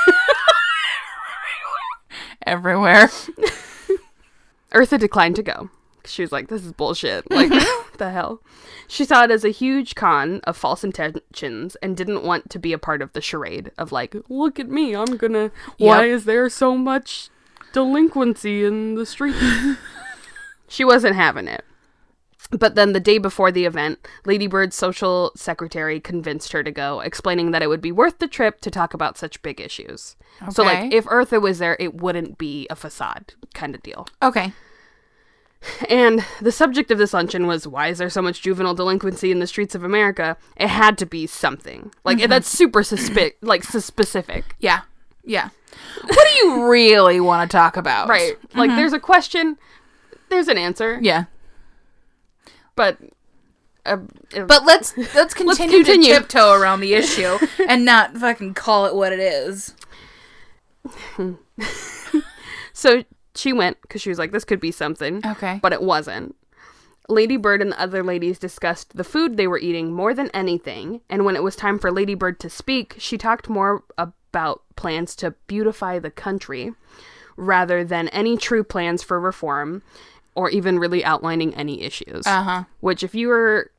everywhere. 2.46 3.08
Eartha 4.74 5.00
declined 5.00 5.36
to 5.38 5.44
go. 5.44 5.70
She 6.06 6.22
was 6.22 6.32
like, 6.32 6.50
"This 6.50 6.64
is 6.64 6.74
bullshit. 6.74 7.30
Like, 7.32 7.50
what 7.50 7.98
the 7.98 8.12
hell?" 8.12 8.42
She 8.88 9.06
saw 9.06 9.24
it 9.24 9.32
as 9.32 9.44
a 9.44 9.50
huge 9.50 9.96
con 9.96 10.40
of 10.44 10.56
false 10.56 10.84
intentions 10.84 11.76
and 11.78 11.98
didn't 11.98 12.24
want 12.24 12.50
to 12.52 12.60
be 12.60 12.74
a 12.74 12.78
part 12.78 13.02
of 13.02 13.12
the 13.14 13.22
charade 13.22 13.72
of 13.78 13.92
like, 13.92 14.16
"Look 14.30 14.60
at 14.60 14.70
me, 14.70 14.96
I'm 14.96 15.18
gonna." 15.18 15.52
Why 15.78 16.06
Yep. 16.06 16.16
is 16.16 16.26
there 16.26 16.50
so 16.50 16.78
much 16.78 17.30
delinquency 17.74 18.64
in 18.66 18.96
the 18.96 19.06
street? 19.06 19.36
she 20.68 20.84
wasn't 20.86 21.16
having 21.16 21.48
it. 21.48 21.64
But 22.51 22.75
then 22.75 22.93
the 22.93 22.99
day 22.99 23.17
before 23.17 23.51
the 23.51 23.65
event, 23.65 24.08
Ladybird's 24.23 24.75
social 24.75 25.31
secretary 25.36 25.99
convinced 25.99 26.51
her 26.51 26.63
to 26.63 26.71
go, 26.71 26.99
explaining 26.99 27.51
that 27.51 27.63
it 27.63 27.67
would 27.67 27.81
be 27.81 27.91
worth 27.91 28.19
the 28.19 28.27
trip 28.27 28.62
to 28.62 28.71
talk 28.71 28.93
about 28.93 29.17
such 29.17 29.41
big 29.41 29.60
issues. 29.60 30.15
So, 30.51 30.63
like, 30.63 30.93
if 30.93 31.05
Eartha 31.05 31.41
was 31.41 31.60
there, 31.60 31.75
it 31.79 31.95
wouldn't 31.95 32.38
be 32.38 32.67
a 32.69 32.75
facade 32.75 33.34
kind 33.53 33.73
of 33.73 33.81
deal. 33.81 34.08
Okay. 34.21 34.53
And 35.89 36.23
the 36.41 36.51
subject 36.51 36.91
of 36.91 36.97
this 36.97 37.13
luncheon 37.13 37.47
was 37.47 37.67
why 37.67 37.88
is 37.88 37.97
there 37.97 38.10
so 38.10 38.21
much 38.21 38.41
juvenile 38.41 38.75
delinquency 38.75 39.31
in 39.31 39.39
the 39.39 39.47
streets 39.47 39.75
of 39.75 39.84
America? 39.84 40.38
It 40.55 40.67
had 40.67 40.97
to 40.99 41.05
be 41.05 41.27
something 41.27 41.91
like 42.03 42.19
mm-hmm. 42.19 42.29
that's 42.29 42.47
super 42.47 42.81
suspi- 42.81 43.34
like 43.41 43.63
specific, 43.63 44.55
Yeah. 44.60 44.81
Yeah. 45.23 45.49
What 46.03 46.27
do 46.27 46.45
you 46.45 46.69
really 46.69 47.19
want 47.19 47.49
to 47.49 47.58
talk 47.58 47.77
about? 47.77 48.08
right? 48.08 48.38
Like 48.53 48.69
mm-hmm. 48.69 48.77
there's 48.77 48.93
a 48.93 48.99
question, 48.99 49.58
there's 50.29 50.47
an 50.47 50.58
answer, 50.58 50.99
Yeah. 51.01 51.25
But 52.76 52.98
uh, 53.86 53.98
uh, 54.36 54.46
But 54.46 54.66
let's 54.66 54.98
let's 55.16 55.34
continue, 55.36 55.84
continue. 55.84 56.14
to 56.14 56.20
tiptoe 56.20 56.54
around 56.54 56.80
the 56.82 56.94
issue 56.94 57.38
and 57.70 57.86
not 57.86 58.16
fucking 58.18 58.54
call 58.54 58.86
it 58.86 58.96
what 58.96 59.14
it 59.14 59.20
is. 59.20 59.74
so 62.74 63.04
she 63.36 63.54
went 63.54 63.82
because 63.82 64.02
she 64.02 64.10
was 64.10 64.20
like 64.20 64.32
this 64.32 64.46
could 64.46 64.60
be 64.60 64.72
something, 64.72 65.22
Okay. 65.26 65.60
but 65.62 65.74
it 65.74 65.82
wasn't. 65.82 66.36
Lady 67.08 67.38
Bird 67.38 67.62
and 67.62 67.72
the 67.72 67.80
other 67.80 68.04
ladies 68.04 68.40
discussed 68.40 68.98
the 68.98 69.04
food 69.04 69.38
they 69.38 69.46
were 69.46 69.60
eating 69.60 69.92
more 69.94 70.14
than 70.14 70.30
anything, 70.34 71.02
and 71.10 71.24
when 71.24 71.36
it 71.36 71.44
was 71.44 71.56
time 71.56 71.78
for 71.78 71.92
Lady 71.92 72.16
Bird 72.16 72.40
to 72.40 72.50
speak, 72.50 72.96
she 72.98 73.18
talked 73.18 73.48
more 73.48 73.84
about 73.98 74.64
plans 74.76 75.16
to 75.18 75.32
beautify 75.48 76.00
the 76.00 76.10
country 76.10 76.74
rather 77.38 77.84
than 77.84 78.08
any 78.10 78.38
true 78.38 78.64
plans 78.64 79.04
for 79.04 79.20
reform 79.20 79.84
or 80.36 80.50
even 80.50 80.78
really 80.80 81.04
outlining 81.04 81.54
any 81.56 81.82
issues. 81.82 82.28
Uh 82.28 82.43
huh. 82.43 82.63
Which 82.82 83.02
if 83.04 83.15
you 83.15 83.28
were 83.30 83.71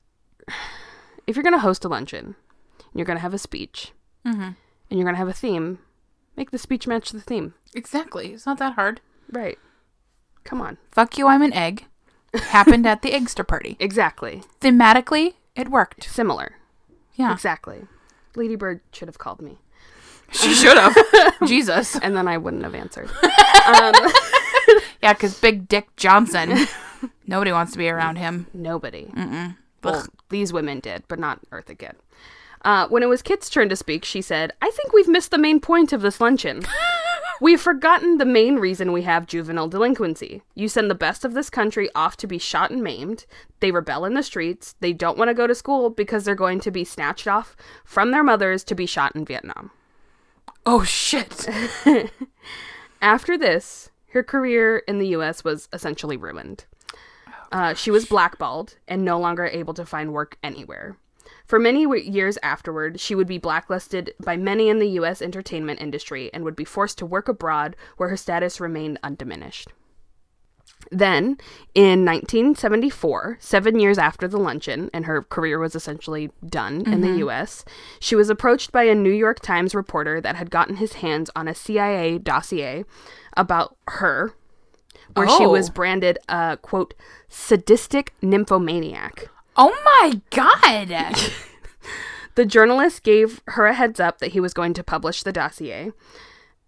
if 1.27 1.37
you're 1.37 1.43
going 1.43 1.53
to 1.55 1.59
host 1.61 1.85
a 1.85 1.89
luncheon, 1.89 2.35
you're 2.95 3.07
going 3.07 3.19
to 3.19 3.23
have 3.23 3.35
a 3.35 3.39
speech, 3.39 3.93
Mm-hmm. 4.27 4.41
and 4.43 4.55
you're 4.91 5.05
going 5.05 5.15
to 5.15 5.19
have 5.19 5.29
a 5.29 5.33
theme, 5.33 5.79
make 6.37 6.51
the 6.51 6.59
speech 6.59 6.87
match 6.87 7.11
the 7.11 7.21
theme. 7.21 7.55
Exactly. 7.75 8.33
It's 8.33 8.47
not 8.47 8.59
that 8.59 8.75
hard. 8.75 9.01
Right. 9.31 9.59
Come 10.45 10.61
on. 10.61 10.79
Fuck 10.91 11.19
you, 11.19 11.27
I'm 11.29 11.43
an 11.43 11.53
egg. 11.53 11.85
Happened 12.35 12.87
at 12.87 13.03
the 13.03 13.11
Eggster 13.13 13.47
party. 13.47 13.77
Exactly. 13.81 14.43
Thematically, 14.61 15.35
it 15.55 15.69
worked. 15.69 16.05
Similar. 16.05 16.57
Yeah. 17.15 17.33
Exactly. 17.33 17.87
Ladybird 18.35 18.81
should 18.93 19.09
have 19.09 19.19
called 19.19 19.41
me, 19.41 19.59
She 20.31 20.53
should 20.55 20.77
have. 20.77 20.95
Jesus. 21.47 21.97
and 21.99 22.17
then 22.17 22.29
I 22.29 22.37
wouldn't 22.37 22.65
have 22.65 22.75
answered. 22.75 23.09
Yeah, 25.07 25.13
because 25.13 25.39
Big 25.39 25.69
Dick 25.69 25.95
Johnson. 25.95 26.67
Nobody 27.29 27.53
wants 27.53 27.71
to 27.71 27.79
be 27.79 27.89
around 27.89 28.17
him. 28.17 28.49
Nobody. 28.53 29.09
Well, 29.85 30.05
these 30.31 30.53
women 30.53 30.81
did, 30.81 31.05
but 31.07 31.21
not 31.21 31.39
Eartha 31.53 31.79
Kitt. 31.79 31.97
Uh, 32.63 32.89
when 32.89 33.05
it 33.05 33.09
was 33.09 33.23
Kitt's 33.23 33.49
turn 33.49 33.69
to 33.69 33.77
speak, 33.77 34.05
she 34.05 34.21
said, 34.21 34.53
I 34.61 34.69
think 34.69 34.93
we've 34.93 35.07
missed 35.07 35.31
the 35.31 35.39
main 35.39 35.61
point 35.61 35.93
of 35.93 36.03
this 36.03 36.21
luncheon. 36.21 36.63
We've 37.41 37.61
forgotten 37.61 38.17
the 38.17 38.25
main 38.25 38.57
reason 38.57 38.93
we 38.93 39.03
have 39.03 39.27
juvenile 39.27 39.69
delinquency. 39.69 40.43
You 40.55 40.69
send 40.69 40.91
the 40.91 40.95
best 40.95 41.23
of 41.23 41.35
this 41.35 41.51
country 41.51 41.91
off 41.95 42.17
to 42.17 42.27
be 42.27 42.39
shot 42.39 42.71
and 42.71 42.83
maimed. 42.83 43.27
They 43.61 43.71
rebel 43.71 44.07
in 44.07 44.15
the 44.15 44.23
streets. 44.23 44.75
They 44.81 44.95
don't 44.95 45.19
want 45.19 45.29
to 45.29 45.35
go 45.35 45.47
to 45.47 45.55
school 45.55 45.91
because 45.91 46.25
they're 46.25 46.35
going 46.35 46.61
to 46.61 46.71
be 46.71 46.83
snatched 46.83 47.29
off 47.29 47.55
from 47.85 48.11
their 48.11 48.25
mothers 48.25 48.65
to 48.65 48.75
be 48.75 48.87
shot 48.87 49.15
in 49.15 49.27
Vietnam. 49.27 49.71
Oh 50.65 50.83
shit. 50.83 51.47
After 53.03 53.37
this, 53.37 53.91
her 54.17 54.23
career 54.23 54.79
in 54.89 54.99
the 54.99 55.09
US 55.09 55.45
was 55.45 55.69
essentially 55.75 56.17
ruined. 56.17 56.65
Uh, 57.53 57.75
she 57.75 57.91
was 57.91 58.07
blackballed 58.07 58.77
and 58.89 59.05
no 59.05 59.21
longer 59.21 59.45
able 59.45 59.75
to 59.75 59.85
find 59.85 60.13
work 60.13 60.39
anywhere. 60.43 60.97
For 61.45 61.59
many 61.59 61.85
w- 61.85 62.11
years 62.11 62.39
afterward, 62.43 62.99
she 62.99 63.15
would 63.15 63.27
be 63.27 63.37
blacklisted 63.37 64.15
by 64.19 64.39
many 64.39 64.71
in 64.71 64.79
the 64.79 64.89
US 65.01 65.21
entertainment 65.21 65.83
industry 65.83 66.31
and 66.33 66.45
would 66.45 66.57
be 66.57 66.65
forced 66.65 66.97
to 66.99 67.07
work 67.07 67.29
abroad 67.29 67.77
where 67.99 68.09
her 68.09 68.17
status 68.17 68.59
remained 68.59 68.99
undiminished. 69.03 69.69
Then, 70.91 71.39
in 71.75 72.05
1974, 72.05 73.39
seven 73.41 73.81
years 73.81 73.99
after 73.99 74.29
the 74.29 74.39
luncheon, 74.39 74.89
and 74.93 75.07
her 75.07 75.23
career 75.23 75.59
was 75.59 75.75
essentially 75.75 76.31
done 76.49 76.83
in 76.87 77.01
the 77.01 77.09
mm-hmm. 77.09 77.29
US, 77.29 77.65
she 77.99 78.15
was 78.15 78.31
approached 78.31 78.71
by 78.71 78.85
a 78.85 78.95
New 78.95 79.13
York 79.13 79.41
Times 79.41 79.75
reporter 79.75 80.21
that 80.21 80.37
had 80.37 80.51
gotten 80.51 80.77
his 80.77 80.95
hands 80.95 81.31
on 81.35 81.49
a 81.49 81.55
CIA 81.55 82.19
dossier 82.19 82.85
about 83.37 83.77
her, 83.89 84.33
where 85.15 85.29
she 85.29 85.45
Oh. 85.45 85.51
was 85.51 85.71
branded 85.71 86.19
a, 86.29 86.57
quote, 86.63 86.95
sadistic 87.29 88.15
nymphomaniac. 88.23 89.29
Oh 89.57 89.75
my 89.85 90.21
god. 90.31 91.17
The 92.37 92.45
journalist 92.45 93.03
gave 93.03 93.41
her 93.49 93.67
a 93.67 93.73
heads 93.75 93.99
up 93.99 94.19
that 94.19 94.33
he 94.33 94.41
was 94.41 94.53
going 94.53 94.75
to 94.75 94.85
publish 94.85 95.23
the 95.23 95.33
dossier. 95.33 95.93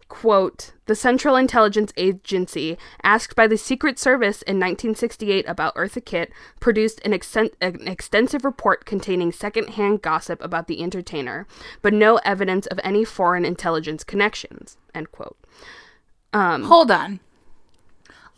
Quote, 0.09 0.73
the 0.87 0.95
Central 0.95 1.37
Intelligence 1.37 1.93
Agency, 1.99 2.79
asked 3.03 3.37
by 3.37 3.47
the 3.47 3.59
Secret 3.59 3.99
Service 3.99 4.41
in 4.43 4.57
1968 4.57 5.47
about 5.47 5.75
Eartha 5.75 6.03
Kitt, 6.03 6.33
produced 6.61 7.01
an, 7.05 7.13
an 7.61 7.87
extensive 7.87 8.45
report 8.45 8.87
containing 8.87 9.31
secondhand 9.31 10.01
gossip 10.01 10.43
about 10.43 10.67
the 10.67 10.83
entertainer, 10.83 11.47
but 11.83 11.93
no 11.93 12.17
evidence 12.25 12.67
of 12.67 12.81
any 12.83 13.05
foreign 13.05 13.45
intelligence 13.45 14.03
connections. 14.03 14.79
End 14.95 15.13
quote. 15.13 15.37
Um, 16.33 16.65
Hold 16.65 16.91
on. 16.91 17.21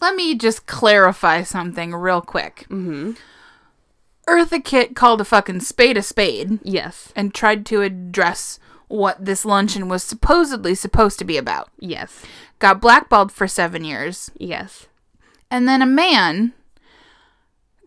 Let 0.00 0.16
me 0.16 0.34
just 0.34 0.66
clarify 0.66 1.42
something 1.42 1.94
real 1.94 2.20
quick. 2.20 2.66
Mm-hmm. 2.68 3.12
Eartha 4.26 4.64
Kitt 4.64 4.96
called 4.96 5.20
a 5.20 5.24
fucking 5.24 5.60
spade 5.60 5.96
a 5.96 6.02
spade 6.02 6.58
yes, 6.62 7.12
and 7.14 7.34
tried 7.34 7.66
to 7.66 7.82
address 7.82 8.58
what 8.90 9.24
this 9.24 9.44
luncheon 9.44 9.88
was 9.88 10.02
supposedly 10.02 10.74
supposed 10.74 11.18
to 11.18 11.24
be 11.24 11.36
about. 11.36 11.70
yes, 11.78 12.24
Got 12.58 12.80
blackballed 12.80 13.32
for 13.32 13.48
seven 13.48 13.84
years. 13.84 14.30
yes. 14.36 14.86
And 15.50 15.66
then 15.66 15.82
a 15.82 15.86
man 15.86 16.52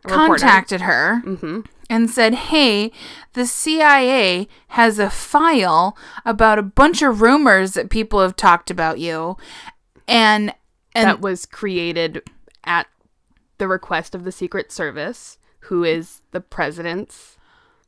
reporter. 0.04 0.28
contacted 0.28 0.82
her 0.82 1.22
mm-hmm. 1.26 1.62
and 1.90 2.10
said, 2.10 2.34
Hey, 2.34 2.92
the 3.34 3.46
CIA 3.46 4.48
has 4.70 5.00
a 5.00 5.10
file 5.10 5.98
about 6.26 6.60
a 6.60 6.64
bunch 6.64 7.02
of 7.02 7.22
rumors 7.22 7.74
that 7.74 7.90
people 7.90 8.22
have 8.22 8.36
talked 8.36 8.72
about 8.72 9.00
you. 9.00 9.38
And 10.08 10.54
and 10.96 11.08
that 11.08 11.22
was 11.22 11.46
created 11.46 12.22
at 12.64 12.88
the 13.58 13.68
request 13.68 14.14
of 14.14 14.24
the 14.24 14.32
Secret 14.32 14.72
Service, 14.72 15.38
who 15.62 15.84
is 15.84 16.22
the 16.32 16.42
president's 16.42 17.33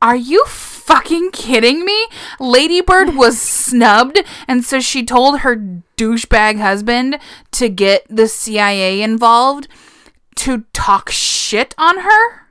Are 0.02 0.16
you 0.16 0.44
fucking 0.46 1.30
kidding 1.32 1.84
me? 1.84 2.06
Ladybird 2.38 3.14
was 3.16 3.40
snubbed, 3.40 4.20
and 4.46 4.64
so 4.64 4.80
she 4.80 5.04
told 5.04 5.40
her 5.40 5.56
douchebag 5.96 6.58
husband 6.60 7.18
to 7.52 7.68
get 7.68 8.04
the 8.08 8.28
CIA 8.28 9.00
involved 9.02 9.68
to 10.36 10.64
talk 10.72 11.10
shit 11.10 11.74
on 11.78 12.00
her? 12.00 12.46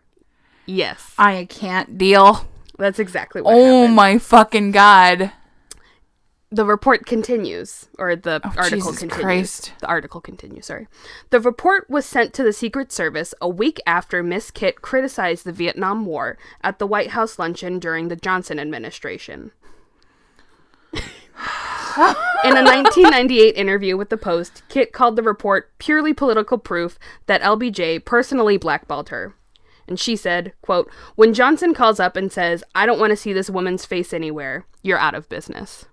Yes, 0.66 1.14
I 1.18 1.46
can't 1.50 1.98
deal. 1.98 2.48
that's 2.80 2.98
exactly 3.00 3.42
what 3.42 3.54
Oh 3.56 3.82
happened. 3.82 3.96
my 3.96 4.18
fucking 4.18 4.72
god. 4.72 5.32
The 6.56 6.64
report 6.64 7.06
continues, 7.06 7.90
or 8.00 8.16
the 8.16 8.40
oh, 8.42 8.54
article 8.56 8.64
Oh, 8.64 8.70
Jesus 8.70 9.00
continues. 9.00 9.22
Christ. 9.26 9.74
The 9.82 9.88
article 9.88 10.22
continues. 10.22 10.68
Sorry. 10.68 10.88
The 11.30 11.42
report 11.42 11.90
was 11.90 12.06
sent 12.06 12.34
to 12.34 12.44
the 12.44 12.54
Secret 12.54 12.94
Service 12.94 13.34
a 13.42 13.50
week 13.50 13.82
after 13.86 14.24
Miss 14.24 14.52
Kitt 14.52 14.82
criticized 14.82 15.44
the 15.44 15.52
Vietnam 15.52 16.06
War 16.06 16.38
at 16.64 16.80
the 16.80 16.88
White 16.88 17.10
House 17.10 17.38
luncheon 17.38 17.78
during 17.78 18.08
the 18.08 18.16
Johnson 18.16 18.58
administration. 18.58 19.52
In 22.46 22.56
a 22.56 22.64
1998 22.64 23.58
interview 23.58 23.98
with 23.98 24.08
the 24.08 24.16
Post, 24.16 24.64
Kitt 24.70 24.94
called 24.94 25.18
the 25.18 25.24
report 25.24 25.78
purely 25.78 26.14
political 26.14 26.58
proof 26.58 26.98
that 27.26 27.42
LBJ 27.42 28.06
personally 28.06 28.56
blackballed 28.56 29.10
her. 29.10 29.36
And 29.90 30.00
she 30.00 30.16
said, 30.16 30.54
quote, 30.62 30.90
When 31.16 31.34
Johnson 31.34 31.74
calls 31.74 32.00
up 32.00 32.16
and 32.16 32.32
says, 32.32 32.64
I 32.74 32.86
don't 32.86 33.00
want 33.00 33.12
to 33.12 33.18
see 33.18 33.34
this 33.34 33.50
woman's 33.50 33.86
face 33.86 34.14
anywhere, 34.14 34.66
you're 34.82 34.98
out 34.98 35.16
of 35.16 35.28
business. 35.28 35.88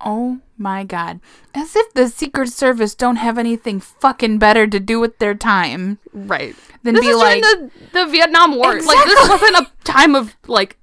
Oh 0.00 0.38
my 0.56 0.84
god. 0.84 1.20
As 1.54 1.74
if 1.74 1.92
the 1.94 2.08
Secret 2.08 2.50
Service 2.50 2.94
don't 2.94 3.16
have 3.16 3.36
anything 3.38 3.80
fucking 3.80 4.38
better 4.38 4.66
to 4.66 4.78
do 4.80 5.00
with 5.00 5.18
their 5.18 5.34
time 5.34 5.98
Right. 6.12 6.54
than 6.84 6.94
This 6.94 7.04
be 7.04 7.10
is 7.10 7.16
like, 7.16 7.42
the, 7.42 7.70
the 7.92 8.06
Vietnam 8.06 8.56
War. 8.56 8.80
Like 8.80 9.04
this 9.06 9.28
wasn't 9.28 9.56
a 9.56 9.70
time 9.84 10.14
of 10.14 10.36
like 10.46 10.76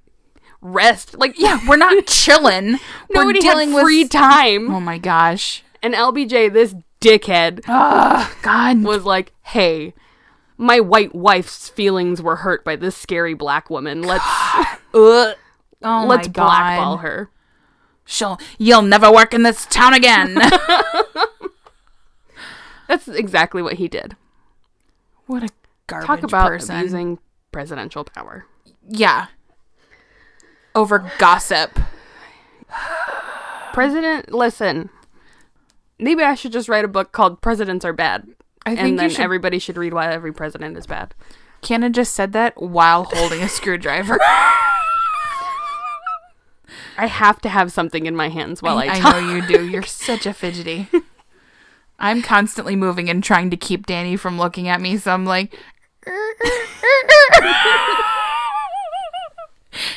rest. 0.60 1.16
Like 1.18 1.38
yeah, 1.38 1.60
we're 1.66 1.76
not 1.76 2.06
chilling. 2.06 2.78
nobody 3.10 3.38
we're 3.38 3.42
dealing 3.42 3.72
had 3.72 3.82
free 3.82 4.02
with 4.04 4.10
time. 4.12 4.70
Oh 4.70 4.80
my 4.80 4.98
gosh. 4.98 5.62
And 5.82 5.94
LBJ, 5.94 6.52
this 6.52 6.74
dickhead, 7.00 7.60
Oh 7.68 8.34
god. 8.42 8.82
was 8.82 9.04
like, 9.04 9.32
"Hey, 9.42 9.94
my 10.58 10.80
white 10.80 11.14
wife's 11.14 11.68
feelings 11.68 12.20
were 12.20 12.36
hurt 12.36 12.64
by 12.64 12.76
this 12.76 12.96
scary 12.96 13.34
black 13.34 13.70
woman. 13.70 14.02
Let's 14.02 14.24
Ugh. 14.94 15.36
Oh 15.82 16.04
let's 16.06 16.28
my 16.28 16.32
god. 16.32 16.32
blackball 16.34 16.96
her." 16.98 17.30
She'll 18.06 18.38
you'll 18.56 18.80
never 18.82 19.12
work 19.12 19.34
in 19.34 19.42
this 19.42 19.66
town 19.66 19.92
again. 19.92 20.38
That's 22.88 23.08
exactly 23.08 23.62
what 23.62 23.74
he 23.74 23.88
did. 23.88 24.16
what 25.26 25.42
a 25.42 25.48
garbage 25.88 26.06
Talk 26.06 26.22
about 26.22 26.48
person. 26.48 26.76
abusing 26.76 27.18
presidential 27.52 28.04
power. 28.04 28.46
Yeah. 28.88 29.26
Over 30.74 31.10
gossip. 31.18 31.78
President, 33.72 34.32
listen. 34.32 34.90
Maybe 35.98 36.22
I 36.22 36.34
should 36.34 36.52
just 36.52 36.68
write 36.68 36.84
a 36.84 36.88
book 36.88 37.12
called 37.12 37.40
"Presidents 37.40 37.84
Are 37.84 37.92
Bad," 37.92 38.28
I 38.64 38.70
think 38.70 38.80
and 38.80 38.98
then 38.98 39.10
should. 39.10 39.20
everybody 39.20 39.58
should 39.58 39.76
read 39.76 39.94
why 39.94 40.12
every 40.12 40.32
president 40.32 40.76
is 40.76 40.86
bad. 40.86 41.14
Kenna 41.62 41.90
just 41.90 42.12
said 42.12 42.32
that 42.34 42.60
while 42.60 43.04
holding 43.04 43.42
a 43.42 43.48
screwdriver. 43.48 44.18
I 46.98 47.06
have 47.06 47.40
to 47.42 47.48
have 47.48 47.72
something 47.72 48.06
in 48.06 48.16
my 48.16 48.28
hands 48.28 48.62
while 48.62 48.78
I, 48.78 48.86
I 48.86 49.00
talk. 49.00 49.14
I 49.14 49.20
know 49.20 49.34
you 49.34 49.46
do. 49.46 49.68
You're 49.68 49.82
such 49.82 50.26
a 50.26 50.32
fidgety. 50.32 50.88
I'm 51.98 52.22
constantly 52.22 52.76
moving 52.76 53.08
and 53.08 53.24
trying 53.24 53.50
to 53.50 53.56
keep 53.56 53.86
Danny 53.86 54.16
from 54.16 54.38
looking 54.38 54.68
at 54.68 54.80
me, 54.80 54.96
so 54.96 55.12
I'm 55.12 55.24
like. 55.24 55.58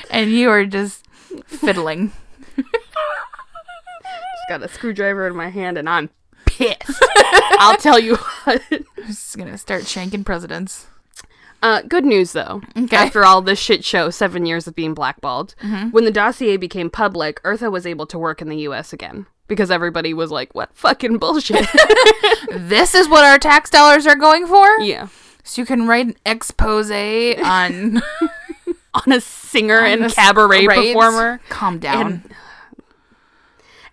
and 0.09 0.31
you 0.31 0.49
are 0.49 0.65
just 0.65 1.05
fiddling. 1.45 2.11
Just 2.55 2.67
got 4.49 4.63
a 4.63 4.67
screwdriver 4.67 5.27
in 5.27 5.35
my 5.35 5.49
hand 5.49 5.77
and 5.77 5.87
I'm 5.89 6.09
pissed. 6.45 7.03
I'll 7.59 7.77
tell 7.77 7.99
you 7.99 8.15
what. 8.15 8.61
I'm 8.71 8.85
just 9.07 9.37
gonna 9.37 9.57
start 9.57 9.83
shanking 9.83 10.25
presidents. 10.25 10.87
Uh, 11.61 11.81
good 11.81 12.05
news 12.05 12.31
though. 12.33 12.61
Okay. 12.77 12.95
After 12.95 13.25
all 13.25 13.41
this 13.41 13.59
shit 13.59 13.83
show, 13.83 14.09
seven 14.09 14.45
years 14.45 14.67
of 14.67 14.75
being 14.75 14.93
blackballed, 14.93 15.55
when 15.91 16.05
the 16.05 16.11
dossier 16.11 16.57
became 16.57 16.89
public, 16.89 17.41
Eartha 17.43 17.71
was 17.71 17.85
able 17.85 18.05
to 18.07 18.17
work 18.19 18.41
in 18.41 18.47
the 18.49 18.57
U.S. 18.59 18.93
again 18.93 19.25
because 19.47 19.69
everybody 19.69 20.13
was 20.13 20.31
like, 20.31 20.53
"What 20.55 20.73
fucking 20.75 21.17
bullshit?" 21.17 21.67
This 22.51 22.95
is 22.95 23.09
what 23.09 23.25
our 23.25 23.37
tax 23.37 23.69
dollars 23.69 24.07
are 24.07 24.15
going 24.15 24.47
for? 24.47 24.67
yeah, 24.79 25.07
So 25.43 25.61
you 25.61 25.65
can 25.65 25.87
write 25.87 26.07
an 26.07 26.15
expose 26.25 26.89
on 26.91 28.01
on 28.93 29.11
a 29.11 29.19
singer 29.21 29.79
on 29.81 30.03
and 30.03 30.13
cabaret 30.13 30.65
performer. 30.65 31.39
Calm 31.49 31.77
down. 31.79 32.05
And- 32.05 32.33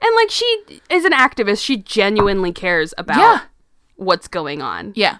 And 0.00 0.14
like 0.14 0.30
she 0.30 0.44
is 0.90 1.04
an 1.04 1.12
activist, 1.12 1.64
she 1.64 1.78
genuinely 1.78 2.52
cares 2.52 2.92
about 2.98 3.18
yeah. 3.18 3.40
what's 3.96 4.28
going 4.28 4.60
on. 4.62 4.92
Yeah. 4.94 5.18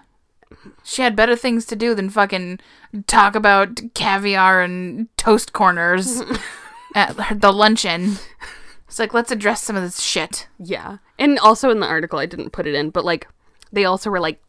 She 0.83 1.01
had 1.01 1.15
better 1.15 1.35
things 1.35 1.65
to 1.65 1.75
do 1.75 1.93
than 1.93 2.09
fucking 2.09 2.59
talk 3.05 3.35
about 3.35 3.79
caviar 3.93 4.61
and 4.61 5.09
toast 5.17 5.53
corners 5.53 6.21
at 6.95 7.41
the 7.41 7.51
luncheon. 7.51 8.17
It's 8.87 8.99
like, 8.99 9.13
let's 9.13 9.31
address 9.31 9.63
some 9.63 9.75
of 9.75 9.83
this 9.83 10.01
shit. 10.01 10.47
Yeah. 10.57 10.97
And 11.19 11.37
also 11.39 11.69
in 11.69 11.79
the 11.79 11.87
article, 11.87 12.19
I 12.19 12.25
didn't 12.25 12.51
put 12.51 12.67
it 12.67 12.73
in, 12.73 12.89
but 12.89 13.03
like 13.03 13.27
they 13.71 13.85
also 13.85 14.09
were 14.09 14.19
like, 14.19 14.41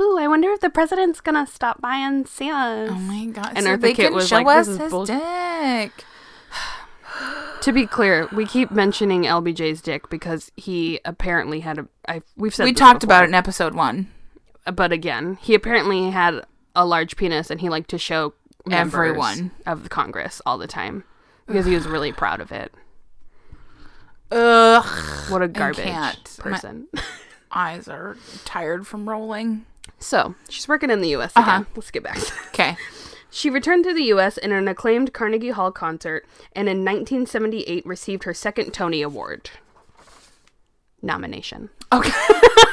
"Ooh, 0.00 0.18
I 0.18 0.28
wonder 0.28 0.50
if 0.50 0.60
the 0.60 0.70
president's 0.70 1.20
gonna 1.20 1.46
stop 1.46 1.80
by 1.80 1.96
and 1.96 2.26
see 2.28 2.50
us." 2.50 2.90
Oh 2.90 2.94
my 2.94 3.26
god. 3.26 3.52
And 3.54 3.64
so 3.64 3.76
Eartha 3.76 3.80
they 3.80 3.94
Kitt 3.94 4.12
was 4.12 4.28
show 4.28 4.38
like, 4.38 4.66
"This 4.66 4.68
us 4.68 4.92
is 4.92 5.08
dick. 5.08 6.04
To 7.62 7.72
be 7.72 7.86
clear, 7.86 8.26
we 8.32 8.46
keep 8.46 8.70
mentioning 8.70 9.24
LBJ's 9.24 9.82
dick 9.82 10.08
because 10.08 10.50
he 10.56 10.98
apparently 11.04 11.60
had 11.60 11.78
a. 11.78 11.88
I, 12.08 12.22
we've 12.34 12.54
said 12.54 12.64
we 12.64 12.72
talked 12.72 13.04
about 13.04 13.24
it 13.24 13.28
in 13.28 13.34
episode 13.34 13.74
one. 13.74 14.08
But 14.72 14.92
again, 14.92 15.38
he 15.40 15.54
apparently 15.54 16.10
had 16.10 16.44
a 16.76 16.84
large 16.86 17.16
penis 17.16 17.50
and 17.50 17.60
he 17.60 17.68
liked 17.68 17.90
to 17.90 17.98
show 17.98 18.34
Everyone. 18.70 19.50
of 19.66 19.82
the 19.82 19.88
Congress 19.88 20.40
all 20.46 20.58
the 20.58 20.66
time 20.66 21.04
because 21.46 21.66
he 21.66 21.74
was 21.74 21.86
really 21.86 22.12
proud 22.22 22.40
of 22.40 22.52
it. 22.52 22.72
Ugh. 24.30 25.30
What 25.30 25.42
a 25.42 25.48
garbage 25.48 26.36
person. 26.38 26.86
Eyes 27.52 27.88
are 27.88 28.16
tired 28.44 28.86
from 28.86 29.08
rolling. 29.08 29.66
so 29.98 30.36
she's 30.48 30.68
working 30.68 30.88
in 30.90 31.00
the 31.00 31.08
U.S. 31.10 31.32
Uh-huh. 31.34 31.50
again. 31.50 31.66
Let's 31.74 31.90
get 31.90 32.02
back. 32.04 32.18
Okay. 32.48 32.76
She 33.32 33.48
returned 33.48 33.84
to 33.84 33.94
the 33.94 34.02
U.S. 34.06 34.38
in 34.38 34.50
an 34.50 34.66
acclaimed 34.66 35.12
Carnegie 35.12 35.50
Hall 35.50 35.70
concert, 35.70 36.26
and 36.52 36.68
in 36.68 36.78
1978 36.78 37.86
received 37.86 38.24
her 38.24 38.34
second 38.34 38.74
Tony 38.74 39.02
Award 39.02 39.50
nomination. 41.00 41.70
Okay. 41.92 42.10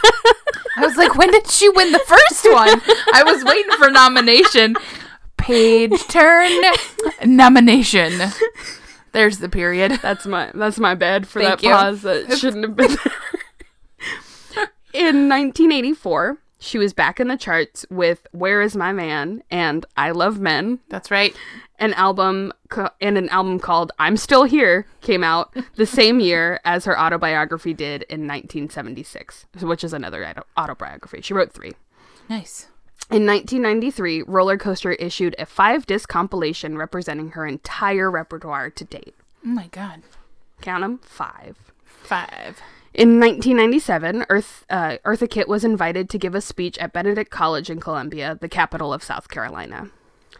I 0.77 0.81
was 0.85 0.95
like, 0.95 1.15
when 1.15 1.31
did 1.31 1.49
she 1.49 1.67
win 1.69 1.91
the 1.91 1.99
first 1.99 2.45
one? 2.51 2.81
I 3.13 3.23
was 3.25 3.43
waiting 3.43 3.71
for 3.77 3.89
nomination. 3.89 4.75
Page 5.37 5.99
turn 6.07 6.51
nomination. 7.25 8.13
There's 9.11 9.39
the 9.39 9.49
period. 9.49 9.93
That's 10.01 10.25
my 10.25 10.51
that's 10.53 10.77
my 10.79 10.93
bad 10.95 11.27
for 11.27 11.41
Thank 11.41 11.61
that 11.61 11.67
you. 11.67 11.73
pause 11.73 12.01
that 12.03 12.37
shouldn't 12.37 12.63
have 12.63 12.75
been 12.75 12.89
there. 12.91 14.67
in 14.93 15.29
1984, 15.29 16.37
she 16.59 16.77
was 16.77 16.93
back 16.93 17.19
in 17.19 17.27
the 17.27 17.37
charts 17.37 17.85
with 17.89 18.27
"Where 18.31 18.61
Is 18.61 18.75
My 18.75 18.91
Man" 18.91 19.43
and 19.51 19.85
"I 19.95 20.11
Love 20.11 20.39
Men." 20.39 20.79
That's 20.89 21.11
right. 21.11 21.35
An 21.79 21.93
album 21.93 22.51
co- 22.69 22.89
and 22.99 23.17
an 23.17 23.29
album 23.29 23.59
called 23.59 23.91
"I'm 23.99 24.17
Still 24.17 24.43
Here" 24.45 24.87
came 25.01 25.23
out 25.23 25.55
the 25.75 25.85
same 25.85 26.19
year 26.19 26.59
as 26.65 26.85
her 26.85 26.99
autobiography 26.99 27.73
did 27.73 28.03
in 28.03 28.21
1976, 28.27 29.45
which 29.61 29.83
is 29.83 29.93
another 29.93 30.25
auto- 30.25 30.45
autobiography. 30.57 31.21
She 31.21 31.33
wrote 31.33 31.51
three. 31.53 31.73
Nice. 32.29 32.67
In 33.09 33.25
1993, 33.25 34.23
Roller 34.23 34.57
Coaster 34.57 34.91
issued 34.93 35.35
a 35.39 35.45
five 35.45 35.85
disc 35.85 36.09
compilation 36.09 36.77
representing 36.77 37.29
her 37.31 37.45
entire 37.45 38.11
repertoire 38.11 38.69
to 38.71 38.83
date. 38.83 39.15
Oh 39.45 39.49
my 39.49 39.67
god. 39.67 40.01
Count 40.61 40.81
them, 40.81 40.97
five. 41.03 41.55
Five. 41.85 42.61
In 42.93 43.19
1997, 43.19 44.25
Earth, 44.29 44.65
uh, 44.69 44.97
Eartha 45.05 45.29
Kitt 45.29 45.47
was 45.47 45.63
invited 45.63 46.09
to 46.09 46.17
give 46.17 46.33
a 46.33 46.41
speech 46.41 46.77
at 46.79 46.93
Benedict 46.93 47.29
College 47.29 47.69
in 47.69 47.79
Columbia, 47.79 48.37
the 48.39 48.49
capital 48.49 48.93
of 48.93 49.03
South 49.03 49.29
Carolina. 49.29 49.89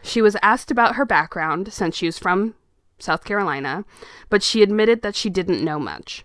She 0.02 0.22
was 0.22 0.36
asked 0.42 0.70
about 0.70 0.96
her 0.96 1.04
background 1.04 1.72
since 1.72 1.96
she 1.96 2.06
was 2.06 2.18
from 2.18 2.54
South 2.98 3.24
Carolina, 3.24 3.84
but 4.28 4.42
she 4.42 4.62
admitted 4.62 5.02
that 5.02 5.14
she 5.14 5.30
didn't 5.30 5.64
know 5.64 5.78
much. 5.78 6.24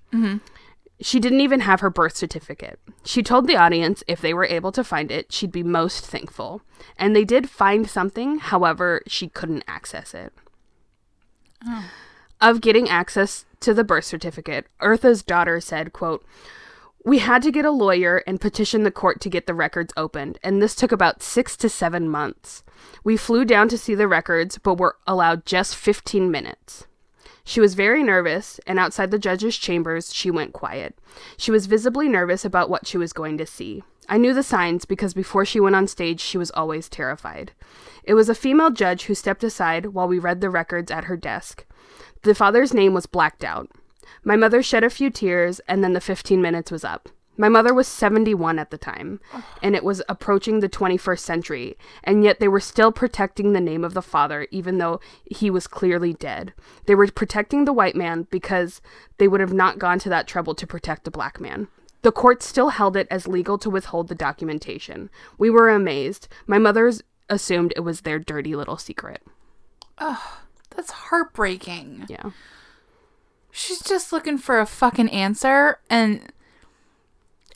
She 1.02 1.20
didn't 1.20 1.42
even 1.42 1.60
have 1.62 1.82
her 1.82 1.90
birth 1.90 2.16
certificate. 2.16 2.80
She 3.04 3.22
told 3.22 3.48
the 3.48 3.58
audience 3.58 4.04
if 4.08 4.22
they 4.22 4.34
were 4.34 4.46
able 4.46 4.72
to 4.72 4.84
find 4.84 5.12
it, 5.12 5.32
she'd 5.34 5.52
be 5.52 5.64
most 5.64 6.06
thankful. 6.06 6.62
And 6.98 7.16
they 7.16 7.26
did 7.26 7.50
find 7.50 7.90
something, 7.90 8.40
however, 8.40 9.02
she 9.08 9.28
couldn't 9.28 9.66
access 9.68 10.14
it. 10.14 10.34
Of 12.40 12.62
getting 12.62 12.90
access 12.90 13.46
to 13.63 13.73
the 13.73 13.84
birth 13.84 14.06
certificate, 14.06 14.67
Eartha's 14.80 15.23
daughter 15.23 15.60
said, 15.60 15.93
quote, 15.93 16.26
we 17.06 17.19
had 17.19 17.41
to 17.41 17.52
get 17.52 17.65
a 17.65 17.71
lawyer 17.71 18.23
and 18.26 18.39
petition 18.39 18.84
the 18.84 18.91
court 18.91 19.19
to 19.21 19.30
get 19.30 19.45
the 19.45 19.54
records 19.54 19.93
opened, 19.97 20.39
and 20.41 20.62
this 20.62 20.73
took 20.73 20.93
about 20.93 21.21
six 21.21 21.58
to 21.58 21.67
seven 21.67 22.08
months. 22.08 22.63
We 23.04 23.17
flew 23.17 23.43
down 23.43 23.67
to 23.69 23.78
see 23.78 23.93
the 23.93 24.08
records, 24.08 24.58
but 24.58 24.78
were 24.78 24.95
allowed 25.06 25.45
just 25.45 25.76
15 25.76 26.32
minutes. 26.32 26.88
She 27.43 27.60
was 27.60 27.73
very 27.73 28.04
nervous, 28.04 28.58
and 28.65 28.80
outside 28.80 29.12
the 29.12 29.19
judge's 29.19 29.58
chambers, 29.58 30.13
she 30.13 30.32
went 30.32 30.54
quiet. 30.54 30.97
She 31.38 31.52
was 31.52 31.65
visibly 31.65 32.08
nervous 32.08 32.45
about 32.45 32.69
what 32.69 32.88
she 32.88 32.97
was 32.97 33.12
going 33.12 33.38
to 33.38 33.45
see. 33.45 33.84
I 34.08 34.17
knew 34.17 34.34
the 34.34 34.43
signs 34.43 34.86
because 34.86 35.13
before 35.13 35.43
she 35.43 35.60
went 35.60 35.76
on 35.76 35.88
stage, 35.88 36.21
she 36.21 36.38
was 36.38 36.52
always 36.52 36.88
terrified. 36.88 37.52
It 38.06 38.13
was 38.13 38.30
a 38.30 38.36
female 38.36 38.69
judge 38.69 39.04
who 39.04 39.15
stepped 39.15 39.43
aside 39.43 39.88
while 39.88 40.08
we 40.08 40.19
read 40.19 40.39
the 40.39 40.49
records 40.49 40.89
at 40.89 41.06
her 41.06 41.17
desk. 41.17 41.65
The 42.24 42.36
father's 42.36 42.74
name 42.74 42.94
was 42.94 43.06
blacked 43.06 43.44
out. 43.44 43.70
My 44.24 44.36
mother 44.36 44.64
shed 44.64 44.84
a 44.84 44.90
few 44.90 45.10
tears, 45.10 45.60
and 45.68 45.84
then 45.84 45.94
the 45.94 46.02
15 46.02 46.42
minutes 46.42 46.72
was 46.72 46.86
up. 46.86 47.10
My 47.36 47.50
mother 47.50 47.74
was 47.74 47.88
71 47.88 48.60
at 48.60 48.70
the 48.70 48.78
time, 48.78 49.20
and 49.62 49.76
it 49.76 49.84
was 49.84 50.04
approaching 50.08 50.60
the 50.60 50.70
21st 50.70 51.20
century, 51.20 51.78
and 52.04 52.24
yet 52.24 52.40
they 52.40 52.48
were 52.48 52.60
still 52.60 52.92
protecting 52.92 53.52
the 53.52 53.60
name 53.60 53.84
of 53.84 53.94
the 53.94 54.04
father, 54.04 54.48
even 54.52 54.78
though 54.78 55.00
he 55.26 55.50
was 55.50 55.68
clearly 55.68 56.14
dead. 56.14 56.54
They 56.86 56.96
were 56.96 57.08
protecting 57.08 57.66
the 57.66 57.74
white 57.74 57.96
man 57.96 58.28
because 58.30 58.82
they 59.18 59.28
would 59.28 59.42
have 59.42 59.54
not 59.54 59.80
gone 59.80 60.00
to 60.00 60.10
that 60.10 60.28
trouble 60.28 60.54
to 60.56 60.68
protect 60.68 61.06
the 61.06 61.12
black 61.12 61.42
man. 61.42 61.68
The 62.04 62.12
court 62.12 62.44
still 62.44 62.70
held 62.70 62.96
it 62.96 63.08
as 63.10 63.28
legal 63.28 63.58
to 63.58 63.70
withhold 63.70 64.10
the 64.10 64.16
documentation. 64.16 65.10
We 65.38 65.50
were 65.50 65.70
amazed. 65.70 66.28
My 66.46 66.60
mother's 66.60 67.02
assumed 67.30 67.74
it 67.76 67.82
was 67.82 68.02
their 68.02 68.20
dirty 68.20 68.56
little 68.56 68.78
secret. 68.78 69.24
That's 70.76 70.92
heartbreaking. 70.92 72.06
Yeah. 72.10 72.32
She's 73.52 73.82
just 73.82 74.12
looking 74.12 74.38
for 74.38 74.60
a 74.60 74.66
fucking 74.66 75.10
answer 75.10 75.80
and 75.90 76.32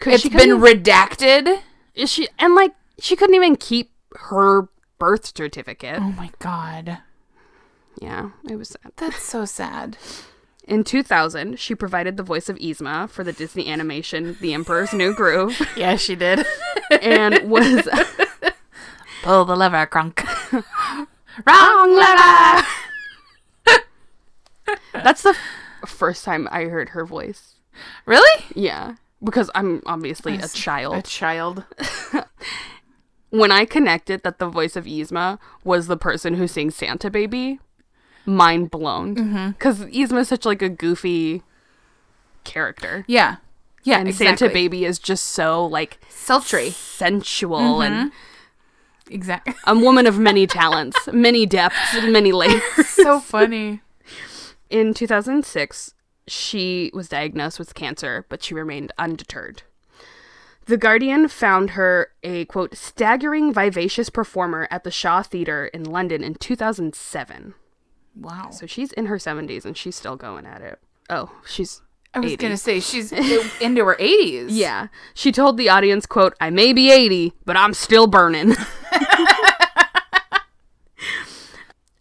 it's 0.05 0.29
been 0.29 0.59
redacted. 0.59 1.61
Is 1.95 2.11
she 2.11 2.27
and 2.37 2.53
like 2.53 2.73
she 2.99 3.15
couldn't 3.15 3.35
even 3.35 3.55
keep 3.55 3.91
her 4.15 4.69
birth 4.99 5.35
certificate. 5.35 5.97
Oh 5.99 6.11
my 6.11 6.29
god. 6.39 6.99
Yeah, 7.99 8.29
it 8.47 8.55
was 8.57 8.69
sad. 8.69 8.91
That's 8.97 9.21
so 9.23 9.45
sad. 9.45 9.97
In 10.67 10.83
2000, 10.83 11.57
she 11.59 11.73
provided 11.73 12.17
the 12.17 12.23
voice 12.23 12.49
of 12.49 12.57
Yzma 12.57 13.09
for 13.09 13.23
the 13.23 13.31
Disney 13.33 13.71
animation 13.71 14.37
The 14.41 14.53
Emperor's 14.53 14.91
New 14.93 15.13
Groove 15.15 15.59
Yeah, 15.77 15.95
she 15.95 16.15
did. 16.15 16.45
and 17.01 17.49
was 17.49 17.87
Pull 19.23 19.45
the 19.45 19.55
lever, 19.55 19.85
Kronk. 19.87 20.23
Wrong 20.51 21.95
lever. 21.95 22.67
That's 24.93 25.23
the 25.23 25.29
f- 25.29 25.37
first 25.89 26.25
time 26.25 26.47
I 26.51 26.65
heard 26.65 26.89
her 26.89 27.05
voice. 27.05 27.55
Really? 28.05 28.45
Yeah, 28.55 28.95
because 29.23 29.49
I'm 29.53 29.81
obviously 29.85 30.37
a 30.37 30.47
child. 30.47 30.95
A 30.95 31.01
child. 31.01 31.63
when 33.29 33.51
I 33.51 33.65
connected 33.65 34.23
that 34.23 34.39
the 34.39 34.49
voice 34.49 34.75
of 34.75 34.85
Yzma 34.85 35.37
was 35.63 35.87
the 35.87 35.97
person 35.97 36.35
who 36.35 36.47
sings 36.47 36.75
Santa 36.75 37.09
Baby, 37.09 37.59
mind 38.25 38.71
blown. 38.71 39.15
Mm-hmm. 39.15 39.49
Because 39.51 39.81
Yzma 39.85 40.21
is 40.21 40.27
such 40.29 40.45
like 40.45 40.61
a 40.61 40.69
goofy 40.69 41.43
character. 42.43 43.05
Yeah. 43.07 43.37
Yeah, 43.83 43.99
and 43.99 44.09
exactly. 44.09 44.37
Santa 44.37 44.53
Baby 44.53 44.83
is 44.85 44.99
just 44.99 45.27
so 45.27 45.65
like 45.65 45.99
Sultry. 46.09 46.71
sensual 46.71 47.59
mm-hmm. 47.59 47.93
and 47.93 48.11
Exactly. 49.09 49.55
a 49.65 49.77
woman 49.77 50.05
of 50.05 50.19
many 50.19 50.47
talents, 50.47 50.97
many 51.11 51.45
depths, 51.45 51.93
and 51.95 52.11
many 52.11 52.31
layers. 52.31 52.61
so 52.87 53.19
funny. 53.19 53.81
In 54.69 54.93
2006, 54.93 55.93
she 56.27 56.91
was 56.93 57.09
diagnosed 57.09 57.57
with 57.59 57.73
cancer, 57.73 58.25
but 58.29 58.43
she 58.43 58.53
remained 58.53 58.91
undeterred. 58.97 59.63
The 60.65 60.77
Guardian 60.77 61.29
found 61.29 61.71
her 61.71 62.09
a 62.23 62.43
quote 62.45 62.75
staggering 62.75 63.53
vivacious 63.53 64.09
performer 64.09 64.67
at 64.69 64.83
the 64.83 64.91
Shaw 64.91 65.21
Theatre 65.21 65.67
in 65.67 65.83
London 65.85 66.23
in 66.23 66.35
2007. 66.35 67.53
Wow. 68.15 68.49
So 68.51 68.65
she's 68.65 68.91
in 68.93 69.05
her 69.05 69.15
70s 69.17 69.63
and 69.63 69.77
she's 69.77 69.95
still 69.95 70.17
going 70.17 70.45
at 70.45 70.61
it. 70.61 70.79
Oh, 71.09 71.31
she's 71.45 71.81
I 72.13 72.19
was 72.19 72.33
80. 72.33 72.41
gonna 72.41 72.57
say 72.57 72.79
she's 72.81 73.11
into 73.61 73.85
her 73.85 73.95
eighties. 73.99 74.57
Yeah. 74.57 74.87
She 75.13 75.31
told 75.31 75.55
the 75.57 75.69
audience, 75.69 76.05
quote, 76.05 76.35
I 76.41 76.49
may 76.49 76.73
be 76.73 76.91
80, 76.91 77.31
but 77.45 77.55
I'm 77.55 77.73
still 77.73 78.07
burning. 78.07 78.53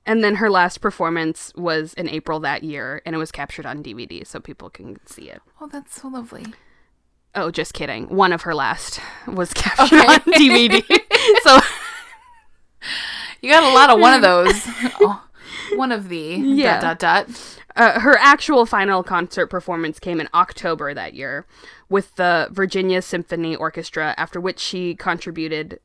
and 0.06 0.22
then 0.24 0.36
her 0.36 0.48
last 0.48 0.80
performance 0.80 1.52
was 1.56 1.92
in 1.94 2.08
April 2.08 2.40
that 2.40 2.62
year, 2.64 3.02
and 3.04 3.14
it 3.14 3.18
was 3.18 3.30
captured 3.32 3.66
on 3.66 3.82
DVD 3.82 4.26
so 4.26 4.40
people 4.40 4.70
can 4.70 4.96
see 5.06 5.28
it. 5.28 5.42
Oh, 5.60 5.66
that's 5.66 6.00
so 6.00 6.08
lovely. 6.08 6.46
Oh, 7.34 7.50
just 7.50 7.74
kidding. 7.74 8.08
One 8.08 8.32
of 8.32 8.42
her 8.42 8.54
last 8.54 8.98
was 9.26 9.52
captured 9.54 9.98
on 10.06 10.20
DVD. 10.20 10.82
so 11.42 11.58
You 13.40 13.50
got 13.50 13.62
a 13.64 13.74
lot 13.74 13.90
of 13.90 14.00
one 14.00 14.14
of 14.14 14.22
those. 14.22 14.54
oh, 15.00 15.22
one 15.74 15.92
of 15.92 16.08
the 16.08 16.18
Yeah. 16.18 16.80
dot 16.80 16.98
dot 16.98 17.26
dot. 17.28 17.58
uh, 17.76 18.00
her 18.00 18.16
actual 18.18 18.64
final 18.64 19.02
concert 19.02 19.48
performance 19.48 19.98
came 19.98 20.20
in 20.20 20.28
October 20.32 20.94
that 20.94 21.14
year 21.14 21.44
with 21.88 22.14
the 22.16 22.48
Virginia 22.52 23.02
Symphony 23.02 23.54
Orchestra, 23.54 24.14
after 24.16 24.40
which 24.40 24.58
she 24.58 24.94
contributed 24.94 25.80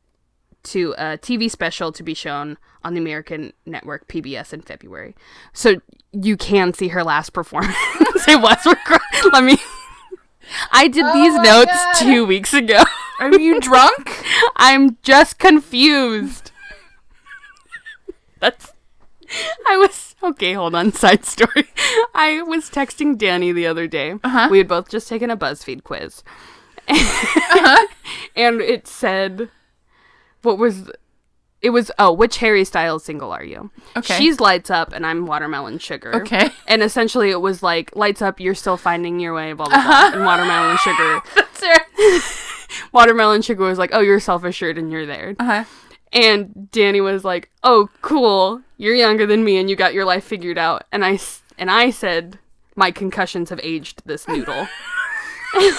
to 0.64 0.94
a 0.98 1.18
TV 1.18 1.50
special 1.50 1.92
to 1.92 2.04
be 2.04 2.14
shown 2.14 2.58
on 2.84 2.94
the 2.94 3.00
American 3.00 3.54
network 3.66 4.08
PBS 4.08 4.54
in 4.54 4.62
February. 4.62 5.16
So 5.54 5.82
you 6.12 6.38
can 6.38 6.74
see 6.74 6.90
her 6.90 7.04
last 7.04 7.32
performance. 7.32 7.76
it 8.28 8.42
was 8.42 8.66
Let 9.32 9.44
me. 9.44 9.58
I 10.72 10.88
did 10.88 11.06
these 11.14 11.36
notes 11.36 11.72
God. 11.72 11.96
two 12.00 12.26
weeks 12.26 12.54
ago. 12.54 12.84
Are 13.20 13.40
you 13.40 13.60
drunk? 13.62 14.24
I'm 14.56 14.98
just 15.04 15.38
confused. 15.38 16.52
That's. 18.40 18.74
I 19.68 19.78
was 19.78 20.12
Okay, 20.24 20.54
hold 20.54 20.76
on. 20.76 20.92
Side 20.92 21.26
story. 21.26 21.70
I 22.14 22.42
was 22.44 22.70
texting 22.70 23.18
Danny 23.18 23.52
the 23.52 23.66
other 23.68 23.88
day. 23.88 24.16
Uh-huh. 24.24 24.48
We 24.52 24.60
had 24.60 24.68
both 24.68 24.90
just 24.90 25.08
taken 25.08 25.30
a 25.30 25.38
BuzzFeed 25.38 25.84
quiz. 25.84 26.24
and 28.36 28.62
it 28.62 28.88
said, 28.88 29.50
what 30.42 30.58
was, 30.58 30.90
it 31.62 31.70
was, 31.70 31.92
oh, 32.00 32.12
which 32.12 32.38
Harry 32.38 32.64
Styles 32.64 33.04
single 33.04 33.32
are 33.32 33.44
you? 33.44 33.72
Okay. 33.96 34.18
She's 34.18 34.40
Lights 34.40 34.70
Up 34.70 34.94
and 34.94 35.06
I'm 35.06 35.26
Watermelon 35.26 35.80
Sugar. 35.80 36.16
Okay. 36.22 36.50
And 36.68 36.82
essentially 36.82 37.30
it 37.30 37.42
was 37.42 37.62
like, 37.62 37.96
Lights 37.96 38.22
Up, 38.22 38.40
you're 38.40 38.56
still 38.56 38.78
finding 38.78 39.20
your 39.20 39.34
way, 39.34 39.54
blah, 39.54 39.68
blah, 39.68 39.84
blah. 39.84 40.12
And 40.14 40.26
Watermelon 40.26 40.78
Sugar. 40.78 41.22
That's 41.36 41.62
right. 41.62 42.22
Watermelon 42.94 43.42
Sugar 43.42 43.66
was 43.66 43.78
like, 43.78 43.92
oh, 43.94 44.02
you're 44.02 44.20
self 44.20 44.44
assured 44.44 44.78
and 44.78 44.92
you're 44.92 45.06
there. 45.06 45.36
Uh-huh. 45.40 45.66
And 46.14 46.70
Danny 46.72 47.00
was 47.00 47.24
like, 47.24 47.50
"Oh, 47.64 47.90
cool. 48.02 48.62
You're 48.78 48.96
younger 48.96 49.26
than 49.26 49.44
me 49.44 49.58
and 49.58 49.70
you 49.70 49.76
got 49.76 49.94
your 49.94 50.06
life 50.06 50.24
figured 50.24 50.58
out." 50.58 50.84
And 50.92 51.06
I 51.06 51.20
and 51.58 51.72
I 51.72 51.90
said, 51.90 52.38
"My 52.76 52.92
concussions 52.92 53.50
have 53.50 53.62
aged 53.64 54.02
this 54.06 54.28
noodle." 54.28 54.54
and 55.54 55.70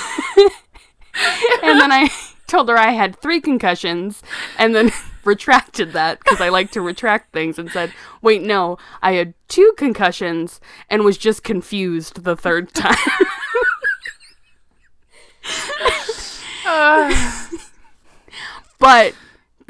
then 1.63 1.93
I 1.93 2.11
told 2.53 2.68
her 2.68 2.78
I 2.78 2.90
had 2.92 3.16
3 3.16 3.40
concussions 3.40 4.22
and 4.59 4.74
then 4.74 4.92
retracted 5.24 5.92
that 5.92 6.18
because 6.20 6.40
I 6.40 6.48
like 6.50 6.70
to 6.72 6.80
retract 6.80 7.32
things 7.32 7.59
and 7.59 7.70
said, 7.70 7.92
"Wait, 8.20 8.42
no. 8.42 8.76
I 9.03 9.12
had 9.12 9.34
2 9.48 9.74
concussions 9.76 10.61
and 10.88 11.05
was 11.05 11.18
just 11.18 11.42
confused 11.42 12.24
the 12.24 12.36
third 12.36 12.72
time." 12.74 12.96
Uh, 16.64 17.12
But 18.78 19.14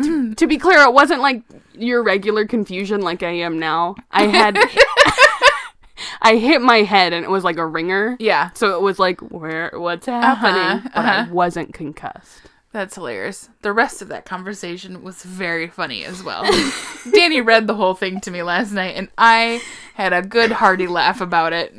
t- 0.02 0.34
to 0.34 0.46
be 0.46 0.56
clear, 0.56 0.80
it 0.82 0.94
wasn't 0.94 1.20
like 1.20 1.42
your 1.74 2.02
regular 2.02 2.46
confusion 2.46 3.02
like 3.02 3.22
I 3.22 3.32
am 3.32 3.58
now. 3.58 3.94
I 4.10 4.22
had 4.24 4.56
I 6.22 6.36
hit 6.36 6.62
my 6.62 6.78
head 6.78 7.12
and 7.12 7.22
it 7.22 7.30
was 7.30 7.44
like 7.44 7.58
a 7.58 7.66
ringer. 7.66 8.16
yeah. 8.18 8.50
So 8.54 8.74
it 8.74 8.80
was 8.80 8.98
like 8.98 9.20
where 9.20 9.70
what's 9.74 10.06
happening, 10.06 10.90
but 10.94 11.04
I 11.04 11.18
uh-huh. 11.18 11.32
wasn't 11.34 11.74
concussed. 11.74 12.40
That's 12.72 12.94
hilarious. 12.94 13.50
The 13.60 13.72
rest 13.72 14.00
of 14.00 14.08
that 14.08 14.24
conversation 14.24 15.02
was 15.02 15.22
very 15.22 15.68
funny 15.68 16.04
as 16.04 16.22
well. 16.22 16.42
Danny 17.12 17.42
read 17.42 17.66
the 17.66 17.74
whole 17.74 17.94
thing 17.94 18.20
to 18.22 18.30
me 18.30 18.42
last 18.42 18.72
night, 18.72 18.96
and 18.96 19.08
I 19.18 19.60
had 19.94 20.14
a 20.14 20.22
good 20.22 20.52
hearty 20.52 20.86
laugh 20.86 21.20
about 21.20 21.52
it. 21.52 21.74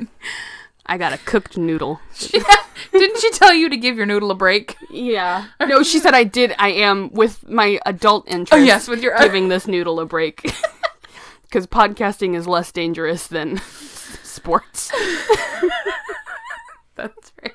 I 0.86 0.96
got 0.96 1.12
a 1.12 1.18
cooked 1.18 1.56
noodle. 1.56 2.00
Didn't 2.92 3.18
she 3.18 3.30
tell 3.32 3.52
you 3.52 3.68
to 3.70 3.76
give 3.76 3.96
your 3.96 4.06
noodle 4.06 4.30
a 4.30 4.34
break? 4.36 4.76
Yeah. 4.90 5.46
No, 5.60 5.82
she 5.82 5.98
said 5.98 6.14
I 6.14 6.24
did. 6.24 6.54
I 6.58 6.68
am 6.68 7.10
with 7.12 7.48
my 7.48 7.80
adult 7.86 8.26
oh, 8.28 8.32
interest. 8.32 8.52
Oh, 8.52 8.64
yes, 8.64 8.86
with 8.86 9.02
your- 9.02 9.18
giving 9.18 9.48
this 9.48 9.66
noodle 9.66 9.98
a 9.98 10.04
break 10.06 10.42
because 11.42 11.66
podcasting 11.66 12.36
is 12.36 12.46
less 12.46 12.70
dangerous 12.70 13.26
than 13.26 13.58
sports. 14.22 14.92
That's 16.94 17.32
right. 17.42 17.53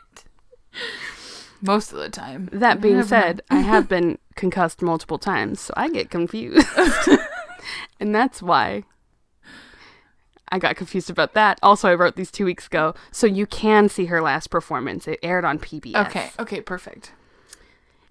Most 1.62 1.92
of 1.92 2.00
the 2.00 2.10
time. 2.10 2.50
That 2.52 2.82
being 2.82 3.04
said, 3.04 3.42
I 3.50 3.60
have 3.60 3.90
been 3.90 4.18
concussed 4.36 4.82
multiple 4.82 5.18
times, 5.18 5.60
so 5.60 5.74
I 5.76 5.90
get 5.90 6.10
confused. 6.10 6.68
and 8.00 8.16
that's 8.16 8.42
why 8.42 8.84
I 10.52 10.60
got 10.60 10.76
confused 10.76 11.10
about 11.10 11.34
that. 11.34 11.60
Also, 11.62 11.90
I 11.90 11.96
wrote 11.96 12.16
these 12.16 12.32
two 12.32 12.46
weeks 12.46 12.68
ago, 12.68 12.96
so 13.12 13.28
you 13.28 13.46
can 13.46 13.90
see 13.90 14.06
her 14.06 14.22
last 14.22 14.48
performance. 14.48 15.08
It 15.08 15.20
aired 15.22 15.46
on 15.46 15.60
PBS. 15.60 16.08
Okay, 16.08 16.32
okay, 16.40 16.62
perfect. 16.62 17.12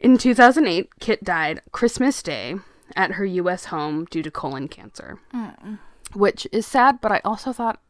In 0.01 0.17
2008, 0.17 0.91
Kitt 1.01 1.25
died 1.25 1.61
Christmas 1.73 2.23
Day 2.23 2.57
at 2.95 3.13
her 3.13 3.25
U.S. 3.25 3.67
home 3.67 4.05
due 4.11 4.23
to 4.23 4.31
colon 4.31 4.69
cancer, 4.69 5.19
which 6.15 6.47
is 6.53 6.67
sad. 6.67 7.01
But 7.01 7.11
I 7.11 7.21
also 7.25 7.53
thought, 7.53 7.81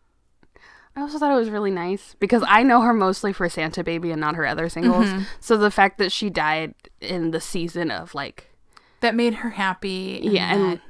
I 0.99 1.03
also 1.03 1.19
thought 1.21 1.31
it 1.31 1.37
was 1.39 1.49
really 1.49 1.71
nice 1.71 2.17
because 2.19 2.43
I 2.49 2.65
know 2.65 2.81
her 2.81 2.93
mostly 2.93 3.33
for 3.33 3.49
Santa 3.49 3.85
Baby 3.85 4.11
and 4.11 4.21
not 4.21 4.35
her 4.35 4.45
other 4.45 4.69
singles. 4.69 5.07
Mm-hmm. 5.07 5.23
So 5.39 5.57
the 5.57 5.71
fact 5.71 5.99
that 5.99 6.11
she 6.11 6.29
died 6.29 6.75
in 7.01 7.31
the 7.31 7.41
season 7.41 7.93
of 7.93 8.17
like, 8.17 8.51
That 8.99 9.15
made 9.15 9.35
her 9.35 9.51
happy. 9.51 10.19
yeah, 10.25 10.53
and 10.53 10.73
that- 10.73 10.81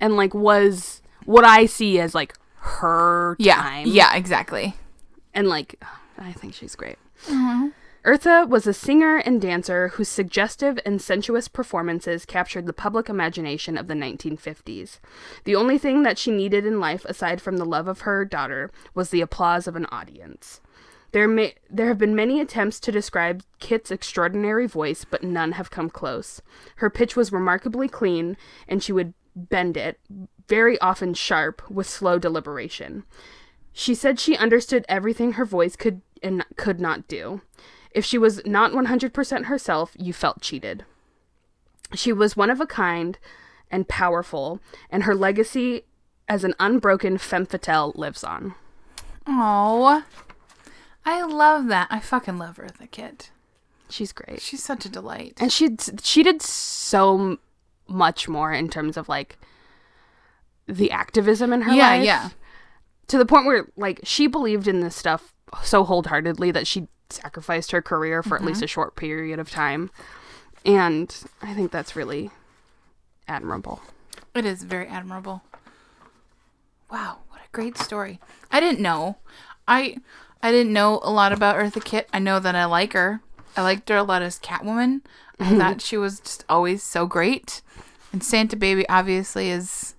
and 0.00 0.16
like 0.16 0.32
was 0.32 1.02
what 1.26 1.44
I 1.44 1.66
see 1.66 2.00
as 2.00 2.14
like 2.14 2.34
her 2.56 3.36
yeah, 3.38 3.56
time. 3.60 3.86
yeah, 3.86 4.14
exactly. 4.16 4.74
and 5.34 5.46
like 5.46 5.78
I 6.18 6.32
think 6.32 6.54
she's 6.54 6.74
great. 6.74 6.96
Mm-hmm. 7.26 7.68
Eartha 8.04 8.46
was 8.46 8.66
a 8.66 8.74
singer 8.74 9.16
and 9.16 9.40
dancer 9.40 9.88
whose 9.88 10.10
suggestive 10.10 10.78
and 10.84 11.00
sensuous 11.00 11.48
performances 11.48 12.26
captured 12.26 12.66
the 12.66 12.74
public 12.74 13.08
imagination 13.08 13.78
of 13.78 13.86
the 13.86 13.94
1950s. 13.94 14.98
The 15.44 15.56
only 15.56 15.78
thing 15.78 16.02
that 16.02 16.18
she 16.18 16.30
needed 16.30 16.66
in 16.66 16.80
life 16.80 17.06
aside 17.06 17.40
from 17.40 17.56
the 17.56 17.64
love 17.64 17.88
of 17.88 18.02
her 18.02 18.26
daughter 18.26 18.70
was 18.92 19.08
the 19.08 19.22
applause 19.22 19.66
of 19.66 19.74
an 19.74 19.86
audience. 19.86 20.60
There 21.12 21.26
may 21.26 21.54
there 21.70 21.86
have 21.86 21.96
been 21.96 22.14
many 22.14 22.40
attempts 22.40 22.78
to 22.80 22.92
describe 22.92 23.42
Kitt's 23.58 23.90
extraordinary 23.90 24.66
voice, 24.66 25.06
but 25.08 25.22
none 25.22 25.52
have 25.52 25.70
come 25.70 25.88
close. 25.88 26.42
Her 26.76 26.90
pitch 26.90 27.16
was 27.16 27.32
remarkably 27.32 27.88
clean, 27.88 28.36
and 28.68 28.82
she 28.82 28.92
would 28.92 29.14
bend 29.34 29.78
it, 29.78 29.98
very 30.46 30.78
often 30.80 31.14
sharp, 31.14 31.62
with 31.70 31.88
slow 31.88 32.18
deliberation. 32.18 33.04
She 33.72 33.94
said 33.94 34.20
she 34.20 34.36
understood 34.36 34.84
everything 34.88 35.32
her 35.32 35.46
voice 35.46 35.74
could 35.74 36.02
and 36.22 36.44
could 36.56 36.80
not 36.80 37.08
do. 37.08 37.40
If 37.94 38.04
she 38.04 38.18
was 38.18 38.44
not 38.44 38.72
100% 38.72 39.44
herself, 39.44 39.96
you 39.98 40.12
felt 40.12 40.42
cheated. 40.42 40.84
She 41.94 42.12
was 42.12 42.36
one 42.36 42.50
of 42.50 42.60
a 42.60 42.66
kind 42.66 43.18
and 43.70 43.88
powerful, 43.88 44.60
and 44.90 45.04
her 45.04 45.14
legacy 45.14 45.84
as 46.28 46.44
an 46.44 46.54
unbroken 46.58 47.18
femme 47.18 47.46
fatale 47.46 47.92
lives 47.94 48.24
on. 48.24 48.54
Oh, 49.26 50.04
I 51.04 51.22
love 51.22 51.68
that. 51.68 51.88
I 51.90 52.00
fucking 52.00 52.38
love 52.38 52.56
Eartha 52.56 52.90
Kitt. 52.90 53.30
She's 53.88 54.12
great. 54.12 54.40
She's 54.40 54.62
such 54.62 54.84
a 54.84 54.88
delight. 54.88 55.38
And 55.40 55.52
she 55.52 55.76
she 56.02 56.22
did 56.22 56.42
so 56.42 57.38
much 57.86 58.28
more 58.28 58.52
in 58.52 58.68
terms 58.68 58.96
of 58.96 59.08
like 59.08 59.38
the 60.66 60.90
activism 60.90 61.52
in 61.52 61.62
her 61.62 61.74
yeah, 61.74 61.90
life. 61.90 62.04
yeah. 62.04 62.28
To 63.08 63.18
the 63.18 63.26
point 63.26 63.46
where 63.46 63.66
like 63.76 64.00
she 64.02 64.26
believed 64.26 64.66
in 64.66 64.80
this 64.80 64.96
stuff 64.96 65.34
so 65.62 65.84
wholeheartedly 65.84 66.50
that 66.50 66.66
she 66.66 66.88
sacrificed 67.10 67.72
her 67.72 67.82
career 67.82 68.22
for 68.22 68.36
at 68.36 68.40
mm-hmm. 68.40 68.48
least 68.48 68.62
a 68.62 68.66
short 68.66 68.96
period 68.96 69.38
of 69.38 69.50
time. 69.50 69.90
And 70.64 71.14
I 71.42 71.54
think 71.54 71.70
that's 71.70 71.96
really 71.96 72.30
admirable. 73.28 73.82
It 74.34 74.44
is 74.44 74.62
very 74.62 74.86
admirable. 74.86 75.42
Wow, 76.90 77.18
what 77.28 77.40
a 77.40 77.48
great 77.52 77.76
story. 77.78 78.20
I 78.50 78.60
didn't 78.60 78.80
know. 78.80 79.18
I 79.66 79.98
I 80.42 80.52
didn't 80.52 80.72
know 80.72 81.00
a 81.02 81.10
lot 81.10 81.32
about 81.32 81.56
Eartha 81.56 81.82
Kitt. 81.82 82.08
I 82.12 82.18
know 82.18 82.38
that 82.38 82.54
I 82.54 82.64
like 82.64 82.92
her. 82.92 83.20
I 83.56 83.62
liked 83.62 83.88
her 83.88 83.96
a 83.96 84.02
lot 84.02 84.22
as 84.22 84.38
Catwoman. 84.38 85.02
I 85.40 85.56
thought 85.56 85.80
she 85.80 85.96
was 85.96 86.20
just 86.20 86.44
always 86.48 86.82
so 86.82 87.06
great. 87.06 87.62
And 88.12 88.22
Santa 88.22 88.56
Baby 88.56 88.88
obviously 88.88 89.50
is 89.50 89.94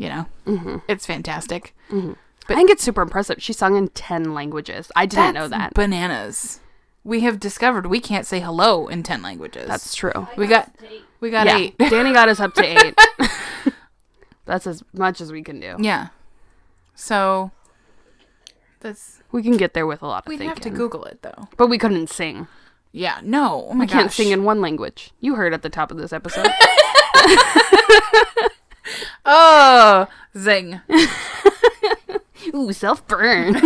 you 0.00 0.08
know, 0.08 0.26
mm-hmm. 0.46 0.76
it's 0.88 1.04
fantastic. 1.04 1.74
Mm-hmm. 1.90 2.12
I 2.52 2.56
think 2.56 2.70
it's 2.70 2.82
super 2.82 3.02
impressive. 3.02 3.42
She 3.42 3.52
sung 3.52 3.76
in 3.76 3.88
10 3.88 4.34
languages. 4.34 4.90
I 4.96 5.06
didn't 5.06 5.34
know 5.34 5.48
that. 5.48 5.74
Bananas. 5.74 6.60
We 7.04 7.20
have 7.20 7.40
discovered 7.40 7.86
we 7.86 8.00
can't 8.00 8.26
say 8.26 8.40
hello 8.40 8.86
in 8.88 9.02
10 9.02 9.22
languages. 9.22 9.66
That's 9.68 9.94
true. 9.94 10.28
we 10.36 10.46
got 10.46 10.70
we 11.20 11.30
got 11.30 11.46
yeah. 11.46 11.56
8. 11.58 11.78
Danny 11.90 12.12
got 12.12 12.28
us 12.28 12.40
up 12.40 12.54
to 12.54 12.62
8. 12.62 12.94
that's 14.44 14.66
as 14.66 14.82
much 14.92 15.20
as 15.20 15.32
we 15.32 15.42
can 15.42 15.60
do. 15.60 15.76
yeah. 15.78 16.08
So 16.94 17.50
that's 18.80 19.22
We 19.32 19.42
can 19.42 19.56
get 19.56 19.72
there 19.74 19.86
with 19.86 20.02
a 20.02 20.06
lot 20.06 20.24
of 20.24 20.28
we'd 20.28 20.38
thinking. 20.38 20.48
have 20.48 20.60
to 20.60 20.70
google 20.70 21.04
it 21.04 21.22
though. 21.22 21.48
But 21.56 21.68
we 21.68 21.78
couldn't 21.78 22.08
sing. 22.10 22.48
Yeah, 22.92 23.20
no. 23.22 23.68
Oh 23.70 23.74
my 23.74 23.84
I 23.84 23.86
can't 23.86 24.08
gosh. 24.08 24.16
sing 24.16 24.30
in 24.30 24.44
one 24.44 24.60
language. 24.60 25.12
You 25.20 25.36
heard 25.36 25.54
at 25.54 25.62
the 25.62 25.70
top 25.70 25.90
of 25.90 25.96
this 25.98 26.12
episode. 26.12 26.48
Oh, 29.24 30.06
zing. 30.36 30.80
Ooh, 32.54 32.72
self 32.72 33.06
burn. 33.06 33.60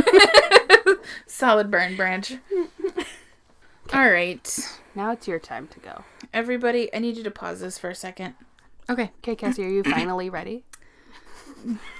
Solid 1.26 1.70
burn 1.70 1.97
branch. 1.97 2.35
All 3.93 4.11
right. 4.11 4.78
now 4.95 5.11
it's 5.12 5.28
your 5.28 5.39
time 5.39 5.68
to 5.68 5.80
go. 5.80 6.05
Everybody, 6.32 6.93
I 6.95 6.99
need 6.99 7.16
you 7.16 7.24
to 7.24 7.30
pause 7.30 7.61
this 7.61 7.78
for 7.78 7.91
a 7.91 7.95
second. 7.95 8.35
Okay. 8.89 9.11
Okay, 9.18 9.37
Cassie, 9.37 9.64
are 9.64 9.68
you 9.68 9.82
finally 9.85 10.28
ready? 10.30 10.64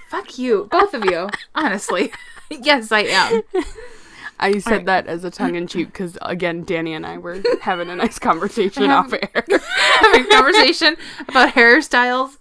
Fuck 0.09 0.37
you, 0.37 0.67
both 0.71 0.93
of 0.93 1.05
you. 1.05 1.29
Honestly. 1.55 2.11
yes, 2.49 2.91
I 2.91 3.01
am. 3.01 3.41
I 4.39 4.59
said 4.59 4.85
that 4.85 5.07
as 5.07 5.23
a 5.23 5.31
tongue 5.31 5.55
in 5.55 5.65
cheek 5.65 5.87
because, 5.87 6.17
again, 6.21 6.63
Danny 6.63 6.93
and 6.93 7.05
I 7.05 7.17
were 7.17 7.41
having 7.61 7.89
a 7.89 7.95
nice 7.95 8.19
conversation 8.19 8.89
off 8.89 9.13
air. 9.13 9.45
Having 9.49 10.25
a 10.25 10.29
conversation 10.29 10.97
about 11.27 11.53
hairstyles. 11.53 12.27
And 12.27 12.37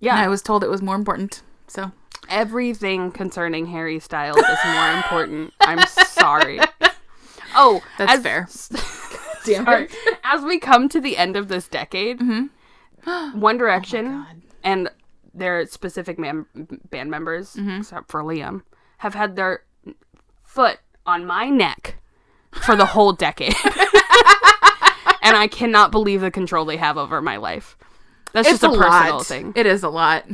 yeah, 0.00 0.16
I 0.16 0.28
was 0.28 0.42
told 0.42 0.62
it 0.62 0.70
was 0.70 0.80
more 0.80 0.94
important. 0.94 1.42
So, 1.66 1.90
everything 2.28 3.10
concerning 3.10 3.66
Harry 3.66 3.98
Styles 3.98 4.36
is 4.38 4.58
more 4.64 4.92
important. 4.92 5.52
I'm 5.60 5.86
sorry. 5.86 6.60
Oh, 7.54 7.82
That's 7.98 8.12
as, 8.12 8.22
fair. 8.22 8.48
damn 9.44 9.64
Sorry. 9.64 9.88
As 10.24 10.42
we 10.44 10.58
come 10.58 10.88
to 10.90 11.00
the 11.00 11.16
end 11.16 11.36
of 11.36 11.48
this 11.48 11.68
decade, 11.68 12.20
mm-hmm. 12.20 13.40
One 13.40 13.56
oh 13.56 13.58
Direction 13.58 14.06
God. 14.06 14.42
and 14.62 14.90
their 15.34 15.66
specific 15.66 16.18
man, 16.18 16.46
band 16.90 17.10
members, 17.10 17.54
mm-hmm. 17.54 17.80
except 17.80 18.10
for 18.10 18.22
Liam, 18.22 18.62
have 18.98 19.14
had 19.14 19.36
their 19.36 19.62
foot 20.42 20.78
on 21.06 21.24
my 21.24 21.48
neck 21.48 21.96
for 22.52 22.76
the 22.76 22.86
whole 22.86 23.12
decade. 23.12 23.54
and 25.22 25.36
I 25.36 25.48
cannot 25.50 25.90
believe 25.90 26.20
the 26.20 26.30
control 26.30 26.64
they 26.64 26.76
have 26.76 26.98
over 26.98 27.22
my 27.22 27.36
life. 27.36 27.76
That's 28.32 28.48
just 28.48 28.62
a, 28.62 28.68
personal 28.68 29.16
lot. 29.16 29.26
thing. 29.26 29.52
It 29.56 29.66
is 29.66 29.82
a 29.82 29.88
lot. 29.88 30.24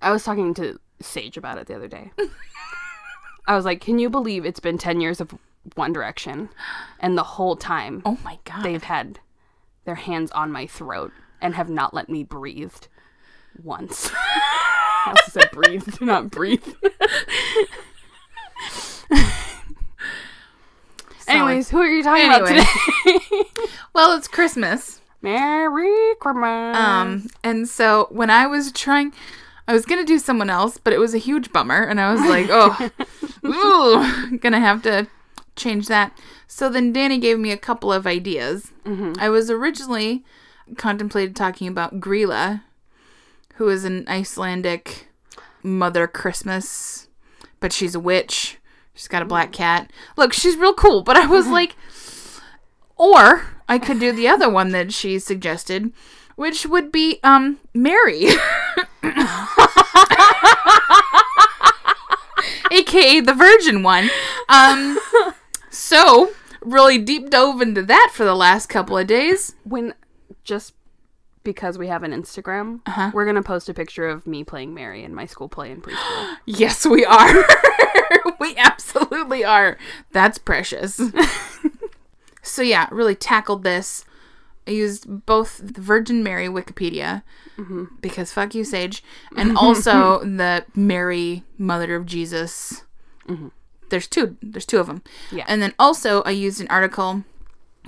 I 0.00 0.10
was 0.10 0.24
talking 0.24 0.54
to 0.54 0.78
Sage 1.00 1.36
about 1.36 1.58
it 1.58 1.66
the 1.66 1.74
other 1.74 1.88
day. 1.88 2.12
I 3.46 3.54
was 3.54 3.64
like, 3.64 3.80
"Can 3.80 3.98
you 3.98 4.10
believe 4.10 4.44
it's 4.44 4.60
been 4.60 4.78
10 4.78 5.00
years 5.00 5.20
of 5.20 5.34
One 5.74 5.92
Direction 5.92 6.48
and 7.00 7.16
the 7.16 7.22
whole 7.22 7.56
time 7.56 8.02
Oh 8.04 8.18
my 8.24 8.38
god. 8.44 8.62
they've 8.64 8.82
had 8.82 9.20
their 9.84 9.94
hands 9.96 10.30
on 10.32 10.50
my 10.52 10.66
throat 10.66 11.12
and 11.40 11.54
have 11.54 11.68
not 11.70 11.94
let 11.94 12.08
me 12.08 12.22
breathe 12.24 12.74
once." 13.62 14.10
I 15.06 15.10
also 15.10 15.30
said 15.30 15.50
breathe, 15.52 16.00
not 16.00 16.30
breathe. 16.30 16.66
Anyways, 21.28 21.70
who 21.70 21.78
are 21.78 21.88
you 21.88 22.02
talking 22.02 22.26
about 22.26 22.46
today? 22.46 23.44
well, 23.94 24.16
it's 24.16 24.28
Christmas. 24.28 25.00
Merry 25.22 26.14
Christmas. 26.20 26.76
Um, 26.76 27.28
and 27.42 27.68
so 27.68 28.06
when 28.10 28.30
I 28.30 28.46
was 28.46 28.70
trying, 28.70 29.12
I 29.68 29.72
was 29.72 29.84
gonna 29.84 30.04
do 30.04 30.18
someone 30.18 30.50
else, 30.50 30.78
but 30.78 30.92
it 30.92 31.00
was 31.00 31.14
a 31.14 31.18
huge 31.18 31.52
bummer, 31.52 31.82
and 31.82 32.00
I 32.00 32.12
was 32.12 32.20
like, 32.20 32.46
oh, 32.50 32.90
ooh, 33.44 34.38
gonna 34.38 34.60
have 34.60 34.82
to 34.82 35.08
change 35.56 35.88
that. 35.88 36.16
So 36.46 36.68
then 36.68 36.92
Danny 36.92 37.18
gave 37.18 37.38
me 37.38 37.50
a 37.50 37.56
couple 37.56 37.92
of 37.92 38.06
ideas. 38.06 38.72
I 39.18 39.28
was 39.28 39.50
originally 39.50 40.24
contemplated 40.76 41.34
talking 41.34 41.66
about 41.66 41.98
Grilla, 42.00 42.62
who 43.54 43.68
is 43.68 43.84
an 43.84 44.04
Icelandic 44.08 45.08
Mother 45.62 46.06
Christmas, 46.06 47.08
but 47.58 47.72
she's 47.72 47.94
a 47.94 48.00
witch. 48.00 48.58
She's 48.94 49.08
got 49.08 49.22
a 49.22 49.26
black 49.26 49.52
cat. 49.52 49.90
Look, 50.16 50.32
she's 50.32 50.56
real 50.56 50.74
cool, 50.74 51.02
but 51.02 51.16
I 51.16 51.26
was 51.26 51.48
like, 51.58 51.74
or 52.96 53.46
I 53.68 53.78
could 53.78 53.98
do 53.98 54.12
the 54.12 54.28
other 54.28 54.48
one 54.48 54.70
that 54.70 54.92
she 54.92 55.18
suggested, 55.18 55.92
which 56.36 56.66
would 56.66 56.92
be 56.92 57.18
um 57.24 57.58
Mary. 57.74 58.26
AKA 62.70 63.20
the 63.20 63.32
virgin 63.34 63.82
one. 63.82 64.10
Um 64.48 64.98
so 65.70 66.32
really 66.60 66.98
deep 66.98 67.30
dove 67.30 67.62
into 67.62 67.82
that 67.82 68.10
for 68.12 68.24
the 68.24 68.34
last 68.34 68.68
couple 68.68 68.98
of 68.98 69.06
days. 69.06 69.54
when 69.64 69.94
just 70.44 70.74
because 71.44 71.78
we 71.78 71.86
have 71.86 72.02
an 72.02 72.10
Instagram, 72.12 72.80
Uh-huh. 72.86 73.10
we're 73.14 73.24
gonna 73.24 73.42
post 73.42 73.68
a 73.68 73.74
picture 73.74 74.08
of 74.08 74.26
me 74.26 74.42
playing 74.44 74.74
Mary 74.74 75.04
in 75.04 75.14
my 75.14 75.26
school 75.26 75.48
play 75.48 75.70
in 75.70 75.80
preschool. 75.80 76.36
Yes, 76.44 76.84
we 76.84 77.04
are. 77.04 77.44
we 78.40 78.56
absolutely 78.56 79.44
are. 79.44 79.78
That's 80.12 80.38
precious. 80.38 81.00
so 82.42 82.62
yeah, 82.62 82.88
really 82.90 83.14
tackled 83.14 83.62
this. 83.62 84.04
I 84.66 84.72
used 84.72 85.24
both 85.26 85.60
the 85.62 85.80
Virgin 85.80 86.24
Mary 86.24 86.48
Wikipedia 86.48 87.22
Mm-hmm. 87.58 87.84
because 88.00 88.32
fuck 88.32 88.54
you, 88.54 88.64
Sage, 88.64 89.02
and 89.36 89.56
also 89.56 90.20
the 90.20 90.64
Mary 90.74 91.42
Mother 91.58 91.96
of 91.96 92.06
Jesus. 92.06 92.84
Mm-hmm. 93.28 93.48
There's 93.88 94.06
two. 94.06 94.36
There's 94.42 94.66
two 94.66 94.78
of 94.78 94.86
them. 94.86 95.02
Yeah. 95.30 95.44
And 95.48 95.62
then 95.62 95.74
also 95.78 96.22
I 96.22 96.30
used 96.30 96.60
an 96.60 96.68
article 96.68 97.24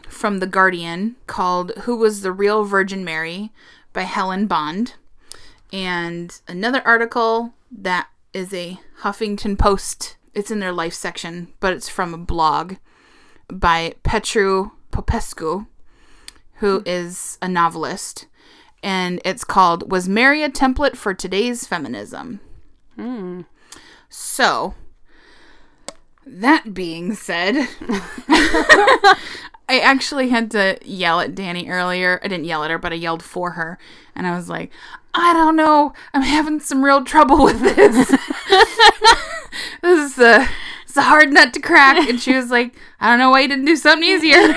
from 0.09 0.39
the 0.39 0.47
Guardian 0.47 1.17
called 1.27 1.73
"Who 1.83 1.97
Was 1.97 2.23
the 2.23 2.33
Real 2.33 2.65
Virgin 2.65 3.05
Mary" 3.05 3.53
by 3.93 4.03
Helen 4.03 4.47
Bond 4.47 4.95
and 5.73 6.41
another 6.49 6.83
article 6.87 7.53
that 7.71 8.09
is 8.33 8.53
a 8.55 8.81
Huffington 9.03 9.59
Post. 9.59 10.17
It's 10.35 10.51
in 10.51 10.61
their 10.61 10.73
life 10.73 10.95
section, 10.95 11.53
but 11.61 11.73
it's 11.73 11.89
from 11.89 12.15
a 12.15 12.19
blog 12.19 12.75
by 13.49 13.95
Petru 14.03 14.71
Popescu, 14.91 15.67
who 16.55 16.79
hmm. 16.79 16.87
is 16.87 17.39
a 17.43 17.49
novelist. 17.49 18.27
And 18.83 19.21
it's 19.25 19.45
called 19.45 19.91
Was 19.91 20.09
Mary 20.09 20.43
a 20.43 20.49
Template 20.49 20.97
for 20.97 21.15
Today's 21.15 21.67
Feminism? 21.67 22.41
So, 24.09 24.75
that 26.27 26.75
being 26.75 27.15
said, 27.15 27.69
I 29.69 29.81
actually 29.81 30.31
had 30.31 30.51
to 30.53 30.79
yell 30.83 31.21
at 31.21 31.35
Danny 31.35 31.69
earlier. 31.69 32.21
I 32.23 32.29
didn't 32.29 32.47
yell 32.47 32.65
at 32.65 32.71
her, 32.71 32.79
but 32.79 32.93
I 32.93 32.97
yelled 32.97 33.23
for 33.23 33.53
her. 33.53 33.79
And 34.15 34.27
I 34.27 34.35
was 34.35 34.49
like, 34.49 34.71
I 35.13 35.33
don't 35.33 35.57
know. 35.57 35.93
I'm 36.15 36.23
having 36.23 36.61
some 36.61 36.85
real 36.85 37.05
trouble 37.05 37.45
with 37.45 37.61
this. 37.61 38.09
this 39.83 40.13
is 40.13 40.19
a, 40.19 40.49
it's 40.85 40.97
a 40.97 41.03
hard 41.03 41.33
nut 41.33 41.53
to 41.55 41.61
crack. 41.61 42.09
And 42.09 42.21
she 42.21 42.35
was 42.35 42.51
like, 42.51 42.75
I 43.01 43.11
don't 43.11 43.19
know 43.19 43.31
why 43.31 43.41
you 43.41 43.49
didn't 43.49 43.67
do 43.67 43.77
something 43.77 44.09
easier. 44.09 44.39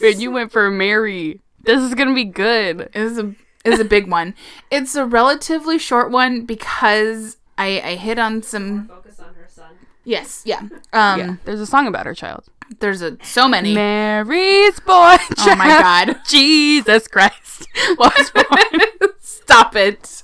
Wait, 0.00 0.18
you 0.18 0.30
went 0.30 0.52
for 0.52 0.70
Mary. 0.70 1.40
This 1.62 1.80
is 1.82 1.94
gonna 1.94 2.14
be 2.14 2.24
good. 2.24 2.80
It 2.80 2.96
is 2.96 3.18
a 3.18 3.34
it 3.64 3.70
was 3.70 3.80
a 3.80 3.84
big 3.84 4.08
one. 4.08 4.34
It's 4.70 4.94
a 4.94 5.04
relatively 5.04 5.78
short 5.78 6.10
one 6.10 6.44
because 6.46 7.36
I 7.58 7.80
I 7.80 7.94
hit 7.96 8.18
on 8.18 8.42
some 8.42 8.88
Focus 8.88 9.20
on 9.20 9.34
her 9.34 9.46
son. 9.48 9.72
yes 10.04 10.42
yeah 10.44 10.60
um 10.92 11.20
yeah, 11.20 11.36
there's 11.44 11.60
a 11.60 11.66
song 11.66 11.86
about 11.86 12.06
her 12.06 12.14
child. 12.14 12.44
there's 12.80 13.02
a 13.02 13.18
so 13.22 13.48
many 13.48 13.74
Mary's 13.74 14.80
boy. 14.80 15.16
oh 15.38 15.54
my 15.56 15.66
god 15.68 16.16
Jesus 16.26 17.06
Christ. 17.08 17.66
What's 17.96 18.32
wrong? 18.34 18.80
Stop 19.20 19.76
it. 19.76 20.22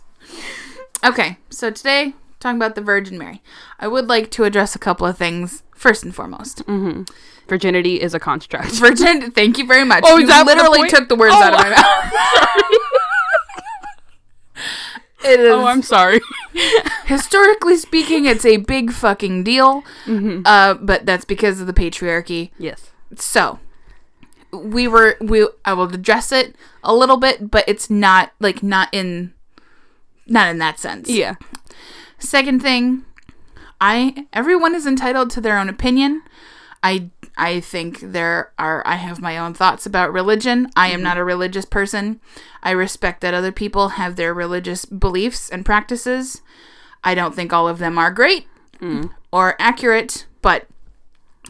Okay, 1.05 1.37
so 1.51 1.71
today 1.71 2.15
talking 2.41 2.57
about 2.57 2.75
the 2.75 2.81
Virgin 2.81 3.19
Mary. 3.19 3.43
I 3.79 3.87
would 3.89 4.09
like 4.09 4.31
to 4.33 4.45
address 4.45 4.75
a 4.75 4.79
couple 4.79 5.07
of 5.07 5.19
things 5.19 5.63
first 5.75 6.03
and 6.05 6.15
foremost. 6.15 6.63
Virginity 7.49 8.01
is 8.01 8.13
a 8.15 8.19
construct. 8.21 8.71
Virgin, 8.73 9.31
thank 9.31 9.59
you 9.59 9.67
very 9.67 9.85
much. 9.85 10.03
Oh, 10.07 10.19
you 10.19 10.27
that 10.27 10.45
the 10.47 10.55
literally 10.55 10.89
took 10.89 11.09
the 11.09 11.17
words 11.17 11.35
Oh. 11.37 11.43
out 11.43 11.55
of 11.55 11.61
my 11.61 11.71
mouth. 11.71 12.63
it 15.25 15.41
is 15.41 15.51
oh, 15.53 15.67
I'm 15.67 15.83
sorry. 15.83 16.21
historically 17.07 17.77
speaking, 17.77 18.27
it's 18.27 18.45
a 18.45 18.59
big 18.59 18.93
fucking 18.93 19.45
deal. 19.45 19.83
Mm-hmm. 20.07 20.43
Uh, 20.45 20.75
but 20.75 21.07
that's 21.07 21.25
because 21.25 21.61
of 21.61 21.67
the 21.67 21.73
patriarchy. 21.73 22.51
yes. 22.59 22.91
So 23.17 23.61
we 24.53 24.89
were 24.89 25.17
we 25.21 25.47
I 25.65 25.73
will 25.75 25.93
address 25.95 26.33
it 26.33 26.57
a 26.83 26.95
little 26.95 27.17
bit, 27.17 27.51
but 27.51 27.65
it's 27.69 27.89
not 27.89 28.33
like 28.41 28.63
not 28.63 28.89
in 28.93 29.33
not 30.27 30.49
in 30.49 30.59
that 30.59 30.79
sense. 30.81 31.09
Yeah. 31.09 31.35
Second 32.19 32.63
thing, 32.63 33.05
I 33.81 34.27
everyone 34.33 34.75
is 34.75 34.87
entitled 34.87 35.31
to 35.31 35.41
their 35.41 35.59
own 35.59 35.69
opinion. 35.69 36.23
I 36.83 37.11
I 37.37 37.61
think 37.61 38.01
there 38.01 38.53
are 38.59 38.83
I 38.87 38.97
have 38.97 39.21
my 39.21 39.37
own 39.37 39.55
thoughts 39.55 39.87
about 39.87 40.13
religion. 40.13 40.71
I 40.75 40.89
am 40.89 40.97
mm-hmm. 40.97 41.05
not 41.05 41.19
a 41.19 41.25
religious 41.25 41.65
person. 41.65 42.21
I 42.63 42.71
respect 42.71 43.21
that 43.21 43.35
other 43.35 43.53
people 43.53 43.91
have 43.91 44.17
their 44.17 44.33
religious 44.33 44.85
beliefs 44.85 45.51
and 45.51 45.65
practices. 45.65 46.43
I 47.05 47.15
don't 47.15 47.35
think 47.35 47.53
all 47.53 47.69
of 47.69 47.79
them 47.79 47.99
are 47.99 48.11
great 48.11 48.47
mm. 48.81 49.11
or 49.31 49.55
accurate, 49.59 50.27
but 50.43 50.67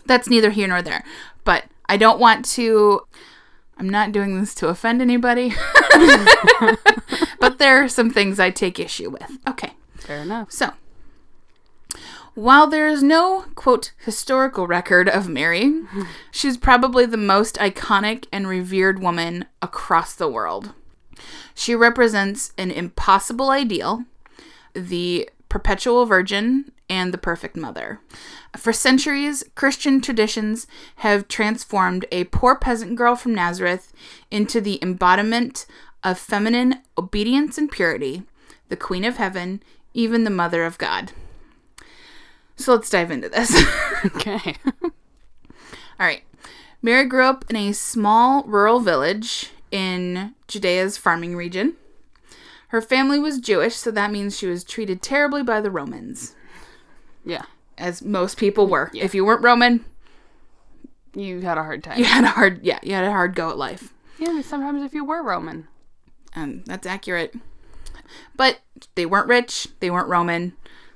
that's 0.04 0.28
neither 0.28 0.50
here 0.50 0.68
nor 0.68 0.82
there. 0.82 1.04
But 1.44 1.64
I 1.88 1.96
don't 1.96 2.18
want 2.18 2.44
to 2.46 3.06
I'm 3.78 3.88
not 3.88 4.12
doing 4.12 4.38
this 4.40 4.54
to 4.56 4.68
offend 4.68 5.02
anybody. 5.02 5.54
but 7.40 7.58
there 7.58 7.84
are 7.84 7.88
some 7.88 8.10
things 8.10 8.40
I 8.40 8.50
take 8.50 8.80
issue 8.80 9.10
with. 9.10 9.38
Okay. 9.48 9.72
Fair 9.96 10.18
enough. 10.18 10.50
So, 10.50 10.72
while 12.36 12.66
there 12.66 12.86
is 12.86 13.02
no, 13.02 13.46
quote, 13.54 13.92
historical 14.04 14.66
record 14.66 15.08
of 15.08 15.26
Mary, 15.26 15.72
she's 16.30 16.58
probably 16.58 17.06
the 17.06 17.16
most 17.16 17.56
iconic 17.56 18.26
and 18.30 18.46
revered 18.46 18.98
woman 18.98 19.46
across 19.62 20.14
the 20.14 20.28
world. 20.28 20.74
She 21.54 21.74
represents 21.74 22.52
an 22.58 22.70
impossible 22.70 23.50
ideal, 23.50 24.04
the 24.74 25.30
perpetual 25.48 26.04
virgin, 26.04 26.70
and 26.90 27.12
the 27.12 27.18
perfect 27.18 27.56
mother. 27.56 28.00
For 28.54 28.70
centuries, 28.70 29.42
Christian 29.54 30.02
traditions 30.02 30.66
have 30.96 31.28
transformed 31.28 32.04
a 32.12 32.24
poor 32.24 32.54
peasant 32.54 32.96
girl 32.96 33.16
from 33.16 33.34
Nazareth 33.34 33.94
into 34.30 34.60
the 34.60 34.78
embodiment 34.82 35.64
of 36.04 36.18
feminine 36.18 36.82
obedience 36.98 37.56
and 37.56 37.70
purity, 37.70 38.24
the 38.68 38.76
Queen 38.76 39.04
of 39.04 39.16
Heaven, 39.16 39.62
even 39.94 40.24
the 40.24 40.30
Mother 40.30 40.66
of 40.66 40.76
God. 40.76 41.12
So 42.56 42.74
let's 42.74 42.90
dive 42.90 43.10
into 43.10 43.28
this. 43.28 43.54
Okay. 44.04 44.54
All 44.84 44.90
right. 46.06 46.22
Mary 46.82 47.06
grew 47.06 47.24
up 47.24 47.44
in 47.48 47.56
a 47.56 47.72
small 47.72 48.44
rural 48.44 48.78
village 48.78 49.50
in 49.72 50.34
Judea's 50.48 50.96
farming 50.96 51.34
region. 51.34 51.74
Her 52.68 52.80
family 52.82 53.18
was 53.18 53.38
Jewish, 53.40 53.74
so 53.74 53.90
that 53.90 54.12
means 54.12 54.36
she 54.38 54.46
was 54.46 54.62
treated 54.64 55.00
terribly 55.02 55.42
by 55.42 55.60
the 55.60 55.70
Romans, 55.70 56.36
yeah. 57.24 57.44
as 57.78 58.02
most 58.02 58.36
people 58.36 58.66
were. 58.68 58.90
If 58.94 59.14
you 59.14 59.24
weren't 59.24 59.42
Roman, 59.42 59.84
You 61.14 61.40
had 61.40 61.58
a 61.58 61.62
hard 61.64 61.82
time. 61.82 61.98
you 61.98 62.04
had 62.04 62.24
a 62.24 62.28
hard 62.28 62.62
yeah, 62.62 62.78
you 62.82 62.92
had 62.92 63.04
a 63.04 63.10
hard 63.10 63.34
go 63.34 63.48
at 63.50 63.56
life. 63.58 63.92
Yeah, 64.18 64.40
sometimes 64.42 64.82
if 64.82 64.92
you 64.94 65.04
were 65.04 65.22
Roman. 65.22 65.66
Um, 66.34 66.62
that's 66.66 66.86
accurate. 66.86 67.34
But 68.36 68.60
they 68.94 69.06
weren't 69.06 69.28
rich, 69.28 69.68
they 69.80 69.90
weren't 69.90 70.08
Roman, 70.08 70.52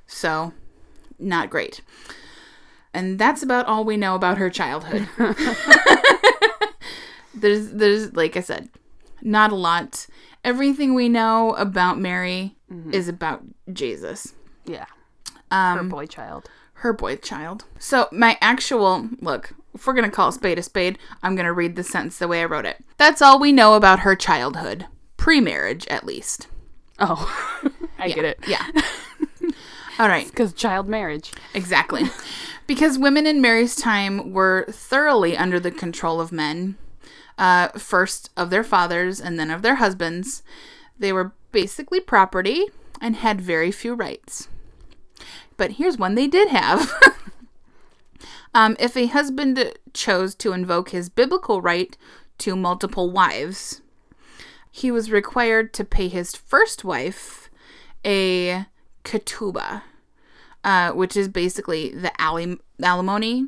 so 0.06 0.52
not 1.20 1.50
great. 1.50 1.80
And 2.92 3.18
that's 3.18 3.42
about 3.42 3.66
all 3.66 3.84
we 3.84 3.96
know 3.96 4.14
about 4.14 4.38
her 4.38 4.50
childhood. 4.50 5.08
there's 7.34 7.70
there's 7.70 8.12
like 8.14 8.36
I 8.36 8.40
said, 8.40 8.68
not 9.22 9.52
a 9.52 9.56
lot. 9.56 10.06
Everything 10.44 10.94
we 10.94 11.08
know 11.08 11.54
about 11.54 11.98
Mary 12.00 12.56
is 12.92 13.08
about 13.08 13.42
Jesus 13.72 14.32
Yeah. 14.64 14.86
Her 15.50 15.80
um, 15.80 15.88
boy 15.88 16.06
child. 16.06 16.48
her 16.74 16.92
boy 16.92 17.16
child. 17.16 17.64
So 17.78 18.08
my 18.10 18.38
actual 18.40 19.08
look, 19.20 19.52
if 19.74 19.86
we're 19.86 19.92
gonna 19.94 20.10
call 20.10 20.28
a 20.28 20.32
spade 20.32 20.58
a 20.58 20.62
spade, 20.62 20.98
I'm 21.22 21.36
gonna 21.36 21.52
read 21.52 21.76
the 21.76 21.82
sentence 21.84 22.18
the 22.18 22.28
way 22.28 22.40
I 22.42 22.46
wrote 22.46 22.64
it. 22.66 22.82
That's 22.96 23.20
all 23.22 23.38
we 23.38 23.52
know 23.52 23.74
about 23.74 24.00
her 24.00 24.16
childhood, 24.16 24.86
pre-marriage 25.16 25.86
at 25.88 26.06
least. 26.06 26.48
Oh, 26.98 27.30
I 27.98 28.08
get 28.08 28.24
it. 28.24 28.38
Yeah. 28.46 28.66
all 30.00 30.08
right. 30.08 30.26
Because 30.26 30.54
child 30.54 30.88
marriage. 30.88 31.30
Exactly. 31.52 32.04
because 32.66 32.98
women 32.98 33.26
in 33.26 33.42
Mary's 33.42 33.76
time 33.76 34.32
were 34.32 34.64
thoroughly 34.70 35.36
under 35.36 35.60
the 35.60 35.70
control 35.70 36.22
of 36.22 36.32
men, 36.32 36.78
uh, 37.36 37.68
first 37.78 38.30
of 38.34 38.48
their 38.48 38.64
fathers 38.64 39.20
and 39.20 39.38
then 39.38 39.50
of 39.50 39.60
their 39.60 39.74
husbands. 39.74 40.42
They 40.98 41.12
were 41.12 41.32
basically 41.52 42.00
property 42.00 42.64
and 42.98 43.16
had 43.16 43.42
very 43.42 43.70
few 43.70 43.92
rights. 43.92 44.48
But 45.58 45.72
here's 45.72 45.98
one 45.98 46.14
they 46.14 46.26
did 46.26 46.48
have. 46.48 46.90
um, 48.54 48.76
if 48.78 48.96
a 48.96 49.04
husband 49.04 49.74
chose 49.92 50.34
to 50.36 50.52
invoke 50.52 50.90
his 50.90 51.10
biblical 51.10 51.60
right 51.60 51.94
to 52.38 52.56
multiple 52.56 53.10
wives, 53.10 53.82
he 54.70 54.90
was 54.90 55.10
required 55.10 55.74
to 55.74 55.84
pay 55.84 56.08
his 56.08 56.34
first 56.34 56.84
wife 56.84 57.50
a 58.02 58.64
ketubah 59.04 59.82
uh, 60.64 60.92
which 60.92 61.16
is 61.16 61.28
basically 61.28 61.90
the 61.90 62.12
alim- 62.20 62.60
alimony 62.82 63.46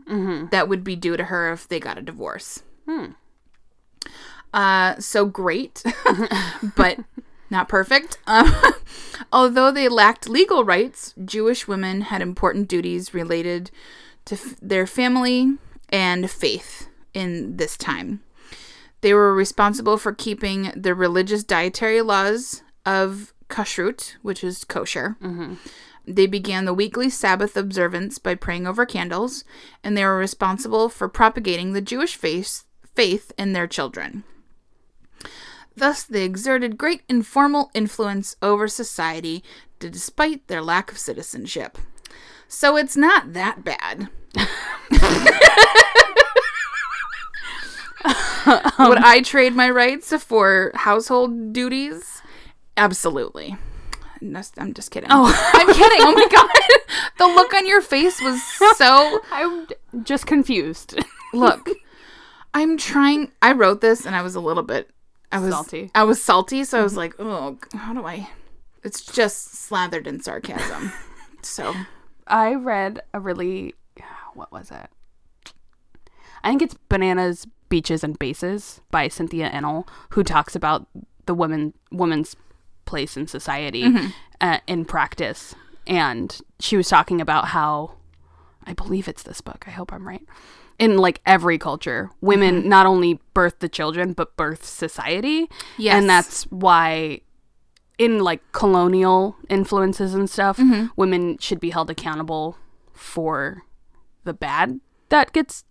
that 0.51 0.69
would 0.69 0.83
be 0.83 0.97
due 0.97 1.17
to 1.17 1.25
her 1.25 1.53
if 1.53 1.69
they 1.69 1.79
got 1.79 1.99
a 1.99 2.03
divorce. 2.03 2.63
Uh, 4.53 4.99
so 4.99 5.25
great, 5.25 5.83
but 6.77 6.99
not 7.51 7.69
perfect. 7.69 8.19
Um, 8.27 8.53
although 9.33 9.71
they 9.71 9.89
lacked 9.89 10.29
legal 10.29 10.65
rights, 10.65 11.15
Jewish 11.25 11.69
women 11.69 12.03
had 12.03 12.23
important 12.23 12.69
duties 12.69 13.15
related 13.15 13.71
to 14.27 14.35
f- 14.35 14.57
their 14.61 14.87
family 14.87 15.57
and 15.91 16.31
faith 16.31 16.89
in 17.13 17.57
this 17.57 17.77
time. 17.77 18.23
They 19.03 19.13
were 19.13 19.35
responsible 19.35 19.99
for 19.99 20.13
keeping 20.13 20.73
the 20.77 20.95
religious 20.95 21.45
dietary 21.45 22.03
laws 22.03 22.63
of 22.87 23.35
kashrut, 23.53 24.15
which 24.23 24.43
is 24.43 24.65
kosher. 24.65 25.17
Mm-hmm. 25.23 25.55
They 26.07 26.27
began 26.27 26.65
the 26.65 26.75
weekly 26.75 27.11
Sabbath 27.11 27.57
observance 27.57 28.19
by 28.19 28.35
praying 28.35 28.67
over 28.67 28.85
candles, 28.85 29.45
and 29.85 29.97
they 29.97 30.05
were 30.05 30.17
responsible 30.17 30.89
for 30.89 31.09
propagating 31.09 31.73
the 31.73 31.81
Jewish 31.81 32.17
faith, 32.17 32.65
faith 32.95 33.31
in 33.39 33.53
their 33.53 33.69
children. 33.69 34.25
Thus, 35.77 36.03
they 36.03 36.25
exerted 36.25 36.77
great 36.77 37.03
informal 37.09 37.71
influence 37.75 38.37
over 38.43 38.69
society 38.69 39.45
despite 39.79 40.47
their 40.49 40.63
lack 40.63 40.91
of 40.91 40.99
citizenship. 40.99 41.79
So 42.49 42.77
it's 42.77 42.97
not 42.97 43.33
that 43.33 43.65
bad. 43.65 44.09
Would 48.79 48.99
I 48.99 49.23
trade 49.25 49.55
my 49.55 49.71
rights 49.71 50.13
for 50.23 50.73
household 50.75 51.53
duties? 51.53 52.23
Absolutely. 52.77 53.57
I'm 54.59 54.73
just 54.73 54.91
kidding. 54.91 55.09
Oh, 55.11 55.27
I'm 55.55 55.67
kidding. 55.67 55.99
Oh 56.01 56.13
my 56.13 56.29
god, 56.29 56.49
the 57.19 57.27
look 57.27 57.53
on 57.55 57.67
your 57.67 57.81
face 57.81 58.21
was 58.21 58.41
so. 58.77 59.21
I'm 59.33 59.67
just 60.05 60.27
confused. 60.27 60.99
Look, 61.33 61.69
I'm 62.55 62.77
trying. 62.77 63.33
I 63.43 63.53
wrote 63.53 63.81
this 63.81 64.07
and 64.07 64.15
I 64.15 64.23
was 64.23 64.35
a 64.35 64.41
little 64.41 64.63
bit. 64.63 64.91
I 65.33 65.39
was 65.39 65.53
Salty. 65.53 65.91
I 65.95 66.05
was 66.05 66.23
salty, 66.23 66.63
so 66.63 66.79
I 66.79 66.83
was 66.83 66.93
mm-hmm. 66.93 66.99
like, 66.99 67.15
oh, 67.19 67.59
how 67.75 67.95
do 67.95 68.05
I? 68.05 68.29
It's 68.85 69.05
just 69.05 69.55
slathered 69.55 70.07
in 70.07 70.21
sarcasm. 70.21 70.93
so 71.43 71.75
I 72.27 72.55
read 72.55 73.01
a 73.15 73.21
really, 73.21 73.75
what 74.35 74.53
was 74.53 74.71
it? 74.71 74.89
I 76.45 76.51
think 76.51 76.63
it's 76.63 76.77
Bananas, 76.89 77.47
Beaches, 77.69 78.05
and 78.05 78.19
Bases 78.19 78.81
by 78.91 79.09
Cynthia 79.09 79.49
Enloe, 79.51 79.89
who 80.11 80.23
talks 80.23 80.55
about 80.55 80.87
the 81.27 81.35
woman 81.35 81.73
woman's 81.91 82.37
place 82.93 83.17
in 83.17 83.27
society 83.27 83.85
uh, 84.41 84.59
in 84.67 84.85
practice. 84.85 85.55
And 85.87 86.29
she 86.61 86.77
was 86.77 86.89
talking 86.89 87.21
about 87.21 87.45
how, 87.57 87.95
I 88.71 88.73
believe 88.75 89.09
it's 89.09 89.23
this 89.25 89.41
book. 89.41 89.65
I 89.67 89.71
hope 89.79 89.93
I'm 89.93 90.07
right. 90.07 90.25
In 90.79 90.97
like 91.07 91.21
every 91.27 91.59
culture, 91.59 92.11
women 92.21 92.69
not 92.69 92.87
only 92.87 93.21
birth 93.35 93.57
the 93.59 93.69
children 93.69 94.13
but 94.15 94.37
birth 94.37 94.65
society. 94.65 95.49
Yes. 95.79 95.95
and 95.97 96.09
that's 96.09 96.45
why 96.51 97.21
in 97.99 98.19
like 98.31 98.41
colonial 98.53 99.37
influences 99.49 100.15
and 100.15 100.29
stuff, 100.31 100.59
women 100.97 101.39
should 101.39 101.61
be 101.61 101.71
held 101.71 101.89
accountable 101.91 102.57
for 102.95 103.63
the 104.25 104.33
bad 104.35 104.81
that 105.09 105.33
gets 105.33 105.65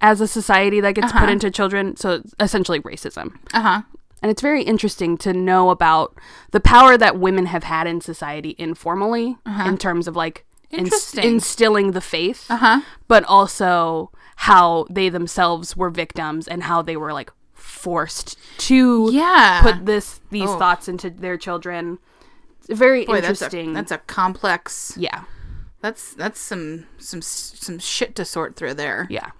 as 0.00 0.20
a 0.20 0.26
society 0.26 0.80
that 0.80 0.94
gets 0.94 1.12
put 1.12 1.28
into 1.28 1.50
children. 1.50 1.96
So 1.96 2.22
essentially 2.40 2.80
racism. 2.80 3.36
uh 3.52 3.60
huh. 3.68 3.82
And 4.24 4.30
it's 4.30 4.40
very 4.40 4.62
interesting 4.62 5.18
to 5.18 5.34
know 5.34 5.68
about 5.68 6.16
the 6.50 6.58
power 6.60 6.96
that 6.96 7.18
women 7.18 7.44
have 7.44 7.64
had 7.64 7.86
in 7.86 8.00
society 8.00 8.54
informally 8.56 9.36
in 9.66 9.76
terms 9.76 10.08
of 10.08 10.16
like 10.16 10.46
ins- 10.70 10.84
Interesting. 10.86 11.24
instilling 11.24 11.90
the 11.90 12.00
faith, 12.00 12.46
Uh 12.48 12.56
huh. 12.56 12.80
but 13.06 13.22
also 13.24 14.10
how 14.36 14.86
they 14.88 15.10
themselves 15.10 15.76
were 15.76 15.90
victims 15.90 16.48
and 16.48 16.62
how 16.62 16.80
they 16.80 16.96
were 16.96 17.12
like 17.12 17.30
forced 17.52 18.38
to 18.60 19.10
Yeah. 19.12 19.60
put 19.60 19.84
this 19.84 20.22
these 20.30 20.48
Oh. 20.48 20.58
thoughts 20.58 20.88
into 20.88 21.10
their 21.10 21.36
children. 21.36 21.98
It's 22.66 22.78
very 22.78 23.04
Boy, 23.04 23.20
that's 23.20 23.42
a 23.42 23.44
interesting. 23.44 23.74
that's 23.74 23.92
a 23.92 23.98
complex. 23.98 24.94
yeah, 24.96 25.24
That's 25.82 26.14
that's 26.14 26.40
some 26.40 26.86
some 26.96 27.20
some 27.20 27.78
shit 27.78 28.16
to 28.16 28.24
sort 28.24 28.56
through 28.56 28.72
there. 28.74 29.06
yeah, 29.10 29.32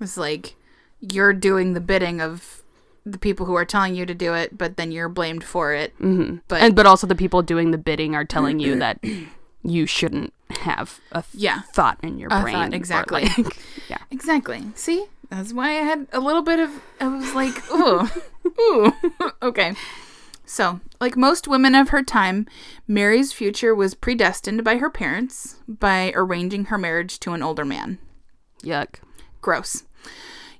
It's 0.00 0.16
like 0.16 0.56
you're 0.98 1.34
doing 1.34 1.74
the 1.74 1.80
bidding 1.80 2.22
of 2.22 2.59
the 3.06 3.18
people 3.18 3.46
who 3.46 3.54
are 3.54 3.64
telling 3.64 3.94
you 3.94 4.04
to 4.06 4.14
do 4.14 4.34
it, 4.34 4.56
but 4.56 4.76
then 4.76 4.92
you're 4.92 5.08
blamed 5.08 5.42
for 5.44 5.72
it. 5.72 5.94
Mm-hmm. 5.98 6.36
But 6.48 6.62
and 6.62 6.74
but 6.76 6.86
also 6.86 7.06
the 7.06 7.14
people 7.14 7.42
doing 7.42 7.70
the 7.70 7.78
bidding 7.78 8.14
are 8.14 8.24
telling 8.24 8.58
you 8.60 8.78
that 8.78 8.98
you 9.62 9.86
shouldn't 9.86 10.32
have 10.50 11.00
a 11.12 11.22
th- 11.22 11.42
Yeah. 11.42 11.60
thought 11.72 11.98
in 12.02 12.18
your 12.18 12.28
A 12.32 12.40
brain. 12.42 12.54
thought, 12.54 12.74
exactly. 12.74 13.24
like- 13.36 13.58
yeah. 13.88 13.98
Exactly. 14.10 14.62
See, 14.74 15.06
that's 15.30 15.52
why 15.52 15.68
I 15.70 15.82
had 15.82 16.06
a 16.12 16.20
little 16.20 16.42
bit 16.42 16.58
of. 16.58 16.70
I 17.00 17.08
was 17.08 17.34
like, 17.34 17.70
ooh, 17.72 18.08
ooh. 18.60 18.92
okay. 19.42 19.74
So, 20.44 20.80
like 21.00 21.16
most 21.16 21.46
women 21.46 21.76
of 21.76 21.90
her 21.90 22.02
time, 22.02 22.46
Mary's 22.88 23.32
future 23.32 23.72
was 23.74 23.94
predestined 23.94 24.64
by 24.64 24.78
her 24.78 24.90
parents 24.90 25.56
by 25.68 26.12
arranging 26.16 26.64
her 26.66 26.76
marriage 26.78 27.20
to 27.20 27.32
an 27.32 27.42
older 27.42 27.64
man. 27.64 27.98
Yuck. 28.64 28.96
Gross. 29.40 29.84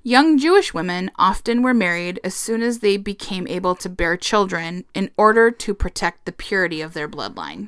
Young 0.03 0.37
Jewish 0.37 0.73
women 0.73 1.11
often 1.17 1.61
were 1.61 1.73
married 1.73 2.19
as 2.23 2.33
soon 2.33 2.63
as 2.63 2.79
they 2.79 2.97
became 2.97 3.47
able 3.47 3.75
to 3.75 3.89
bear 3.89 4.17
children 4.17 4.85
in 4.93 5.11
order 5.15 5.51
to 5.51 5.73
protect 5.75 6.25
the 6.25 6.31
purity 6.31 6.81
of 6.81 6.93
their 6.93 7.07
bloodline. 7.07 7.67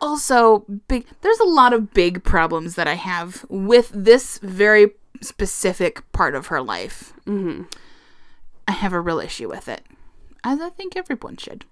Also, 0.00 0.64
big 0.88 1.06
there's 1.20 1.40
a 1.40 1.44
lot 1.44 1.72
of 1.72 1.92
big 1.94 2.24
problems 2.24 2.74
that 2.74 2.88
I 2.88 2.94
have 2.94 3.44
with 3.48 3.90
this 3.94 4.38
very 4.38 4.92
specific 5.20 6.10
part 6.12 6.34
of 6.34 6.48
her 6.48 6.60
life. 6.60 7.12
Mm-hmm. 7.26 7.64
I 8.66 8.72
have 8.72 8.92
a 8.92 9.00
real 9.00 9.20
issue 9.20 9.48
with 9.48 9.68
it, 9.68 9.82
as 10.42 10.60
I 10.60 10.70
think 10.70 10.96
everyone 10.96 11.36
should. 11.36 11.64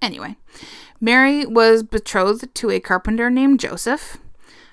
Anyway, 0.00 0.36
Mary 1.00 1.44
was 1.44 1.82
betrothed 1.82 2.54
to 2.54 2.70
a 2.70 2.80
carpenter 2.80 3.28
named 3.30 3.60
Joseph, 3.60 4.18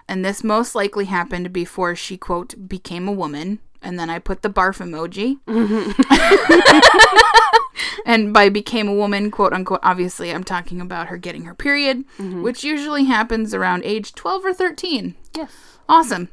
and 0.07 0.23
this 0.23 0.43
most 0.43 0.75
likely 0.75 1.05
happened 1.05 1.51
before 1.51 1.95
she, 1.95 2.17
quote, 2.17 2.67
became 2.67 3.07
a 3.07 3.11
woman. 3.11 3.59
And 3.81 3.99
then 3.99 4.09
I 4.09 4.19
put 4.19 4.41
the 4.41 4.49
barf 4.49 4.79
emoji. 4.79 5.39
Mm-hmm. 5.47 5.91
and 8.05 8.33
by 8.33 8.49
became 8.49 8.87
a 8.87 8.93
woman, 8.93 9.31
quote 9.31 9.53
unquote, 9.53 9.79
obviously 9.83 10.31
I'm 10.31 10.43
talking 10.43 10.81
about 10.81 11.07
her 11.07 11.17
getting 11.17 11.45
her 11.45 11.53
period, 11.53 12.03
mm-hmm. 12.17 12.41
which 12.41 12.63
usually 12.63 13.05
happens 13.05 13.53
around 13.53 13.83
age 13.83 14.15
12 14.15 14.45
or 14.45 14.53
13. 14.53 15.15
Yes. 15.35 15.51
Awesome. 15.87 16.29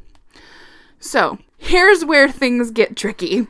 So 0.98 1.38
here's 1.58 2.04
where 2.04 2.30
things 2.30 2.70
get 2.70 2.96
tricky. 2.96 3.46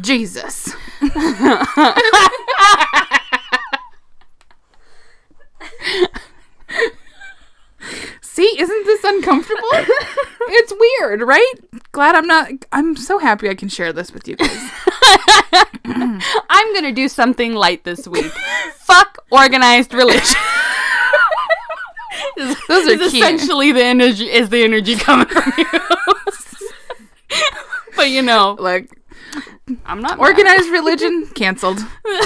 Jesus. 0.00 0.74
See, 8.40 8.56
isn't 8.58 8.86
this 8.86 9.04
uncomfortable? 9.04 9.68
it's 10.48 10.72
weird, 10.72 11.20
right? 11.20 11.52
Glad 11.92 12.14
I'm 12.14 12.26
not. 12.26 12.50
I'm 12.72 12.96
so 12.96 13.18
happy 13.18 13.50
I 13.50 13.54
can 13.54 13.68
share 13.68 13.92
this 13.92 14.12
with 14.12 14.26
you 14.26 14.36
guys. 14.36 14.70
I'm 15.84 16.74
gonna 16.74 16.92
do 16.92 17.06
something 17.06 17.52
light 17.52 17.84
this 17.84 18.08
week. 18.08 18.32
Fuck 18.78 19.18
organized 19.30 19.92
religion. 19.92 20.40
Those 22.66 22.86
are 22.88 22.92
Is 22.92 23.12
key. 23.12 23.18
essentially 23.18 23.72
the 23.72 23.84
energy 23.84 24.30
is 24.30 24.48
the 24.48 24.64
energy 24.64 24.96
coming 24.96 25.26
from 25.26 25.52
you. 25.58 25.66
but 27.94 28.08
you 28.08 28.22
know, 28.22 28.56
Like 28.58 28.90
I'm 29.86 30.00
not 30.00 30.18
mad. 30.18 30.26
organized 30.28 30.68
religion 30.70 31.26
canceled. 31.34 31.78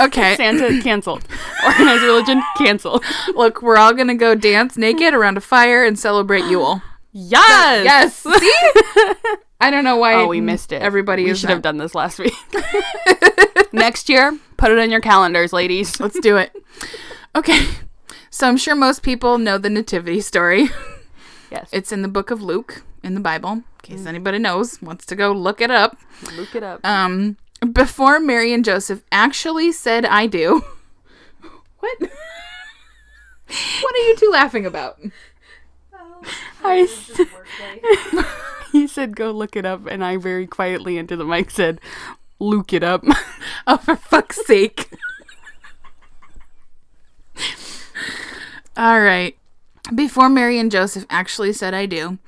Okay. 0.00 0.34
Santa 0.34 0.80
canceled. 0.82 1.22
Organized 1.64 2.02
religion 2.02 2.42
canceled. 2.58 3.04
Look, 3.36 3.62
we're 3.62 3.76
all 3.76 3.92
gonna 3.94 4.16
go 4.16 4.34
dance 4.34 4.76
naked 4.76 5.14
around 5.14 5.36
a 5.36 5.40
fire 5.40 5.84
and 5.84 5.96
celebrate 5.96 6.44
Yule. 6.46 6.82
Yes. 7.12 7.84
Yes. 7.84 8.16
See? 8.40 8.54
I 9.60 9.70
don't 9.70 9.84
know 9.84 9.94
why. 9.96 10.14
Oh, 10.14 10.26
we 10.26 10.40
missed 10.40 10.72
it. 10.72 10.82
Everybody 10.82 11.22
we 11.24 11.34
should 11.36 11.44
not- 11.48 11.52
have 11.54 11.62
done 11.62 11.76
this 11.76 11.94
last 11.94 12.18
week. 12.18 12.34
Next 13.72 14.08
year, 14.08 14.36
put 14.56 14.72
it 14.72 14.78
on 14.80 14.90
your 14.90 15.00
calendars, 15.00 15.52
ladies. 15.52 16.00
Let's 16.00 16.18
do 16.18 16.36
it. 16.38 16.52
Okay. 17.36 17.64
So 18.30 18.48
I'm 18.48 18.56
sure 18.56 18.74
most 18.74 19.04
people 19.04 19.38
know 19.38 19.58
the 19.58 19.70
nativity 19.70 20.20
story. 20.22 20.70
Yes. 21.52 21.68
It's 21.72 21.92
in 21.92 22.02
the 22.02 22.08
book 22.08 22.32
of 22.32 22.42
Luke 22.42 22.82
in 23.04 23.14
the 23.14 23.20
Bible. 23.20 23.62
In 23.88 23.96
case 23.98 24.06
anybody 24.06 24.38
knows, 24.38 24.80
wants 24.80 25.04
to 25.06 25.16
go 25.16 25.32
look 25.32 25.60
it 25.60 25.70
up. 25.70 25.98
Look 26.36 26.54
it 26.54 26.62
up. 26.62 26.84
Um, 26.86 27.36
before 27.72 28.18
Mary 28.18 28.52
and 28.52 28.64
Joseph 28.64 29.02
actually 29.12 29.72
said 29.72 30.06
"I 30.06 30.26
do," 30.26 30.64
what? 31.80 32.00
what 32.00 33.94
are 33.94 34.08
you 34.08 34.16
two 34.16 34.30
laughing 34.30 34.64
about? 34.64 34.98
Oh, 35.92 36.22
I 36.64 36.76
it's 36.76 37.08
just 37.08 37.30
he 38.72 38.86
said, 38.86 39.16
"Go 39.16 39.30
look 39.30 39.54
it 39.54 39.66
up," 39.66 39.86
and 39.86 40.02
I 40.02 40.16
very 40.16 40.46
quietly 40.46 40.96
into 40.96 41.14
the 41.14 41.24
mic 41.24 41.50
said, 41.50 41.78
"Luke 42.38 42.72
it 42.72 42.82
up." 42.82 43.04
Oh, 43.66 43.78
for 43.78 43.96
fuck's 43.96 44.44
sake! 44.44 44.90
All 48.76 49.00
right. 49.00 49.34
Before 49.94 50.28
Mary 50.28 50.58
and 50.58 50.70
Joseph 50.70 51.06
actually 51.08 51.54
said 51.54 51.72
"I 51.72 51.86
do," 51.86 52.18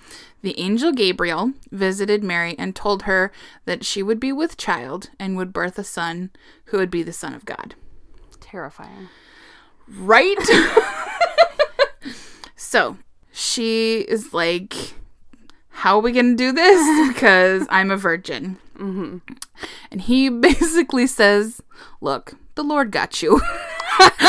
the 0.47 0.61
angel 0.61 0.93
Gabriel 0.93 1.55
visited 1.73 2.23
Mary 2.23 2.55
and 2.57 2.77
told 2.77 3.03
her 3.03 3.33
that 3.65 3.85
she 3.85 4.01
would 4.01 4.21
be 4.21 4.31
with 4.31 4.57
child 4.57 5.11
and 5.19 5.37
would 5.37 5.53
birth 5.53 5.77
a 5.77 5.83
son 5.83 6.31
who 6.67 6.79
would 6.79 6.89
be 6.89 7.03
the 7.03 7.13
Son 7.13 7.35
of 7.35 7.45
God. 7.45 7.75
Terrifying. 8.39 9.09
Right? 9.89 10.39
so 12.57 12.97
she 13.33 14.03
is 14.03 14.33
like, 14.33 14.95
How 15.69 15.97
are 15.97 16.03
we 16.03 16.13
going 16.13 16.31
to 16.31 16.37
do 16.37 16.53
this? 16.53 17.09
Because 17.09 17.67
I'm 17.69 17.91
a 17.91 17.97
virgin. 17.97 18.59
Mm-hmm. 18.77 19.19
And 19.91 20.01
he 20.01 20.29
basically 20.29 21.09
says, 21.09 21.61
Look, 22.01 22.35
the 22.55 22.63
Lord 22.63 22.93
got 22.93 23.21
you. 23.21 23.41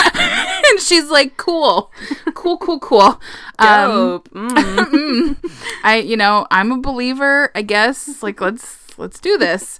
she's 0.81 1.09
like, 1.09 1.37
Cool, 1.37 1.91
cool, 2.33 2.57
cool, 2.57 2.79
cool. 2.79 3.19
Um, 3.59 3.89
Dope. 3.91 4.29
Mm. 4.29 5.51
I, 5.83 5.97
you 5.97 6.17
know, 6.17 6.47
I'm 6.51 6.71
a 6.71 6.77
believer, 6.79 7.51
I 7.55 7.61
guess. 7.61 8.21
Like, 8.23 8.41
let's 8.41 8.97
let's 8.97 9.19
do 9.19 9.37
this. 9.37 9.79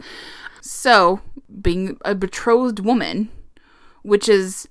So, 0.62 1.22
being 1.62 1.98
a 2.04 2.14
betrothed 2.14 2.80
woman, 2.80 3.30
which 4.04 4.28
is 4.30 4.68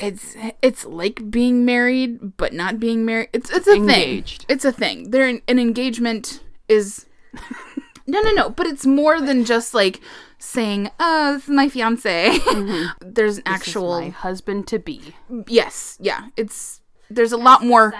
it's 0.00 0.36
it's 0.62 0.84
like 0.84 1.30
being 1.30 1.64
married 1.64 2.36
but 2.36 2.52
not 2.52 2.80
being 2.80 3.04
married. 3.04 3.28
It's 3.32 3.50
it's 3.50 3.68
a 3.68 3.74
Engaged. 3.74 4.42
thing. 4.42 4.54
It's 4.54 4.64
a 4.64 4.72
thing. 4.72 5.10
There 5.10 5.28
an 5.28 5.58
engagement 5.58 6.40
is 6.68 7.06
No, 8.06 8.20
no, 8.20 8.32
no, 8.32 8.50
but 8.50 8.66
it's 8.66 8.84
more 8.86 9.20
than 9.20 9.44
just 9.44 9.72
like 9.74 10.00
saying, 10.38 10.90
"Oh, 11.00 11.34
this 11.34 11.44
is 11.44 11.48
my 11.50 11.68
fiance." 11.68 12.38
Mm-hmm. 12.38 12.86
There's 13.12 13.38
an 13.38 13.44
actual 13.46 14.00
my 14.00 14.08
husband 14.10 14.66
to 14.68 14.78
be. 14.78 15.14
Yes, 15.46 15.96
yeah. 16.00 16.28
It's 16.36 16.80
there's 17.10 17.32
a 17.32 17.36
lot 17.36 17.62
more 17.64 17.92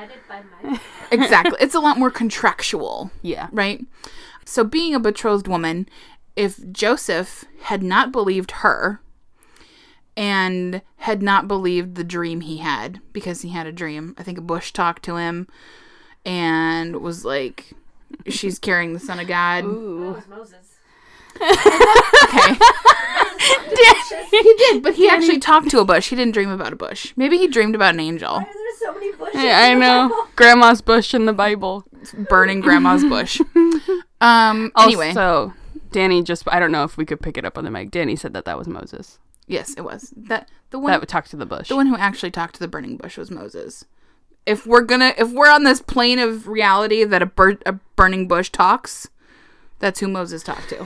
by 0.63 0.79
exactly. 1.13 1.57
It's 1.61 1.75
a 1.75 1.81
lot 1.81 1.99
more 1.99 2.11
contractual 2.11 3.11
Yeah. 3.23 3.49
right? 3.53 3.85
So, 4.47 4.65
being 4.65 4.95
a 4.95 5.01
betrothed 5.01 5.47
woman, 5.49 5.89
if 6.37 6.59
Joseph 6.73 7.45
had 7.63 7.83
not 7.83 8.13
believed 8.13 8.51
her 8.63 9.01
and 10.17 10.83
had 10.99 11.23
not 11.23 11.49
believed 11.49 11.95
the 11.95 12.05
dream 12.05 12.41
he 12.41 12.59
had, 12.59 13.01
because 13.13 13.43
he 13.43 13.51
had 13.51 13.67
a 13.67 13.73
dream, 13.73 14.15
I 14.19 14.23
think 14.23 14.39
a 14.39 14.43
bush 14.43 14.73
talked 14.73 15.03
to 15.05 15.17
him 15.17 15.49
and 16.25 16.97
was 17.01 17.25
like, 17.25 17.73
She's 18.29 18.59
carrying 18.59 18.93
the 18.93 19.01
Son 19.01 19.19
of 19.21 19.27
God. 19.29 19.65
That 19.65 19.69
Ooh. 19.69 20.13
was 20.15 20.29
Moses. 20.29 20.77
Okay. 21.37 22.55
he 24.31 24.55
did, 24.55 24.83
but 24.83 24.95
he 24.95 25.09
actually 25.09 25.39
talked 25.39 25.71
to 25.71 25.81
a 25.81 25.85
bush. 25.85 26.09
He 26.11 26.17
didn't 26.17 26.33
dream 26.35 26.49
about 26.51 26.73
a 26.73 26.77
bush. 26.77 27.13
Maybe 27.17 27.39
he 27.39 27.47
dreamed 27.49 27.75
about 27.75 27.95
an 27.95 28.01
angel 28.01 28.35
Why 28.35 28.43
are 28.43 28.45
there 28.45 28.53
so 28.79 28.93
many 28.95 29.13
bushes? 29.13 29.35
Yeah, 29.43 29.59
I 29.61 29.67
in 29.69 29.81
the 29.81 29.87
know. 29.87 30.09
Bible? 30.09 30.29
Grandma's 30.37 30.81
bush 30.81 31.15
in 31.15 31.27
the 31.27 31.33
Bible. 31.33 31.85
burning 32.29 32.61
grandma's 32.61 33.05
bush. 33.05 33.41
Um, 34.21 34.73
anyway, 34.79 35.09
Also, 35.09 35.53
Danny 35.93 36.23
just, 36.23 36.45
I 36.49 36.59
don't 36.59 36.73
know 36.73 36.85
if 36.85 36.97
we 36.97 37.05
could 37.05 37.21
pick 37.21 37.37
it 37.37 37.45
up 37.45 37.59
on 37.59 37.65
the 37.65 37.71
mic. 37.71 37.91
Danny 37.91 38.17
said 38.17 38.33
that 38.33 38.47
that 38.47 38.57
was 38.57 38.67
Moses. 38.67 39.19
yes, 39.47 39.75
it 39.77 39.83
was. 39.83 40.15
That 40.17 40.49
the 40.71 40.79
one 40.79 40.93
That 40.93 41.01
would 41.01 41.11
talk 41.11 41.27
to 41.27 41.37
the 41.37 41.45
bush. 41.45 41.69
The 41.69 41.77
one 41.77 41.89
who 41.89 41.97
actually 41.97 42.31
talked 42.31 42.55
to 42.55 42.61
the 42.61 42.69
burning 42.69 42.97
bush 42.97 43.19
was 43.19 43.31
Moses. 43.31 43.85
If 44.47 44.67
we're 44.67 44.83
gonna, 44.83 45.15
if 45.17 45.31
we're 45.33 45.51
on 45.51 45.65
this 45.65 45.81
plane 45.81 46.19
of 46.19 46.47
reality 46.49 47.05
that 47.05 47.23
a, 47.23 47.27
bur- 47.27 47.59
a 47.65 47.73
burning 47.97 48.29
bush 48.29 48.51
talks, 48.51 49.09
that's 49.79 50.01
who 50.01 50.09
Moses 50.09 50.43
talked 50.43 50.69
to. 50.71 50.79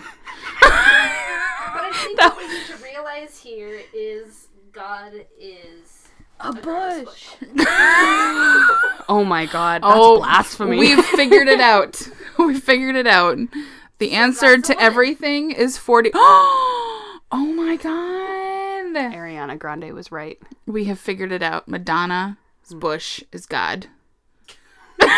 But 0.60 0.70
I 0.72 1.90
think 1.94 2.20
what 2.20 2.36
we 2.38 2.46
need 2.48 2.66
to 2.66 2.76
realize 2.84 3.38
here 3.40 3.80
is 3.92 4.48
God 4.72 5.12
is 5.40 6.08
a 6.40 6.52
bush. 6.52 7.04
bush. 7.04 7.26
oh 9.08 9.24
my 9.26 9.46
god, 9.46 9.82
that's 9.82 9.92
Oh, 9.96 10.18
blasphemy. 10.18 10.78
We've 10.78 11.04
figured 11.04 11.48
it 11.48 11.60
out. 11.60 12.08
we 12.38 12.58
figured 12.60 12.94
it 12.96 13.06
out. 13.08 13.38
The 13.98 14.12
answer 14.12 14.56
to 14.58 14.72
woman. 14.72 14.84
everything 14.84 15.50
is 15.50 15.76
forty. 15.76 16.10
oh 16.14 17.20
my 17.32 17.76
god! 17.76 18.94
Ariana 18.96 19.58
Grande 19.58 19.92
was 19.92 20.12
right. 20.12 20.38
We 20.66 20.84
have 20.84 20.98
figured 21.00 21.32
it 21.32 21.42
out. 21.42 21.66
Madonna's 21.68 22.36
bush 22.74 23.22
is 23.32 23.46
God. 23.46 23.86
because 24.98 25.10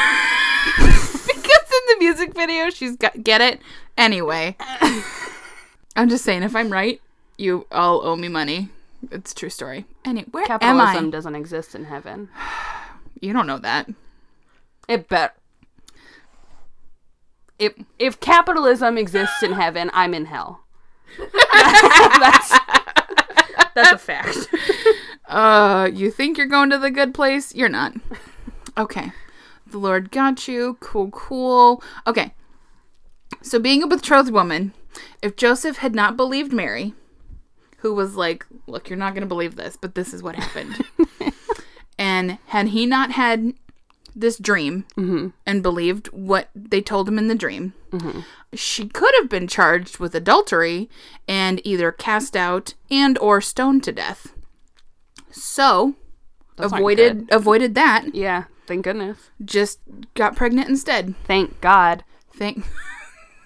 in 1.26 1.84
the 1.88 1.96
music 1.98 2.34
video, 2.34 2.70
she's 2.70 2.96
got 2.96 3.22
get 3.22 3.40
it 3.40 3.60
anyway. 3.96 4.56
I'm 5.96 6.08
just 6.08 6.24
saying, 6.24 6.42
if 6.42 6.54
I'm 6.54 6.70
right, 6.70 7.00
you 7.38 7.66
all 7.72 8.06
owe 8.06 8.16
me 8.16 8.28
money. 8.28 8.68
It's 9.10 9.32
a 9.32 9.34
true 9.34 9.48
story. 9.48 9.86
Anyway, 10.04 10.26
where 10.30 10.46
Capitalism 10.46 10.96
am 10.96 11.06
I? 11.06 11.10
doesn't 11.10 11.34
exist 11.34 11.74
in 11.74 11.84
heaven. 11.84 12.28
You 13.22 13.34
don't 13.34 13.46
know 13.46 13.58
that. 13.58 13.86
It 14.88 15.06
bet. 15.10 15.36
If 17.58 17.74
if 17.98 18.18
capitalism 18.18 18.96
exists 18.96 19.42
in 19.42 19.52
heaven, 19.52 19.90
I'm 19.92 20.14
in 20.14 20.24
hell. 20.24 20.62
that's 21.18 22.58
that's 23.74 23.92
a 23.92 23.98
fact. 23.98 24.38
Uh, 25.30 25.88
you 25.94 26.10
think 26.10 26.36
you're 26.36 26.46
going 26.46 26.70
to 26.70 26.78
the 26.78 26.90
good 26.90 27.14
place? 27.14 27.54
You're 27.54 27.68
not. 27.68 27.94
Okay. 28.76 29.12
The 29.66 29.78
Lord 29.78 30.10
got 30.10 30.48
you. 30.48 30.76
Cool, 30.80 31.10
cool. 31.10 31.82
Okay. 32.06 32.34
So, 33.40 33.58
being 33.58 33.82
a 33.82 33.86
betrothed 33.86 34.32
woman, 34.32 34.72
if 35.22 35.36
Joseph 35.36 35.78
had 35.78 35.94
not 35.94 36.16
believed 36.16 36.52
Mary, 36.52 36.94
who 37.78 37.94
was 37.94 38.16
like, 38.16 38.44
Look, 38.66 38.90
you're 38.90 38.98
not 38.98 39.14
going 39.14 39.22
to 39.22 39.28
believe 39.28 39.54
this, 39.56 39.76
but 39.76 39.94
this 39.94 40.12
is 40.12 40.22
what 40.22 40.34
happened. 40.34 40.84
and 41.98 42.38
had 42.46 42.68
he 42.68 42.84
not 42.84 43.12
had 43.12 43.54
this 44.14 44.36
dream 44.36 44.84
and 45.46 45.62
believed 45.62 46.08
what 46.08 46.48
they 46.54 46.80
told 46.80 47.08
him 47.08 47.18
in 47.18 47.28
the 47.28 47.34
dream, 47.36 47.72
she 48.52 48.88
could 48.88 49.14
have 49.20 49.28
been 49.28 49.46
charged 49.46 49.98
with 49.98 50.14
adultery 50.14 50.90
and 51.28 51.60
either 51.64 51.92
cast 51.92 52.36
out 52.36 52.74
and 52.90 53.16
or 53.18 53.40
stoned 53.40 53.84
to 53.84 53.92
death. 53.92 54.32
So, 55.50 55.94
Those 56.54 56.72
aren't 56.72 56.82
avoided 56.82 57.28
avoided 57.32 57.74
that. 57.74 58.14
Yeah, 58.14 58.44
thank 58.68 58.84
goodness. 58.84 59.30
Just 59.44 59.80
got 60.14 60.36
pregnant 60.36 60.68
instead. 60.68 61.16
Thank 61.24 61.60
God. 61.60 62.04
Thank. 62.32 62.64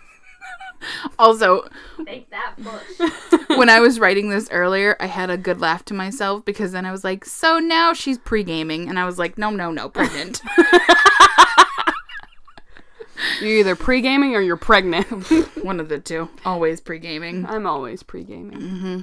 also, 1.19 1.67
Thank 2.05 2.29
that 2.29 2.57
bush. 2.59 3.49
when 3.59 3.71
I 3.71 3.81
was 3.81 3.99
writing 3.99 4.29
this 4.29 4.51
earlier, 4.51 4.99
I 5.01 5.07
had 5.07 5.31
a 5.31 5.39
good 5.39 5.63
laugh 5.63 5.83
to 5.87 5.95
myself 5.95 6.45
because 6.45 6.73
then 6.73 6.85
I 6.85 6.93
was 6.93 7.05
like, 7.05 7.25
"So 7.25 7.59
now 7.59 7.95
she's 7.95 8.19
pre-gaming," 8.19 8.87
and 8.87 8.99
I 8.99 9.07
was 9.07 9.19
like, 9.19 9.39
"No, 9.39 9.49
no, 9.49 9.71
no, 9.71 9.89
pregnant." 9.89 10.43
You're 13.41 13.61
either 13.61 13.77
pre 13.77 14.03
gaming 14.03 14.37
or 14.37 14.43
you're 14.43 14.59
pregnant. 14.59 15.07
One 15.65 15.81
of 15.81 15.89
the 15.89 15.99
two. 15.99 16.29
Always 16.45 16.83
pre-gaming. 16.83 17.47
I'm 17.47 17.67
always 17.67 18.03
pre 18.03 18.23
gaming. 18.25 18.59
Mm-hmm. 18.61 19.01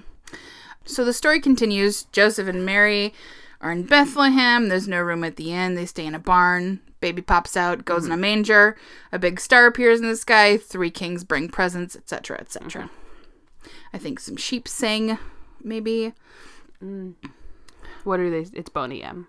So 0.91 1.05
the 1.05 1.13
story 1.13 1.39
continues. 1.39 2.03
Joseph 2.11 2.47
and 2.47 2.65
Mary 2.65 3.13
are 3.61 3.71
in 3.71 3.83
Bethlehem. 3.83 4.67
There's 4.67 4.87
no 4.87 5.01
room 5.01 5.23
at 5.23 5.37
the 5.37 5.53
inn. 5.53 5.75
They 5.75 5.85
stay 5.85 6.05
in 6.05 6.15
a 6.15 6.19
barn. 6.19 6.81
Baby 6.99 7.21
pops 7.21 7.57
out, 7.57 7.85
goes 7.85 8.05
in 8.05 8.11
a 8.11 8.15
hmm. 8.15 8.21
manger. 8.21 8.77
A 9.11 9.17
big 9.17 9.39
star 9.39 9.65
appears 9.65 10.01
in 10.01 10.07
the 10.07 10.15
sky. 10.15 10.57
Three 10.57 10.91
kings 10.91 11.23
bring 11.23 11.49
presents, 11.49 11.95
etc., 11.95 12.37
etc. 12.39 12.83
Mm-hmm. 12.83 13.69
I 13.93 13.97
think 13.97 14.19
some 14.19 14.37
sheep 14.37 14.67
sing, 14.67 15.17
maybe. 15.63 16.13
Mm. 16.83 17.13
What 18.03 18.19
are 18.19 18.29
they? 18.29 18.45
It's 18.53 18.69
Boney 18.69 19.03
M. 19.03 19.27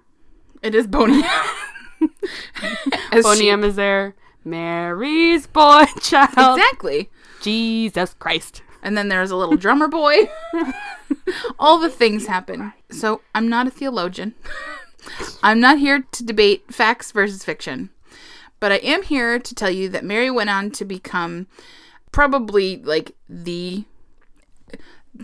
It 0.62 0.74
is 0.74 0.86
Boney. 0.86 1.22
As 3.12 3.24
Boney 3.24 3.40
she- 3.40 3.50
M 3.50 3.64
is 3.64 3.76
there. 3.76 4.14
Mary's 4.44 5.46
boy 5.46 5.84
child. 6.00 6.58
Exactly. 6.58 7.10
Jesus 7.40 8.14
Christ. 8.18 8.62
And 8.82 8.96
then 8.98 9.08
there's 9.08 9.30
a 9.30 9.36
little 9.36 9.56
drummer 9.56 9.88
boy. 9.88 10.30
All 11.58 11.78
the 11.78 11.90
things 11.90 12.26
happen. 12.26 12.72
So 12.90 13.20
I'm 13.34 13.48
not 13.48 13.66
a 13.66 13.70
theologian. 13.70 14.34
I'm 15.42 15.60
not 15.60 15.78
here 15.78 16.04
to 16.12 16.24
debate 16.24 16.72
facts 16.72 17.12
versus 17.12 17.44
fiction. 17.44 17.90
But 18.60 18.72
I 18.72 18.76
am 18.76 19.02
here 19.02 19.38
to 19.38 19.54
tell 19.54 19.70
you 19.70 19.88
that 19.88 20.04
Mary 20.04 20.30
went 20.30 20.50
on 20.50 20.70
to 20.72 20.84
become 20.84 21.48
probably 22.12 22.76
like 22.76 23.16
the 23.28 23.84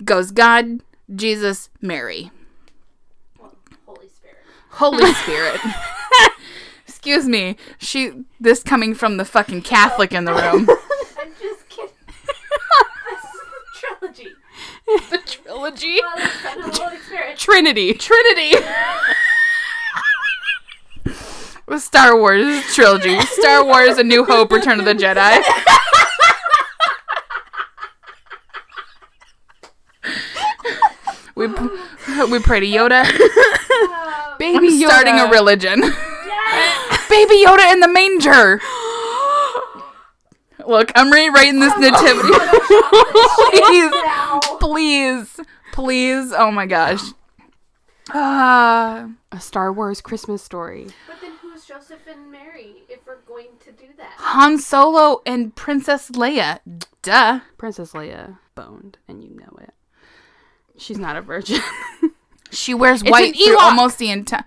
goes 0.04 0.30
God, 0.30 0.80
Jesus, 1.14 1.70
Mary. 1.80 2.30
Well, 3.38 3.54
Holy 3.86 4.09
Spirit. 4.09 4.38
Holy 4.70 5.12
Spirit. 5.14 5.61
Excuse 6.86 7.26
me. 7.26 7.56
She 7.78 8.24
this 8.40 8.62
coming 8.62 8.94
from 8.94 9.18
the 9.18 9.24
fucking 9.24 9.62
Catholic 9.62 10.12
in 10.12 10.24
the 10.24 10.32
room. 10.32 10.68
I'm 11.20 11.32
just 11.40 11.68
kidding. 11.68 11.94
this 12.09 13.24
is 13.24 13.40
the 13.40 13.78
trilogy. 13.78 14.34
the 15.11 15.18
trilogy. 15.24 16.01
Father, 16.01 16.30
Son, 16.43 16.62
and 16.62 16.76
Holy 16.76 16.99
Spirit. 16.99 17.39
Trinity. 17.39 17.95
Trinity. 17.95 18.55
With 21.66 21.82
Star 21.82 22.16
Wars 22.18 22.64
trilogy. 22.74 23.20
Star 23.20 23.64
Wars 23.64 23.99
A 23.99 24.05
New 24.05 24.24
Hope, 24.24 24.51
Return 24.51 24.78
of 24.78 24.86
the 24.86 24.95
Jedi. 24.95 25.43
we 31.34 31.47
we 32.30 32.39
pray 32.41 32.61
to 32.61 32.66
Yoda. 32.66 33.05
Um, 33.05 34.36
Baby 34.39 34.68
I'm 34.68 34.80
starting 34.80 35.18
a 35.18 35.28
religion. 35.30 35.80
yes! 35.82 37.09
Baby 37.09 37.45
Yoda 37.45 37.72
in 37.72 37.80
the 37.80 37.89
manger. 37.89 38.61
Look, 40.68 40.92
I'm 40.94 41.10
rewriting 41.10 41.60
this 41.60 41.72
nativity. 41.78 42.28
please, 43.64 43.92
please, 44.60 45.40
please. 45.72 46.32
Oh 46.36 46.50
my 46.50 46.66
gosh. 46.66 47.00
Ah. 48.10 49.08
A 49.32 49.40
Star 49.40 49.72
Wars 49.72 50.02
Christmas 50.02 50.42
story. 50.42 50.88
But 51.06 51.22
then 51.22 51.32
who's 51.40 51.64
Joseph 51.64 52.06
and 52.06 52.30
Mary 52.30 52.82
if 52.90 53.00
we're 53.06 53.22
going 53.26 53.48
to 53.60 53.72
do 53.72 53.86
that? 53.96 54.12
Han 54.18 54.58
Solo 54.58 55.22
and 55.24 55.56
Princess 55.56 56.10
Leia. 56.10 56.60
Duh. 57.00 57.40
Princess 57.56 57.92
Leia 57.92 58.36
boned, 58.54 58.98
and 59.08 59.24
you 59.24 59.30
know 59.30 59.56
it. 59.62 59.72
She's 60.76 60.98
not 60.98 61.16
a 61.16 61.22
virgin. 61.22 61.60
She 62.50 62.72
wears 62.72 63.02
an 63.02 63.08
white 63.08 63.36
through 63.36 63.58
almost 63.58 63.98
the 63.98 64.10
entire. 64.10 64.44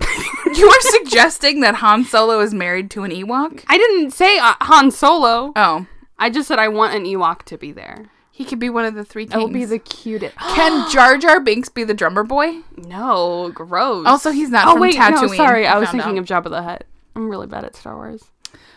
you 0.54 0.68
are 0.68 0.80
suggesting 0.80 1.60
that 1.60 1.76
Han 1.76 2.04
Solo 2.04 2.40
is 2.40 2.52
married 2.54 2.90
to 2.92 3.04
an 3.04 3.10
Ewok? 3.10 3.64
I 3.68 3.78
didn't 3.78 4.12
say 4.12 4.38
uh, 4.38 4.54
Han 4.62 4.90
Solo. 4.90 5.52
Oh, 5.56 5.86
I 6.18 6.30
just 6.30 6.48
said 6.48 6.58
I 6.58 6.68
want 6.68 6.94
an 6.94 7.04
Ewok 7.04 7.42
to 7.44 7.58
be 7.58 7.72
there. 7.72 8.06
he 8.30 8.44
could 8.44 8.58
be 8.58 8.70
one 8.70 8.84
of 8.84 8.94
the 8.94 9.04
three 9.04 9.24
kings. 9.24 9.32
That 9.34 9.42
would 9.42 9.52
be 9.52 9.64
the 9.64 9.78
cutest. 9.78 10.36
Can 10.38 10.90
Jar 10.90 11.16
Jar 11.18 11.40
Binks 11.40 11.68
be 11.68 11.84
the 11.84 11.94
drummer 11.94 12.22
boy? 12.24 12.60
no, 12.76 13.50
gross. 13.54 14.06
Also, 14.06 14.30
he's 14.30 14.50
not 14.50 14.66
oh 14.68 14.72
from 14.72 14.80
wait, 14.82 14.96
Tatooine. 14.96 15.22
no, 15.22 15.34
sorry. 15.34 15.66
I 15.66 15.78
was 15.78 15.90
thinking 15.90 16.18
out. 16.18 16.30
of 16.30 16.44
Jabba 16.44 16.50
the 16.50 16.62
Hutt. 16.62 16.84
I'm 17.14 17.28
really 17.30 17.46
bad 17.46 17.64
at 17.64 17.74
Star 17.76 17.94
Wars. 17.96 18.22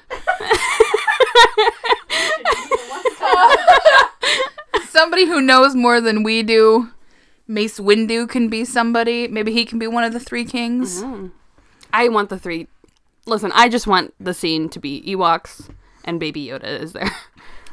somebody 4.89 5.25
who 5.25 5.41
knows 5.41 5.75
more 5.75 6.01
than 6.01 6.23
we 6.23 6.43
do. 6.43 6.89
Mace 7.49 7.79
Windu 7.79 8.29
can 8.29 8.47
be 8.47 8.63
somebody. 8.63 9.27
Maybe 9.27 9.51
he 9.51 9.65
can 9.65 9.79
be 9.79 9.87
one 9.87 10.03
of 10.03 10.13
the 10.13 10.19
three 10.19 10.45
kings. 10.45 11.03
I 11.91 12.07
want 12.07 12.29
the 12.29 12.37
three. 12.37 12.67
Listen, 13.25 13.51
I 13.55 13.69
just 13.69 13.87
want 13.87 14.13
the 14.19 14.35
scene 14.35 14.69
to 14.69 14.79
be 14.79 15.01
Ewoks 15.01 15.67
and 16.05 16.19
Baby 16.19 16.45
Yoda 16.45 16.79
is 16.79 16.93
there. 16.93 17.11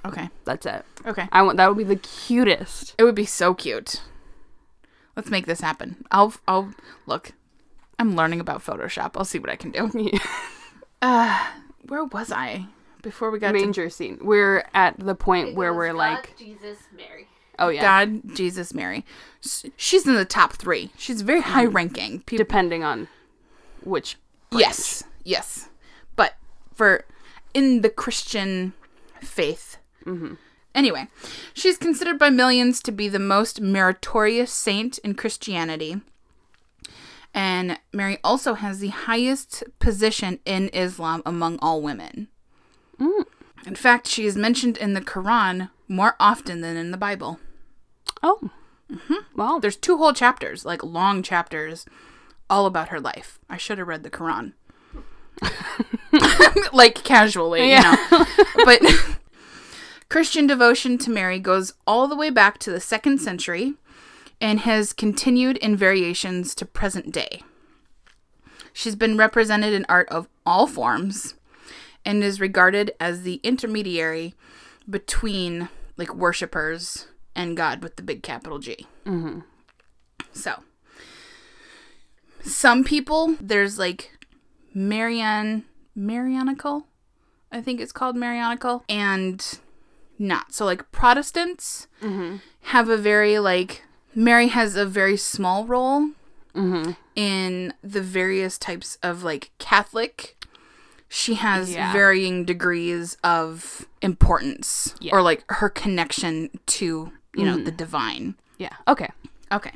Okay. 0.04 0.28
That's 0.44 0.64
it. 0.66 0.84
Okay. 1.04 1.26
I 1.32 1.42
want 1.42 1.56
that 1.56 1.66
would 1.66 1.78
be 1.78 1.82
the 1.82 1.96
cutest. 1.96 2.94
It 2.96 3.02
would 3.02 3.16
be 3.16 3.24
so 3.24 3.54
cute. 3.54 4.02
Let's 5.16 5.30
make 5.30 5.46
this 5.46 5.60
happen. 5.60 6.04
I'll 6.12 6.32
I'll 6.46 6.72
look. 7.06 7.32
I'm 7.98 8.14
learning 8.14 8.38
about 8.38 8.64
Photoshop. 8.64 9.12
I'll 9.16 9.24
see 9.24 9.40
what 9.40 9.50
I 9.50 9.56
can 9.56 9.72
do. 9.72 9.90
Uh, 11.02 11.46
where 11.88 12.04
was 12.04 12.30
I 12.32 12.66
before 13.02 13.30
we 13.30 13.38
got 13.38 13.52
Manger 13.52 13.90
scene. 13.90 14.18
We're 14.22 14.64
at 14.74 14.98
the 14.98 15.14
point 15.14 15.54
where 15.54 15.74
we're 15.74 15.88
God, 15.88 15.98
like, 15.98 16.36
Jesus, 16.38 16.78
Mary. 16.96 17.28
Oh 17.58 17.68
yeah, 17.68 17.82
God, 17.82 18.34
Jesus, 18.34 18.74
Mary? 18.74 19.04
She's 19.76 20.06
in 20.06 20.14
the 20.14 20.24
top 20.24 20.54
three. 20.54 20.90
She's 20.96 21.22
very 21.22 21.40
high 21.40 21.64
ranking. 21.64 22.20
People, 22.20 22.44
depending 22.44 22.84
on 22.84 23.08
which. 23.82 24.16
yes, 24.52 25.04
yes, 25.24 25.68
but 26.14 26.34
for 26.74 27.04
in 27.54 27.82
the 27.82 27.90
Christian 27.90 28.74
faith. 29.22 29.78
Mm-hmm. 30.04 30.34
Anyway, 30.74 31.08
she's 31.54 31.78
considered 31.78 32.18
by 32.18 32.28
millions 32.28 32.82
to 32.82 32.92
be 32.92 33.08
the 33.08 33.18
most 33.18 33.62
meritorious 33.62 34.52
saint 34.52 34.98
in 34.98 35.14
Christianity. 35.14 36.02
And 37.32 37.78
Mary 37.92 38.18
also 38.22 38.54
has 38.54 38.78
the 38.78 38.88
highest 38.88 39.64
position 39.78 40.38
in 40.44 40.68
Islam 40.74 41.22
among 41.24 41.58
all 41.60 41.80
women. 41.80 42.28
Mm. 43.00 43.24
In 43.66 43.74
fact, 43.74 44.06
she 44.06 44.26
is 44.26 44.36
mentioned 44.36 44.76
in 44.76 44.92
the 44.92 45.00
Quran 45.00 45.70
more 45.88 46.14
often 46.20 46.60
than 46.60 46.76
in 46.76 46.90
the 46.90 46.96
Bible. 46.96 47.40
Oh, 48.26 48.50
mm-hmm. 48.92 49.14
well, 49.36 49.60
There's 49.60 49.76
two 49.76 49.98
whole 49.98 50.12
chapters, 50.12 50.64
like 50.64 50.82
long 50.82 51.22
chapters, 51.22 51.86
all 52.50 52.66
about 52.66 52.88
her 52.88 52.98
life. 52.98 53.38
I 53.48 53.56
should 53.56 53.78
have 53.78 53.86
read 53.86 54.02
the 54.02 54.10
Quran. 54.10 54.54
like 56.72 57.04
casually, 57.04 57.72
you 57.72 57.80
know. 57.80 58.26
but 58.64 58.82
Christian 60.08 60.48
devotion 60.48 60.98
to 60.98 61.10
Mary 61.10 61.38
goes 61.38 61.74
all 61.86 62.08
the 62.08 62.16
way 62.16 62.30
back 62.30 62.58
to 62.58 62.72
the 62.72 62.80
second 62.80 63.18
century 63.18 63.74
and 64.40 64.60
has 64.60 64.92
continued 64.92 65.56
in 65.58 65.76
variations 65.76 66.52
to 66.56 66.66
present 66.66 67.12
day. 67.12 67.44
She's 68.72 68.96
been 68.96 69.16
represented 69.16 69.72
in 69.72 69.86
art 69.88 70.08
of 70.08 70.28
all 70.44 70.66
forms 70.66 71.34
and 72.04 72.24
is 72.24 72.40
regarded 72.40 72.90
as 72.98 73.22
the 73.22 73.40
intermediary 73.44 74.34
between 74.90 75.68
like 75.96 76.12
worshippers 76.12 77.06
and 77.36 77.56
God 77.56 77.82
with 77.82 77.94
the 77.94 78.02
big 78.02 78.24
capital 78.24 78.58
G. 78.58 78.86
Mm-hmm. 79.04 79.40
So, 80.32 80.64
some 82.42 82.82
people, 82.82 83.36
there's 83.40 83.78
like 83.78 84.10
Marian, 84.74 85.64
Marianical, 85.94 86.86
I 87.52 87.60
think 87.60 87.80
it's 87.80 87.92
called 87.92 88.16
Marianical, 88.16 88.84
and 88.88 89.58
not. 90.18 90.52
So, 90.52 90.64
like 90.64 90.90
Protestants 90.90 91.86
mm-hmm. 92.02 92.36
have 92.62 92.88
a 92.88 92.96
very, 92.96 93.38
like, 93.38 93.84
Mary 94.14 94.48
has 94.48 94.76
a 94.76 94.86
very 94.86 95.16
small 95.16 95.64
role 95.64 96.10
mm-hmm. 96.54 96.92
in 97.14 97.72
the 97.82 98.02
various 98.02 98.58
types 98.58 98.98
of, 99.02 99.22
like, 99.22 99.50
Catholic. 99.58 100.36
She 101.08 101.34
has 101.34 101.72
Yeah. 101.72 101.92
varying 101.92 102.44
degrees 102.44 103.16
of 103.22 103.86
importance 104.02 104.94
Yeah. 105.00 105.12
or, 105.14 105.22
like, 105.22 105.44
her 105.48 105.68
connection 105.68 106.50
to, 106.66 107.12
you 107.36 107.44
know, 107.44 107.62
the 107.62 107.70
divine. 107.70 108.34
yeah, 108.58 108.74
okay. 108.88 109.10
Okay. 109.52 109.72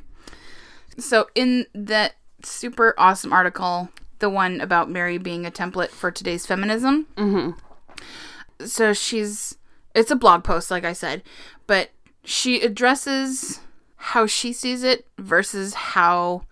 So 0.99 1.29
in 1.35 1.67
that 1.75 2.15
super 2.43 2.95
awesome 2.99 3.33
article, 3.33 3.89
the 4.19 4.31
one 4.31 4.61
about 4.61 4.91
Mary 4.91 5.19
being 5.19 5.47
a 5.47 5.51
template 5.51 5.91
for 5.91 6.11
today's 6.11 6.47
feminism. 6.47 7.07
Mm-hmm. 7.17 8.67
So 8.67 8.93
she's 8.93 9.57
it's 9.95 10.11
a 10.11 10.17
blog 10.17 10.45
post, 10.45 10.71
like 10.71 10.85
I 10.85 10.93
said, 10.93 11.23
but 11.67 11.91
she 12.25 12.61
addresses 12.61 13.61
how 13.97 14.27
she 14.27 14.53
sees 14.53 14.83
it 14.83 15.07
versus 15.19 15.75
how 15.75 16.43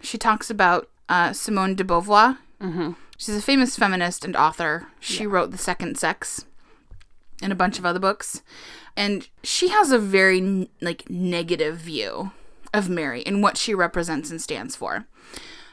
she 0.00 0.18
talks 0.18 0.50
about 0.50 0.88
uh, 1.08 1.32
Simone 1.32 1.74
de 1.74 1.84
Beauvoir. 1.84 2.38
Mm-hmm. 2.60 2.92
She's 3.16 3.36
a 3.36 3.42
famous 3.42 3.76
feminist 3.76 4.24
and 4.24 4.36
author. 4.36 4.88
She 4.98 5.26
wrote 5.26 5.52
The 5.52 5.58
Second 5.58 5.96
Sex 5.98 6.44
and 7.42 7.52
a 7.52 7.56
bunch 7.56 7.78
of 7.78 7.84
other 7.84 7.98
books. 7.98 8.42
And 8.96 9.28
she 9.42 9.68
has 9.68 9.90
a 9.90 9.98
very 9.98 10.68
like 10.80 11.10
negative 11.10 11.76
view 11.78 12.32
of 12.72 12.88
Mary 12.88 13.24
and 13.26 13.42
what 13.42 13.56
she 13.56 13.74
represents 13.74 14.30
and 14.30 14.40
stands 14.40 14.76
for. 14.76 15.06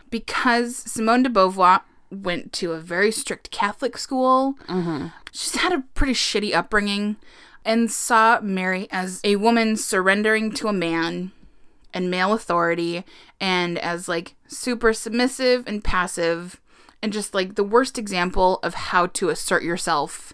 Because 0.10 0.76
Simone 0.76 1.24
de 1.24 1.30
Beauvoir 1.30 1.82
went 2.12 2.52
to 2.54 2.72
a 2.72 2.80
very 2.80 3.12
strict 3.12 3.52
Catholic 3.52 3.98
school, 3.98 4.56
mm-hmm. 4.68 5.08
she's 5.32 5.56
had 5.56 5.72
a 5.72 5.84
pretty 5.94 6.14
shitty 6.14 6.54
upbringing 6.54 7.18
and 7.64 7.92
saw 7.92 8.40
Mary 8.42 8.88
as 8.92 9.22
a 9.24 9.36
woman 9.36 9.78
surrendering 9.78 10.52
to 10.54 10.68
a 10.68 10.74
man 10.74 11.32
and 11.94 12.10
male 12.10 12.34
authority 12.34 13.04
and 13.40 13.78
as 13.78 14.08
like 14.08 14.36
super 14.48 14.94
submissive 14.94 15.64
and 15.68 15.84
passive 15.84 16.60
and 17.02 17.14
just 17.14 17.34
like 17.34 17.56
the 17.56 17.64
worst 17.64 17.98
example 17.98 18.60
of 18.64 18.74
how 18.74 19.06
to 19.08 19.30
assert 19.30 19.64
yourself 19.64 20.34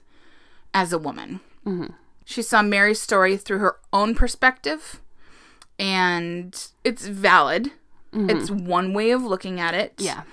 as 0.76 0.94
a 0.94 1.00
woman. 1.00 1.40
Mm-hmm. 1.66 1.94
She 2.26 2.42
saw 2.44 2.62
Mary's 2.62 3.02
story 3.02 3.38
through 3.38 3.60
her 3.60 3.78
own 3.94 4.14
perspective 4.14 5.02
and 5.80 6.68
it's 6.84 7.08
valid. 7.08 7.72
Mm-hmm. 8.14 8.30
It's 8.30 8.52
one 8.52 8.94
way 8.94 9.10
of 9.12 9.24
looking 9.24 9.60
at 9.60 9.74
it. 9.74 9.94
Yeah. 9.98 10.24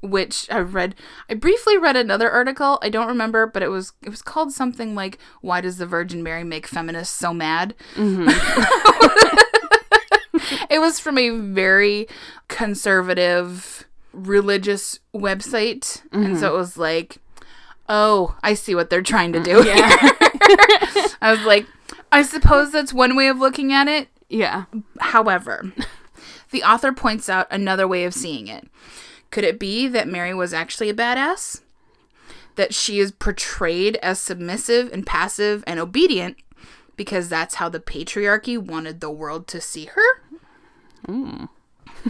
which 0.00 0.48
I 0.50 0.58
read. 0.58 0.94
I 1.30 1.34
briefly 1.34 1.76
read 1.78 1.96
another 1.96 2.30
article. 2.30 2.78
I 2.82 2.88
don't 2.88 3.06
remember, 3.08 3.46
but 3.46 3.62
it 3.62 3.68
was 3.68 3.92
it 4.02 4.08
was 4.08 4.22
called 4.22 4.52
something 4.52 4.94
like 4.96 5.18
"Why 5.42 5.60
Does 5.60 5.76
the 5.78 5.86
Virgin 5.86 6.22
Mary 6.24 6.42
Make 6.44 6.66
Feminists 6.66 7.16
So 7.16 7.32
Mad?" 7.32 7.74
Mm-hmm. 7.94 8.28
it 10.70 10.80
was 10.80 10.98
from 10.98 11.18
a 11.18 11.30
very 11.30 12.08
conservative 12.48 13.86
religious 14.12 14.98
website, 15.14 16.02
and 16.10 16.36
so 16.38 16.52
it 16.54 16.58
was 16.58 16.76
like, 16.76 17.18
"Oh, 17.88 18.36
I 18.42 18.54
see 18.54 18.74
what 18.74 18.90
they're 18.90 19.02
trying 19.02 19.32
to 19.32 19.42
do." 19.42 19.62
Mm, 19.62 19.64
here." 19.64 19.76
I 21.20 21.32
was 21.32 21.44
like, 21.44 21.66
I 22.10 22.22
suppose 22.22 22.72
that's 22.72 22.92
one 22.92 23.16
way 23.16 23.28
of 23.28 23.38
looking 23.38 23.72
at 23.72 23.88
it. 23.88 24.08
Yeah. 24.28 24.64
However, 25.00 25.72
the 26.50 26.62
author 26.62 26.92
points 26.92 27.28
out 27.28 27.46
another 27.50 27.88
way 27.88 28.04
of 28.04 28.14
seeing 28.14 28.48
it. 28.48 28.68
Could 29.30 29.44
it 29.44 29.58
be 29.58 29.88
that 29.88 30.08
Mary 30.08 30.34
was 30.34 30.52
actually 30.52 30.90
a 30.90 30.94
badass? 30.94 31.62
That 32.56 32.74
she 32.74 32.98
is 32.98 33.12
portrayed 33.12 33.96
as 34.02 34.20
submissive 34.20 34.92
and 34.92 35.06
passive 35.06 35.64
and 35.66 35.80
obedient 35.80 36.36
because 36.96 37.30
that's 37.30 37.54
how 37.54 37.70
the 37.70 37.80
patriarchy 37.80 38.58
wanted 38.58 39.00
the 39.00 39.10
world 39.10 39.46
to 39.48 39.60
see 39.60 39.86
her? 39.86 40.22
Hmm. 41.06 41.46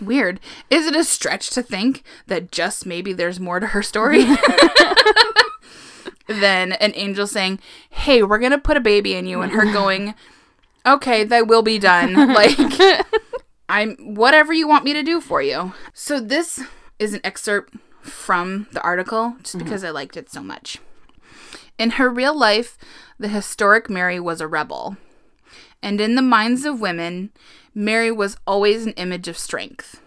Weird. 0.01 0.41
Is 0.69 0.87
it 0.87 0.97
a 0.97 1.05
stretch 1.05 1.51
to 1.51 1.63
think 1.63 2.03
that 2.27 2.51
just 2.51 2.87
maybe 2.87 3.13
there's 3.13 3.39
more 3.39 3.61
to 3.61 3.69
her 3.69 3.83
story? 3.83 4.25
than 6.27 6.73
an 6.73 6.93
angel 6.95 7.27
saying, 7.27 7.61
Hey, 7.91 8.23
we're 8.23 8.39
to 8.39 8.59
put 8.59 8.77
a 8.77 8.81
baby 8.81 9.15
in 9.15 9.27
you, 9.27 9.41
and 9.41 9.53
her 9.53 9.65
going, 9.73 10.15
Okay, 10.87 11.25
that 11.25 11.47
will 11.47 11.63
be 11.63 11.79
done. 11.79 12.15
Like, 12.33 12.59
I'm 13.69 13.97
whatever 14.15 14.53
you 14.53 14.67
want 14.67 14.85
me 14.85 14.93
to 14.93 15.03
do 15.03 15.21
for 15.21 15.41
you. 15.43 15.73
So, 15.93 16.21
this 16.21 16.63
is 16.99 17.15
an 17.15 17.21
excerpt 17.25 17.75
from 18.01 18.67
the 18.73 18.83
article 18.83 19.37
just 19.43 19.57
mm-hmm. 19.57 19.65
because 19.65 19.85
I 19.85 19.91
liked 19.91 20.17
it 20.17 20.31
so 20.31 20.43
much. 20.43 20.79
In 21.79 21.91
her 21.93 22.11
real 22.11 22.37
life, 22.37 22.77
the 23.19 23.29
historic 23.29 23.89
Mary 23.89 24.21
was 24.21 24.41
a 24.41 24.49
rebel. 24.49 24.97
And 25.83 26.01
in 26.01 26.15
the 26.15 26.23
minds 26.23 26.65
of 26.65 26.81
women, 26.81 27.31
Mary 27.75 28.11
was 28.11 28.37
always 28.47 28.87
an 28.87 28.93
image 28.93 29.29
of 29.29 29.39
strength. 29.39 30.01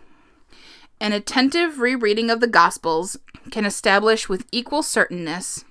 An 1.00 1.12
attentive 1.12 1.80
rereading 1.80 2.30
of 2.30 2.40
the 2.40 2.48
Gospels 2.48 3.18
can 3.52 3.66
establish 3.66 4.30
with 4.30 4.46
equal 4.52 4.82
certainness 4.82 5.66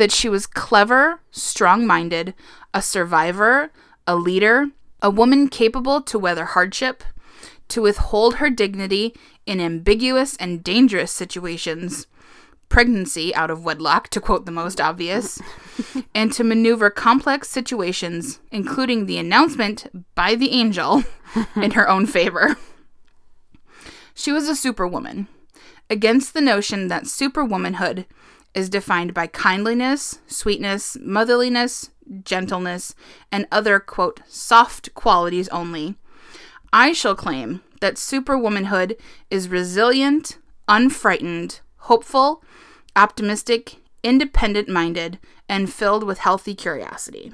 that 0.00 0.10
she 0.10 0.30
was 0.30 0.46
clever, 0.46 1.20
strong 1.30 1.86
minded, 1.86 2.32
a 2.72 2.80
survivor, 2.80 3.70
a 4.06 4.16
leader, 4.16 4.68
a 5.02 5.10
woman 5.10 5.46
capable 5.46 6.00
to 6.00 6.18
weather 6.18 6.46
hardship, 6.46 7.04
to 7.68 7.82
withhold 7.82 8.36
her 8.36 8.48
dignity 8.48 9.14
in 9.44 9.60
ambiguous 9.60 10.38
and 10.38 10.64
dangerous 10.64 11.12
situations, 11.12 12.06
pregnancy 12.70 13.34
out 13.34 13.50
of 13.50 13.62
wedlock, 13.62 14.08
to 14.08 14.22
quote 14.22 14.46
the 14.46 14.50
most 14.50 14.80
obvious, 14.80 15.38
and 16.14 16.32
to 16.32 16.44
maneuver 16.44 16.88
complex 16.88 17.50
situations, 17.50 18.40
including 18.50 19.04
the 19.04 19.18
announcement 19.18 19.86
by 20.14 20.34
the 20.34 20.52
angel 20.52 21.04
in 21.56 21.72
her 21.72 21.86
own 21.86 22.06
favor. 22.06 22.56
She 24.14 24.32
was 24.32 24.48
a 24.48 24.56
superwoman, 24.56 25.28
against 25.90 26.32
the 26.32 26.40
notion 26.40 26.88
that 26.88 27.06
superwomanhood 27.06 28.06
is 28.54 28.68
defined 28.68 29.14
by 29.14 29.26
kindliness, 29.26 30.20
sweetness, 30.26 30.96
motherliness, 30.96 31.90
gentleness, 32.24 32.94
and 33.30 33.46
other, 33.52 33.78
quote, 33.78 34.20
soft 34.26 34.94
qualities 34.94 35.48
only. 35.48 35.96
I 36.72 36.92
shall 36.92 37.14
claim 37.14 37.62
that 37.80 37.98
superwomanhood 37.98 38.96
is 39.30 39.48
resilient, 39.48 40.38
unfrightened, 40.68 41.60
hopeful, 41.76 42.42
optimistic, 42.96 43.76
independent 44.02 44.68
minded, 44.68 45.18
and 45.48 45.72
filled 45.72 46.04
with 46.04 46.18
healthy 46.18 46.54
curiosity. 46.54 47.32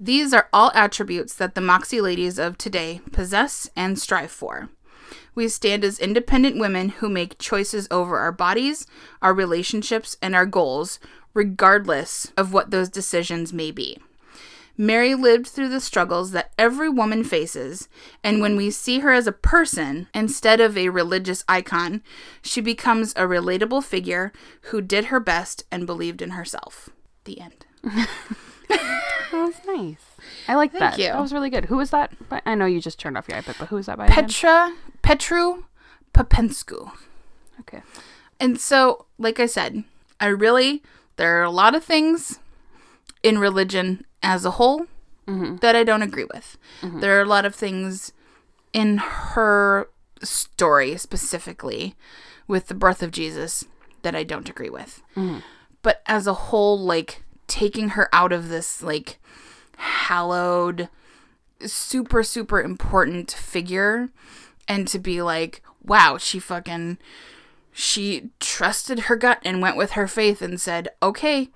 These 0.00 0.32
are 0.32 0.48
all 0.52 0.70
attributes 0.74 1.34
that 1.34 1.54
the 1.56 1.60
Moxie 1.60 2.00
ladies 2.00 2.38
of 2.38 2.56
today 2.56 3.00
possess 3.10 3.68
and 3.74 3.98
strive 3.98 4.30
for. 4.30 4.68
We 5.34 5.48
stand 5.48 5.84
as 5.84 5.98
independent 5.98 6.58
women 6.58 6.90
who 6.90 7.08
make 7.08 7.38
choices 7.38 7.88
over 7.90 8.18
our 8.18 8.32
bodies, 8.32 8.86
our 9.22 9.34
relationships, 9.34 10.16
and 10.20 10.34
our 10.34 10.46
goals, 10.46 10.98
regardless 11.34 12.32
of 12.36 12.52
what 12.52 12.70
those 12.70 12.88
decisions 12.88 13.52
may 13.52 13.70
be. 13.70 13.98
Mary 14.80 15.14
lived 15.14 15.48
through 15.48 15.68
the 15.68 15.80
struggles 15.80 16.30
that 16.30 16.52
every 16.56 16.88
woman 16.88 17.24
faces, 17.24 17.88
and 18.22 18.40
when 18.40 18.54
we 18.54 18.70
see 18.70 19.00
her 19.00 19.12
as 19.12 19.26
a 19.26 19.32
person 19.32 20.06
instead 20.14 20.60
of 20.60 20.78
a 20.78 20.88
religious 20.88 21.44
icon, 21.48 22.00
she 22.42 22.60
becomes 22.60 23.12
a 23.12 23.22
relatable 23.22 23.82
figure 23.82 24.32
who 24.62 24.80
did 24.80 25.06
her 25.06 25.18
best 25.18 25.64
and 25.72 25.84
believed 25.84 26.22
in 26.22 26.30
herself. 26.30 26.90
The 27.24 27.40
end. 27.40 27.66
That 29.30 29.32
was 29.32 29.60
nice. 29.66 30.07
I 30.48 30.54
like 30.54 30.72
Thank 30.72 30.80
that. 30.80 30.98
you. 30.98 31.08
That 31.08 31.20
was 31.20 31.32
really 31.32 31.50
good. 31.50 31.66
Who 31.66 31.76
was 31.76 31.90
that? 31.90 32.12
I 32.46 32.54
know 32.54 32.66
you 32.66 32.80
just 32.80 32.98
turned 32.98 33.18
off 33.18 33.28
your 33.28 33.40
iPad, 33.40 33.58
but 33.58 33.68
who 33.68 33.76
was 33.76 33.86
that 33.86 33.98
by? 33.98 34.06
again? 34.06 34.24
Petra 34.24 34.74
Petru 35.02 35.64
Papensku. 36.14 36.90
Okay. 37.60 37.82
And 38.40 38.58
so, 38.58 39.06
like 39.18 39.38
I 39.38 39.46
said, 39.46 39.84
I 40.18 40.26
really 40.26 40.82
there 41.16 41.38
are 41.38 41.44
a 41.44 41.50
lot 41.50 41.74
of 41.74 41.84
things 41.84 42.38
in 43.22 43.38
religion 43.38 44.06
as 44.22 44.44
a 44.44 44.52
whole 44.52 44.86
mm-hmm. 45.26 45.56
that 45.56 45.76
I 45.76 45.84
don't 45.84 46.02
agree 46.02 46.24
with. 46.24 46.56
Mm-hmm. 46.80 47.00
There 47.00 47.18
are 47.18 47.22
a 47.22 47.28
lot 47.28 47.44
of 47.44 47.54
things 47.54 48.12
in 48.72 48.98
her 48.98 49.88
story 50.22 50.96
specifically 50.96 51.94
with 52.46 52.68
the 52.68 52.74
birth 52.74 53.02
of 53.02 53.10
Jesus 53.10 53.64
that 54.02 54.14
I 54.14 54.24
don't 54.24 54.48
agree 54.48 54.70
with. 54.70 55.02
Mm-hmm. 55.16 55.40
But 55.82 56.02
as 56.06 56.26
a 56.26 56.34
whole 56.34 56.78
like 56.78 57.22
taking 57.46 57.90
her 57.90 58.08
out 58.12 58.32
of 58.32 58.48
this 58.48 58.82
like 58.82 59.18
hallowed 59.78 60.88
super 61.64 62.22
super 62.22 62.60
important 62.60 63.30
figure 63.32 64.08
and 64.68 64.86
to 64.88 64.98
be 64.98 65.22
like 65.22 65.62
wow 65.82 66.16
she 66.18 66.38
fucking 66.38 66.98
she 67.72 68.30
trusted 68.40 69.00
her 69.00 69.16
gut 69.16 69.40
and 69.44 69.62
went 69.62 69.76
with 69.76 69.92
her 69.92 70.06
faith 70.06 70.42
and 70.42 70.60
said 70.60 70.88
okay 71.02 71.48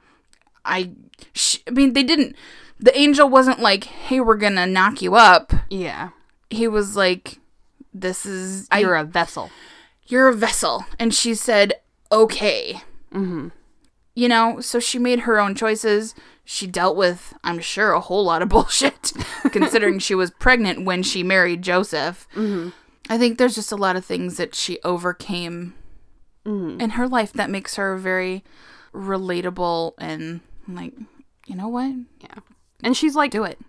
i 0.64 0.90
sh- 1.34 1.58
i 1.66 1.70
mean 1.70 1.92
they 1.92 2.02
didn't 2.02 2.34
the 2.78 2.96
angel 2.98 3.28
wasn't 3.28 3.60
like 3.60 3.84
hey 3.84 4.20
we're 4.20 4.36
gonna 4.36 4.66
knock 4.66 5.02
you 5.02 5.14
up 5.14 5.52
Yeah. 5.70 6.10
he 6.50 6.66
was 6.66 6.96
like 6.96 7.38
this 7.94 8.24
is 8.26 8.68
You're 8.76 8.96
I, 8.96 9.00
a 9.02 9.04
vessel. 9.04 9.50
you're 10.06 10.28
a 10.28 10.34
vessel 10.34 10.84
and 10.98 11.12
she 11.14 11.34
said 11.34 11.74
okay 12.10 12.80
Mm-hmm. 13.12 13.48
you 14.14 14.28
know 14.28 14.60
so 14.60 14.80
she 14.80 14.98
made 14.98 15.20
her 15.20 15.38
own 15.38 15.54
choices 15.54 16.14
she 16.44 16.66
dealt 16.66 16.96
with 16.96 17.34
i'm 17.44 17.58
sure 17.60 17.92
a 17.92 18.00
whole 18.00 18.24
lot 18.24 18.42
of 18.42 18.48
bullshit 18.54 19.12
considering 19.52 19.98
she 19.98 20.14
was 20.14 20.30
pregnant 20.32 20.84
when 20.84 21.02
she 21.02 21.22
married 21.22 21.62
joseph 21.62 22.26
Mm-hmm. 22.34 22.70
i 23.08 23.16
think 23.18 23.38
there's 23.38 23.54
just 23.54 23.72
a 23.72 23.76
lot 23.76 23.96
of 23.96 24.04
things 24.04 24.36
that 24.36 24.54
she 24.54 24.78
overcame 24.84 25.74
Mm-hmm. 26.44 26.80
in 26.80 26.90
her 26.90 27.06
life 27.06 27.32
that 27.34 27.50
makes 27.50 27.76
her 27.76 27.96
very 27.96 28.42
relatable 28.92 29.92
and 29.98 30.40
like 30.66 30.92
you 31.46 31.54
know 31.54 31.68
what 31.68 31.94
Yeah. 32.20 32.34
And 32.82 32.96
she's 32.96 33.14
like 33.14 33.30
do 33.30 33.44
it 33.44 33.60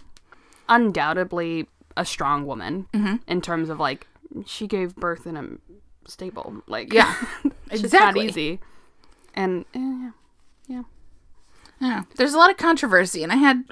undoubtedly 0.68 1.68
a 1.96 2.06
strong 2.06 2.46
woman 2.46 2.88
Mhm. 2.94 3.20
in 3.28 3.42
terms 3.42 3.70
of 3.70 3.80
like 3.80 4.08
she 4.46 4.66
gave 4.68 4.96
birth 4.96 5.28
in 5.28 5.38
a 5.38 6.10
stable. 6.10 6.64
Like 6.68 6.92
Yeah, 6.92 7.14
it's 7.70 7.84
exactly. 7.84 8.22
not 8.24 8.30
easy. 8.32 8.60
And 9.36 9.66
eh, 9.76 9.80
yeah. 9.80 10.12
Yeah, 10.68 10.84
there's 12.16 12.34
a 12.34 12.38
lot 12.38 12.50
of 12.52 12.58
controversy, 12.58 13.24
and 13.24 13.32
I 13.32 13.36
had, 13.38 13.64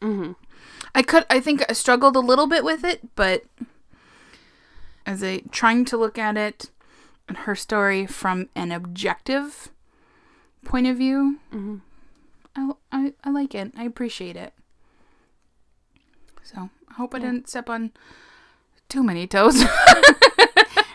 Mm-hmm. 0.00 0.32
I 0.94 1.02
could, 1.02 1.24
I 1.30 1.38
think 1.40 1.64
I 1.68 1.72
struggled 1.74 2.16
a 2.16 2.20
little 2.20 2.46
bit 2.46 2.64
with 2.64 2.84
it, 2.84 3.00
but 3.14 3.44
as 5.06 5.22
a 5.22 5.40
trying 5.50 5.84
to 5.86 5.96
look 5.96 6.18
at 6.18 6.36
it 6.36 6.70
and 7.28 7.38
her 7.38 7.54
story 7.54 8.06
from 8.06 8.48
an 8.54 8.72
objective 8.72 9.70
point 10.64 10.86
of 10.86 10.96
view, 10.96 11.38
Mm-hmm. 11.52 11.76
I, 12.54 12.72
I, 12.92 13.12
I 13.24 13.30
like 13.30 13.54
it. 13.54 13.72
I 13.76 13.84
appreciate 13.84 14.36
it. 14.36 14.52
So 16.42 16.68
I 16.90 16.94
hope 16.94 17.14
I 17.14 17.18
didn't 17.20 17.48
step 17.48 17.70
on 17.70 17.92
too 18.88 19.02
many 19.02 19.26
toes. 19.26 19.62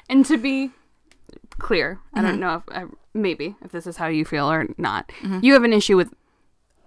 And 0.09 0.25
to 0.27 0.37
be 0.37 0.71
clear, 1.59 1.99
I 2.13 2.19
Mm-hmm. 2.19 2.27
don't 2.27 2.39
know 2.39 2.55
if 2.55 2.63
I, 2.69 2.85
maybe 3.13 3.55
if 3.63 3.71
this 3.73 3.85
is 3.87 3.97
how 3.97 4.07
you 4.07 4.23
feel 4.23 4.49
or 4.49 4.67
not. 4.77 5.09
Mm-hmm. 5.21 5.39
You 5.41 5.53
have 5.53 5.63
an 5.65 5.73
issue 5.73 5.97
with 5.97 6.13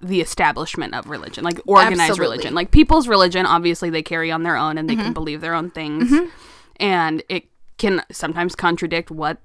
the 0.02 0.20
establishment 0.20 0.94
of 0.94 1.08
religion, 1.08 1.44
like 1.44 1.60
organized 1.66 2.00
Absolutely. 2.00 2.24
religion. 2.36 2.54
Like 2.54 2.70
people's 2.70 3.06
religion, 3.08 3.44
obviously 3.46 3.90
they 3.90 4.02
carry 4.02 4.30
on 4.30 4.42
their 4.42 4.56
own 4.56 4.78
and 4.78 4.88
they 4.88 4.94
Mm-hmm. 4.94 5.04
can 5.04 5.12
believe 5.12 5.40
their 5.40 5.54
own 5.54 5.70
things. 5.70 6.10
Mm-hmm. 6.10 6.28
And 6.76 7.22
it 7.28 7.44
can 7.78 8.02
sometimes 8.10 8.54
contradict 8.54 9.10
what 9.10 9.38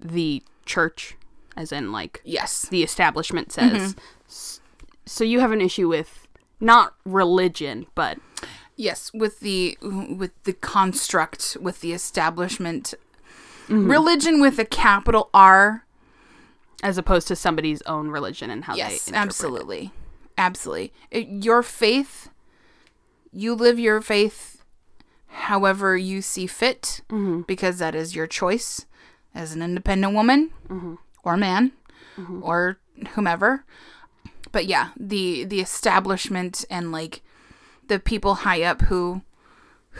the 0.00 0.42
church 0.66 1.16
as 1.56 1.72
in 1.72 1.90
like 1.92 2.20
yes. 2.24 2.66
the 2.70 2.82
establishment 2.82 3.52
says. 3.52 3.92
Mm-hmm. 3.94 3.98
S- 4.28 4.60
So 5.06 5.24
you 5.24 5.40
have 5.40 5.52
an 5.52 5.60
issue 5.60 5.88
with 5.88 6.26
not 6.60 6.94
religion, 7.04 7.86
but 7.94 8.18
Yes, 8.76 9.10
with 9.12 9.40
the 9.40 9.76
with 9.82 10.30
the 10.44 10.52
construct, 10.52 11.56
with 11.60 11.80
the 11.80 11.92
establishment, 11.92 12.94
mm-hmm. 13.66 13.90
religion 13.90 14.40
with 14.40 14.56
a 14.60 14.64
capital 14.64 15.30
R. 15.34 15.84
As 16.82 16.96
opposed 16.96 17.26
to 17.28 17.36
somebody's 17.36 17.82
own 17.82 18.08
religion 18.08 18.50
and 18.50 18.64
how 18.64 18.74
they 18.74 18.78
Yes, 18.78 19.08
interpret 19.08 19.14
it. 19.14 19.26
absolutely, 19.26 19.92
absolutely. 20.36 20.92
It, 21.10 21.44
your 21.44 21.62
faith, 21.62 22.30
you 23.32 23.54
live 23.54 23.78
your 23.78 24.00
faith, 24.00 24.62
however 25.26 25.96
you 25.96 26.22
see 26.22 26.46
fit, 26.46 27.00
mm-hmm. 27.08 27.42
because 27.42 27.78
that 27.78 27.94
is 27.94 28.14
your 28.14 28.26
choice 28.26 28.86
as 29.34 29.54
an 29.54 29.62
independent 29.62 30.14
woman 30.14 30.50
mm-hmm. 30.68 30.94
or 31.24 31.36
man 31.36 31.72
mm-hmm. 32.16 32.42
or 32.42 32.78
whomever. 33.14 33.64
But 34.52 34.66
yeah, 34.66 34.90
the 34.96 35.44
the 35.44 35.60
establishment 35.60 36.64
and 36.70 36.92
like 36.92 37.22
the 37.88 37.98
people 37.98 38.36
high 38.36 38.62
up 38.62 38.82
who 38.82 39.22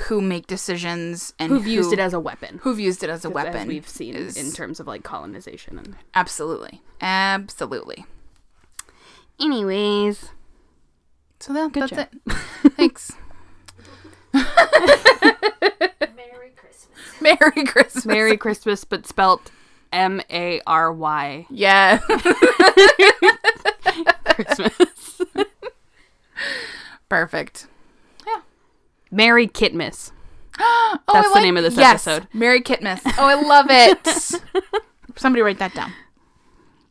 who 0.07 0.21
make 0.21 0.47
decisions 0.47 1.35
and 1.39 1.51
Who've 1.51 1.67
used 1.67 1.93
it 1.93 1.99
as 1.99 2.13
a 2.15 2.21
weapon. 2.21 2.59
who've 2.63 2.79
used 2.81 3.03
it 3.03 3.11
as 3.11 3.25
a 3.25 3.29
As 3.29 3.35
weapon. 3.35 3.67
we've 3.69 3.89
seen 3.89 4.15
is- 4.15 4.37
in 4.37 4.53
terms 4.53 4.79
of 4.81 4.87
like 4.87 5.03
colonization 5.03 5.79
and 5.79 5.97
absolutely, 6.15 6.83
absolutely. 7.01 8.05
anyways 9.41 10.31
So 11.41 11.53
that, 11.53 11.73
Good 11.73 11.83
that's 11.83 11.93
job. 11.93 12.09
it. 12.27 12.33
Thanks. 12.77 13.13
Merry 16.17 16.51
Christmas. 16.57 17.21
Merry 17.21 17.65
Christmas. 17.65 18.07
merry 18.07 18.37
christmas 18.37 18.85
but 18.85 19.07
spelt 19.07 19.51
m-a-r-y 19.93 21.47
Yeah. 21.51 21.99
christmas 24.27 25.21
Perfect. 27.09 27.67
Merry 29.11 29.47
kitmas 29.49 30.13
Oh, 30.61 30.99
That's 31.13 31.29
I 31.29 31.35
the 31.35 31.41
name 31.41 31.57
of 31.57 31.63
this 31.63 31.77
yes, 31.77 32.07
episode. 32.07 32.27
Mary 32.35 32.61
Kitmas. 32.61 33.01
Oh, 33.17 33.27
I 33.27 33.41
love 33.41 33.67
it. 33.71 34.05
Somebody 35.17 35.41
write 35.43 35.59
that 35.61 35.73
down. 35.73 35.93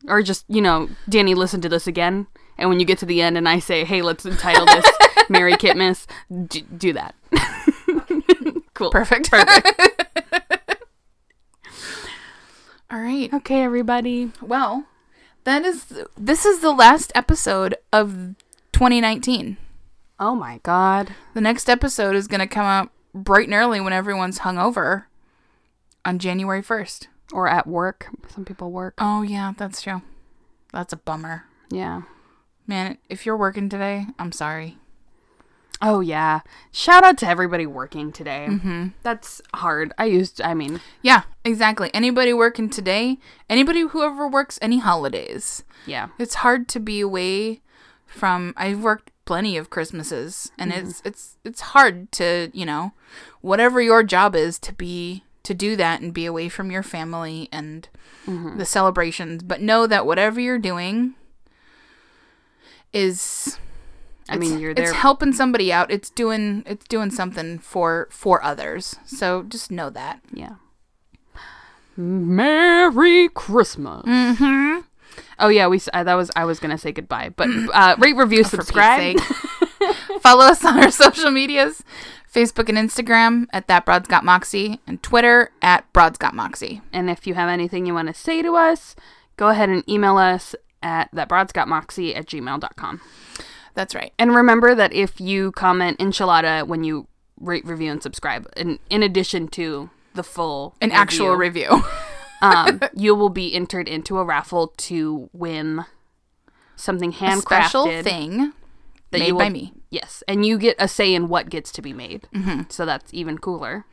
or 0.06 0.22
just 0.22 0.44
you 0.48 0.62
know 0.62 0.88
danny 1.08 1.34
listen 1.34 1.60
to 1.60 1.68
this 1.68 1.86
again 1.86 2.26
and 2.56 2.70
when 2.70 2.80
you 2.80 2.86
get 2.86 2.96
to 2.98 3.04
the 3.06 3.20
end 3.20 3.36
and 3.36 3.46
i 3.48 3.58
say 3.58 3.84
hey 3.84 4.00
let's 4.00 4.24
entitle 4.24 4.64
this 4.64 4.86
Mary 5.28 5.52
kitmas 5.54 6.06
d- 6.46 6.64
do 6.78 6.94
that 6.94 7.14
cool 8.74 8.90
Perfect. 8.90 9.28
All 12.90 13.00
right. 13.00 13.32
okay 13.34 13.62
everybody 13.62 14.32
Well, 14.40 14.86
that 15.44 15.64
is 15.64 16.02
this 16.16 16.46
is 16.46 16.60
the 16.60 16.72
last 16.72 17.12
episode 17.14 17.76
of 17.92 18.34
2019. 18.72 19.56
Oh 20.20 20.34
my 20.34 20.60
god 20.62 21.14
The 21.34 21.40
next 21.40 21.68
episode 21.68 22.16
is 22.16 22.26
going 22.28 22.40
to 22.40 22.46
come 22.46 22.64
out 22.66 22.90
bright 23.14 23.46
and 23.46 23.54
early 23.54 23.80
when 23.80 23.92
everyone's 23.92 24.40
hungover 24.40 25.04
on 26.04 26.18
January 26.18 26.62
1st. 26.62 27.06
or 27.32 27.48
at 27.48 27.66
work 27.66 28.08
some 28.28 28.44
people 28.44 28.70
work 28.70 28.94
Oh 28.98 29.22
yeah, 29.22 29.52
that's 29.56 29.82
true. 29.82 30.02
That's 30.72 30.92
a 30.92 30.96
bummer. 30.96 31.44
yeah 31.70 32.02
Man, 32.66 32.98
if 33.08 33.24
you're 33.24 33.36
working 33.36 33.70
today, 33.70 34.04
I'm 34.18 34.30
sorry. 34.32 34.76
oh 35.80 36.00
yeah 36.00 36.40
shout 36.72 37.04
out 37.04 37.16
to 37.18 37.26
everybody 37.28 37.64
working 37.66 38.10
today 38.12 38.46
mm-hmm. 38.50 38.88
that's 39.02 39.40
hard 39.54 39.92
i 39.96 40.04
used 40.04 40.40
i 40.42 40.52
mean 40.54 40.80
Yeah, 41.02 41.22
exactly. 41.44 41.90
Anybody 41.94 42.32
working 42.34 42.68
today, 42.68 43.18
anybody 43.48 43.82
whoever 43.82 44.28
works 44.28 44.58
any 44.60 44.78
holidays. 44.78 45.62
yeah 45.86 46.08
It's 46.18 46.36
hard 46.42 46.68
to 46.70 46.80
be 46.80 47.00
away 47.00 47.60
from 48.06 48.54
I've 48.56 48.80
worked 48.82 49.10
plenty 49.28 49.58
of 49.58 49.68
Christmases 49.68 50.50
and 50.58 50.72
it's 50.72 51.02
it's 51.04 51.36
it's 51.44 51.60
hard 51.60 52.10
to, 52.12 52.50
you 52.54 52.64
know, 52.64 52.92
whatever 53.42 53.78
your 53.80 54.02
job 54.02 54.34
is 54.34 54.58
to 54.60 54.72
be 54.72 55.22
to 55.42 55.52
do 55.54 55.76
that 55.76 56.00
and 56.00 56.12
be 56.14 56.24
away 56.26 56.48
from 56.48 56.70
your 56.70 56.82
family 56.82 57.48
and 57.52 57.88
the 58.58 58.64
celebrations, 58.64 59.42
but 59.42 59.60
know 59.60 59.86
that 59.86 60.04
whatever 60.06 60.40
you're 60.40 60.58
doing 60.72 61.14
is 62.92 63.58
i 64.30 64.36
mean 64.36 64.58
you're 64.58 64.72
It's 64.72 64.92
helping 64.92 65.32
somebody 65.32 65.72
out. 65.72 65.90
It's 65.90 66.10
doing 66.10 66.62
it's 66.66 66.86
doing 66.88 67.10
something 67.10 67.58
for 67.58 68.08
for 68.10 68.42
others. 68.42 68.96
So 69.06 69.42
just 69.42 69.70
know 69.70 69.90
that. 69.90 70.20
yeah 70.32 70.56
merry 71.96 73.28
christmas 73.30 74.04
Mhm. 74.06 74.84
Oh 75.38 75.48
yeah 75.48 75.66
we 75.66 75.80
uh, 75.92 76.04
that 76.04 76.14
was 76.14 76.30
i 76.36 76.44
was 76.44 76.58
gonna 76.58 76.78
say 76.78 76.92
goodbye 76.92 77.30
but 77.36 77.48
uh 77.72 77.96
rate 77.98 78.16
review 78.16 78.44
subscribe. 78.44 79.18
Follow 80.20 80.44
us 80.44 80.64
on 80.64 80.82
our 80.82 80.90
social 80.90 81.30
medias 81.30 81.84
Facebook 82.32 82.68
and 82.68 82.76
Instagram 82.76 83.46
at 83.52 83.68
That 83.68 83.84
Broad's 83.84 84.08
Got 84.08 84.24
Moxie 84.24 84.80
and 84.86 85.02
Twitter 85.02 85.50
at 85.62 85.90
Broad's 85.92 86.18
Got 86.18 86.34
Moxie. 86.34 86.82
And 86.92 87.08
if 87.08 87.26
you 87.26 87.34
have 87.34 87.48
anything 87.48 87.86
you 87.86 87.94
want 87.94 88.08
to 88.08 88.14
say 88.14 88.42
to 88.42 88.54
us, 88.54 88.94
go 89.36 89.48
ahead 89.48 89.68
and 89.68 89.88
email 89.88 90.18
us 90.18 90.54
at 90.82 91.10
thatbroadsgotmoxie 91.12 92.16
at 92.16 92.26
gmail.com. 92.26 93.00
That's 93.74 93.94
right. 93.94 94.12
And 94.18 94.34
remember 94.34 94.74
that 94.74 94.92
if 94.92 95.20
you 95.20 95.52
comment 95.52 95.98
enchilada 95.98 96.66
when 96.66 96.84
you 96.84 97.06
rate, 97.40 97.64
review, 97.64 97.92
and 97.92 98.02
subscribe, 98.02 98.46
in, 98.56 98.78
in 98.90 99.02
addition 99.02 99.48
to 99.48 99.90
the 100.14 100.22
full 100.22 100.74
An 100.80 100.92
actual 100.92 101.34
review. 101.34 101.82
um, 102.42 102.80
you 102.94 103.14
will 103.14 103.30
be 103.30 103.54
entered 103.54 103.88
into 103.88 104.18
a 104.18 104.24
raffle 104.24 104.68
to 104.76 105.28
win 105.32 105.84
something 106.76 107.10
A 107.10 107.16
handcrafted 107.16 107.40
special 107.42 108.02
thing 108.02 108.52
that 109.10 109.18
made 109.18 109.28
you 109.28 109.34
will, 109.34 109.40
by 109.40 109.48
me. 109.48 109.72
Yes, 109.90 110.22
and 110.28 110.44
you 110.44 110.58
get 110.58 110.76
a 110.78 110.88
say 110.88 111.14
in 111.14 111.28
what 111.28 111.50
gets 111.50 111.72
to 111.72 111.82
be 111.82 111.92
made. 111.92 112.28
Mm-hmm. 112.34 112.62
So 112.68 112.86
that's 112.86 113.12
even 113.12 113.38
cooler. 113.38 113.84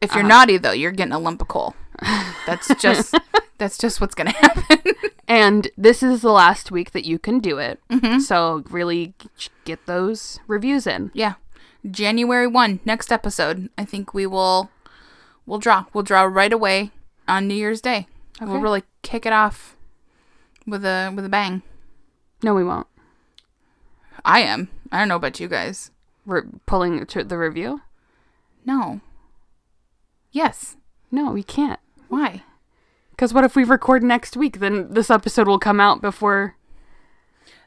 If 0.00 0.14
you're 0.14 0.24
naughty 0.24 0.56
though, 0.56 0.72
you're 0.72 0.92
getting 0.92 1.12
a 1.12 1.18
lump 1.18 1.42
of 1.42 1.48
coal. 1.48 1.74
That's 2.46 2.74
just 2.80 3.14
that's 3.58 3.76
just 3.76 4.00
what's 4.00 4.14
gonna 4.14 4.30
happen. 4.32 4.94
And 5.28 5.68
this 5.76 6.02
is 6.02 6.22
the 6.22 6.32
last 6.32 6.70
week 6.70 6.92
that 6.92 7.04
you 7.04 7.18
can 7.18 7.38
do 7.38 7.58
it. 7.58 7.80
Mm-hmm. 7.90 8.18
So 8.20 8.64
really 8.70 9.14
get 9.64 9.86
those 9.86 10.40
reviews 10.46 10.86
in. 10.86 11.10
yeah. 11.14 11.34
January 11.90 12.46
one, 12.46 12.80
next 12.84 13.10
episode. 13.10 13.70
I 13.78 13.86
think 13.86 14.12
we 14.12 14.26
will 14.26 14.70
we'll 15.46 15.58
draw. 15.58 15.86
We'll 15.92 16.04
draw 16.04 16.22
right 16.22 16.52
away 16.52 16.90
on 17.30 17.46
New 17.48 17.54
Year's 17.54 17.80
Day. 17.80 18.06
We'll 18.40 18.60
really 18.60 18.82
kick 19.02 19.24
it 19.24 19.32
off 19.32 19.76
with 20.66 20.84
a 20.84 21.12
with 21.14 21.24
a 21.24 21.28
bang. 21.28 21.62
No, 22.42 22.54
we 22.54 22.64
won't. 22.64 22.86
I 24.24 24.40
am. 24.40 24.68
I 24.90 24.98
don't 24.98 25.08
know 25.08 25.16
about 25.16 25.40
you 25.40 25.48
guys. 25.48 25.90
We're 26.26 26.44
pulling 26.66 27.04
the 27.04 27.38
review. 27.38 27.82
No. 28.64 29.00
Yes. 30.32 30.76
No, 31.10 31.32
we 31.32 31.42
can't. 31.42 31.80
Why? 32.08 32.42
Because 33.10 33.34
what 33.34 33.44
if 33.44 33.56
we 33.56 33.64
record 33.64 34.02
next 34.02 34.36
week? 34.36 34.58
Then 34.58 34.92
this 34.92 35.10
episode 35.10 35.46
will 35.46 35.58
come 35.58 35.80
out 35.80 36.00
before. 36.00 36.56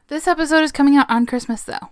This 0.08 0.26
episode 0.26 0.62
is 0.62 0.72
coming 0.72 0.96
out 0.96 1.08
on 1.08 1.26
Christmas 1.26 1.62
though. 1.62 1.90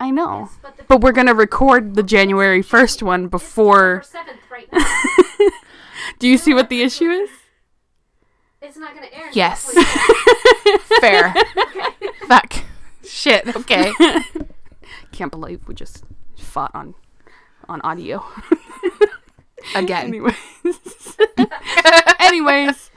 I 0.00 0.10
know. 0.10 0.50
But 0.62 0.76
the 0.76 0.84
But 0.84 1.00
we're 1.02 1.12
gonna 1.12 1.34
record 1.34 1.94
the 1.94 2.02
January 2.02 2.62
first 2.62 3.02
one 3.02 3.28
before. 3.28 4.02
7th 4.04 4.50
right 4.50 4.68
now. 4.72 4.84
Do 6.18 6.28
you 6.28 6.36
see 6.38 6.54
what 6.54 6.68
the 6.68 6.82
issue 6.82 7.08
is? 7.10 7.30
it's 8.60 8.76
not 8.76 8.94
going 8.94 9.08
to 9.08 9.16
air. 9.16 9.28
Yes. 9.32 9.72
the 9.74 9.80
24th. 9.80 11.00
Fair. 11.00 11.34
Fuck. 12.26 12.64
Shit. 13.04 13.54
Okay. 13.56 13.92
Can't 15.12 15.30
believe 15.30 15.66
we 15.66 15.74
just 15.74 16.04
fought 16.36 16.70
on 16.74 16.94
on 17.68 17.80
audio. 17.82 18.24
Again. 19.74 20.06
Anyways. 20.06 20.36
Anyways. 22.18 22.90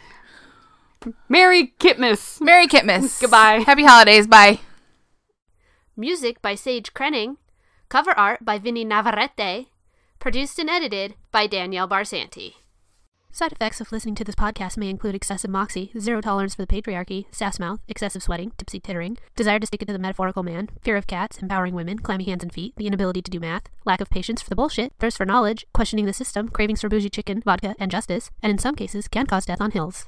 Merry 1.29 1.73
Kitmas. 1.79 2.39
Merry 2.41 2.67
Kitmas. 2.67 3.19
Goodbye. 3.19 3.63
Happy 3.65 3.83
holidays. 3.83 4.27
Bye. 4.27 4.59
Music 5.97 6.41
by 6.41 6.55
Sage 6.55 6.93
Krenning. 6.93 7.37
Cover 7.89 8.11
art 8.11 8.45
by 8.45 8.57
Vinny 8.57 8.85
Navarrete. 8.85 9.67
Produced 10.19 10.59
and 10.59 10.69
edited 10.69 11.15
by 11.31 11.47
Danielle 11.47 11.87
Barsanti. 11.87 12.53
Side 13.33 13.53
effects 13.53 13.79
of 13.79 13.93
listening 13.93 14.15
to 14.15 14.25
this 14.25 14.35
podcast 14.35 14.75
may 14.75 14.89
include 14.89 15.15
excessive 15.15 15.49
moxie, 15.49 15.89
zero 15.97 16.19
tolerance 16.19 16.53
for 16.55 16.65
the 16.65 16.67
patriarchy, 16.67 17.27
sass 17.31 17.59
mouth, 17.59 17.79
excessive 17.87 18.21
sweating, 18.21 18.51
tipsy 18.57 18.81
tittering, 18.81 19.17
desire 19.37 19.57
to 19.57 19.65
stick 19.65 19.81
it 19.81 19.85
to 19.85 19.93
the 19.93 19.99
metaphorical 19.99 20.43
man, 20.43 20.69
fear 20.81 20.97
of 20.97 21.07
cats, 21.07 21.37
empowering 21.37 21.73
women, 21.73 21.97
clammy 21.97 22.25
hands 22.25 22.43
and 22.43 22.51
feet, 22.51 22.73
the 22.75 22.87
inability 22.87 23.21
to 23.21 23.31
do 23.31 23.39
math, 23.39 23.69
lack 23.85 24.01
of 24.01 24.09
patience 24.09 24.41
for 24.41 24.49
the 24.49 24.55
bullshit, 24.55 24.91
thirst 24.99 25.15
for 25.15 25.25
knowledge, 25.25 25.65
questioning 25.73 26.05
the 26.05 26.11
system, 26.11 26.49
cravings 26.49 26.81
for 26.81 26.89
bougie 26.89 27.09
chicken, 27.09 27.41
vodka, 27.45 27.73
and 27.79 27.89
justice, 27.89 28.31
and 28.43 28.51
in 28.51 28.57
some 28.57 28.75
cases 28.75 29.07
can 29.07 29.25
cause 29.25 29.45
death 29.45 29.61
on 29.61 29.71
hills. 29.71 30.07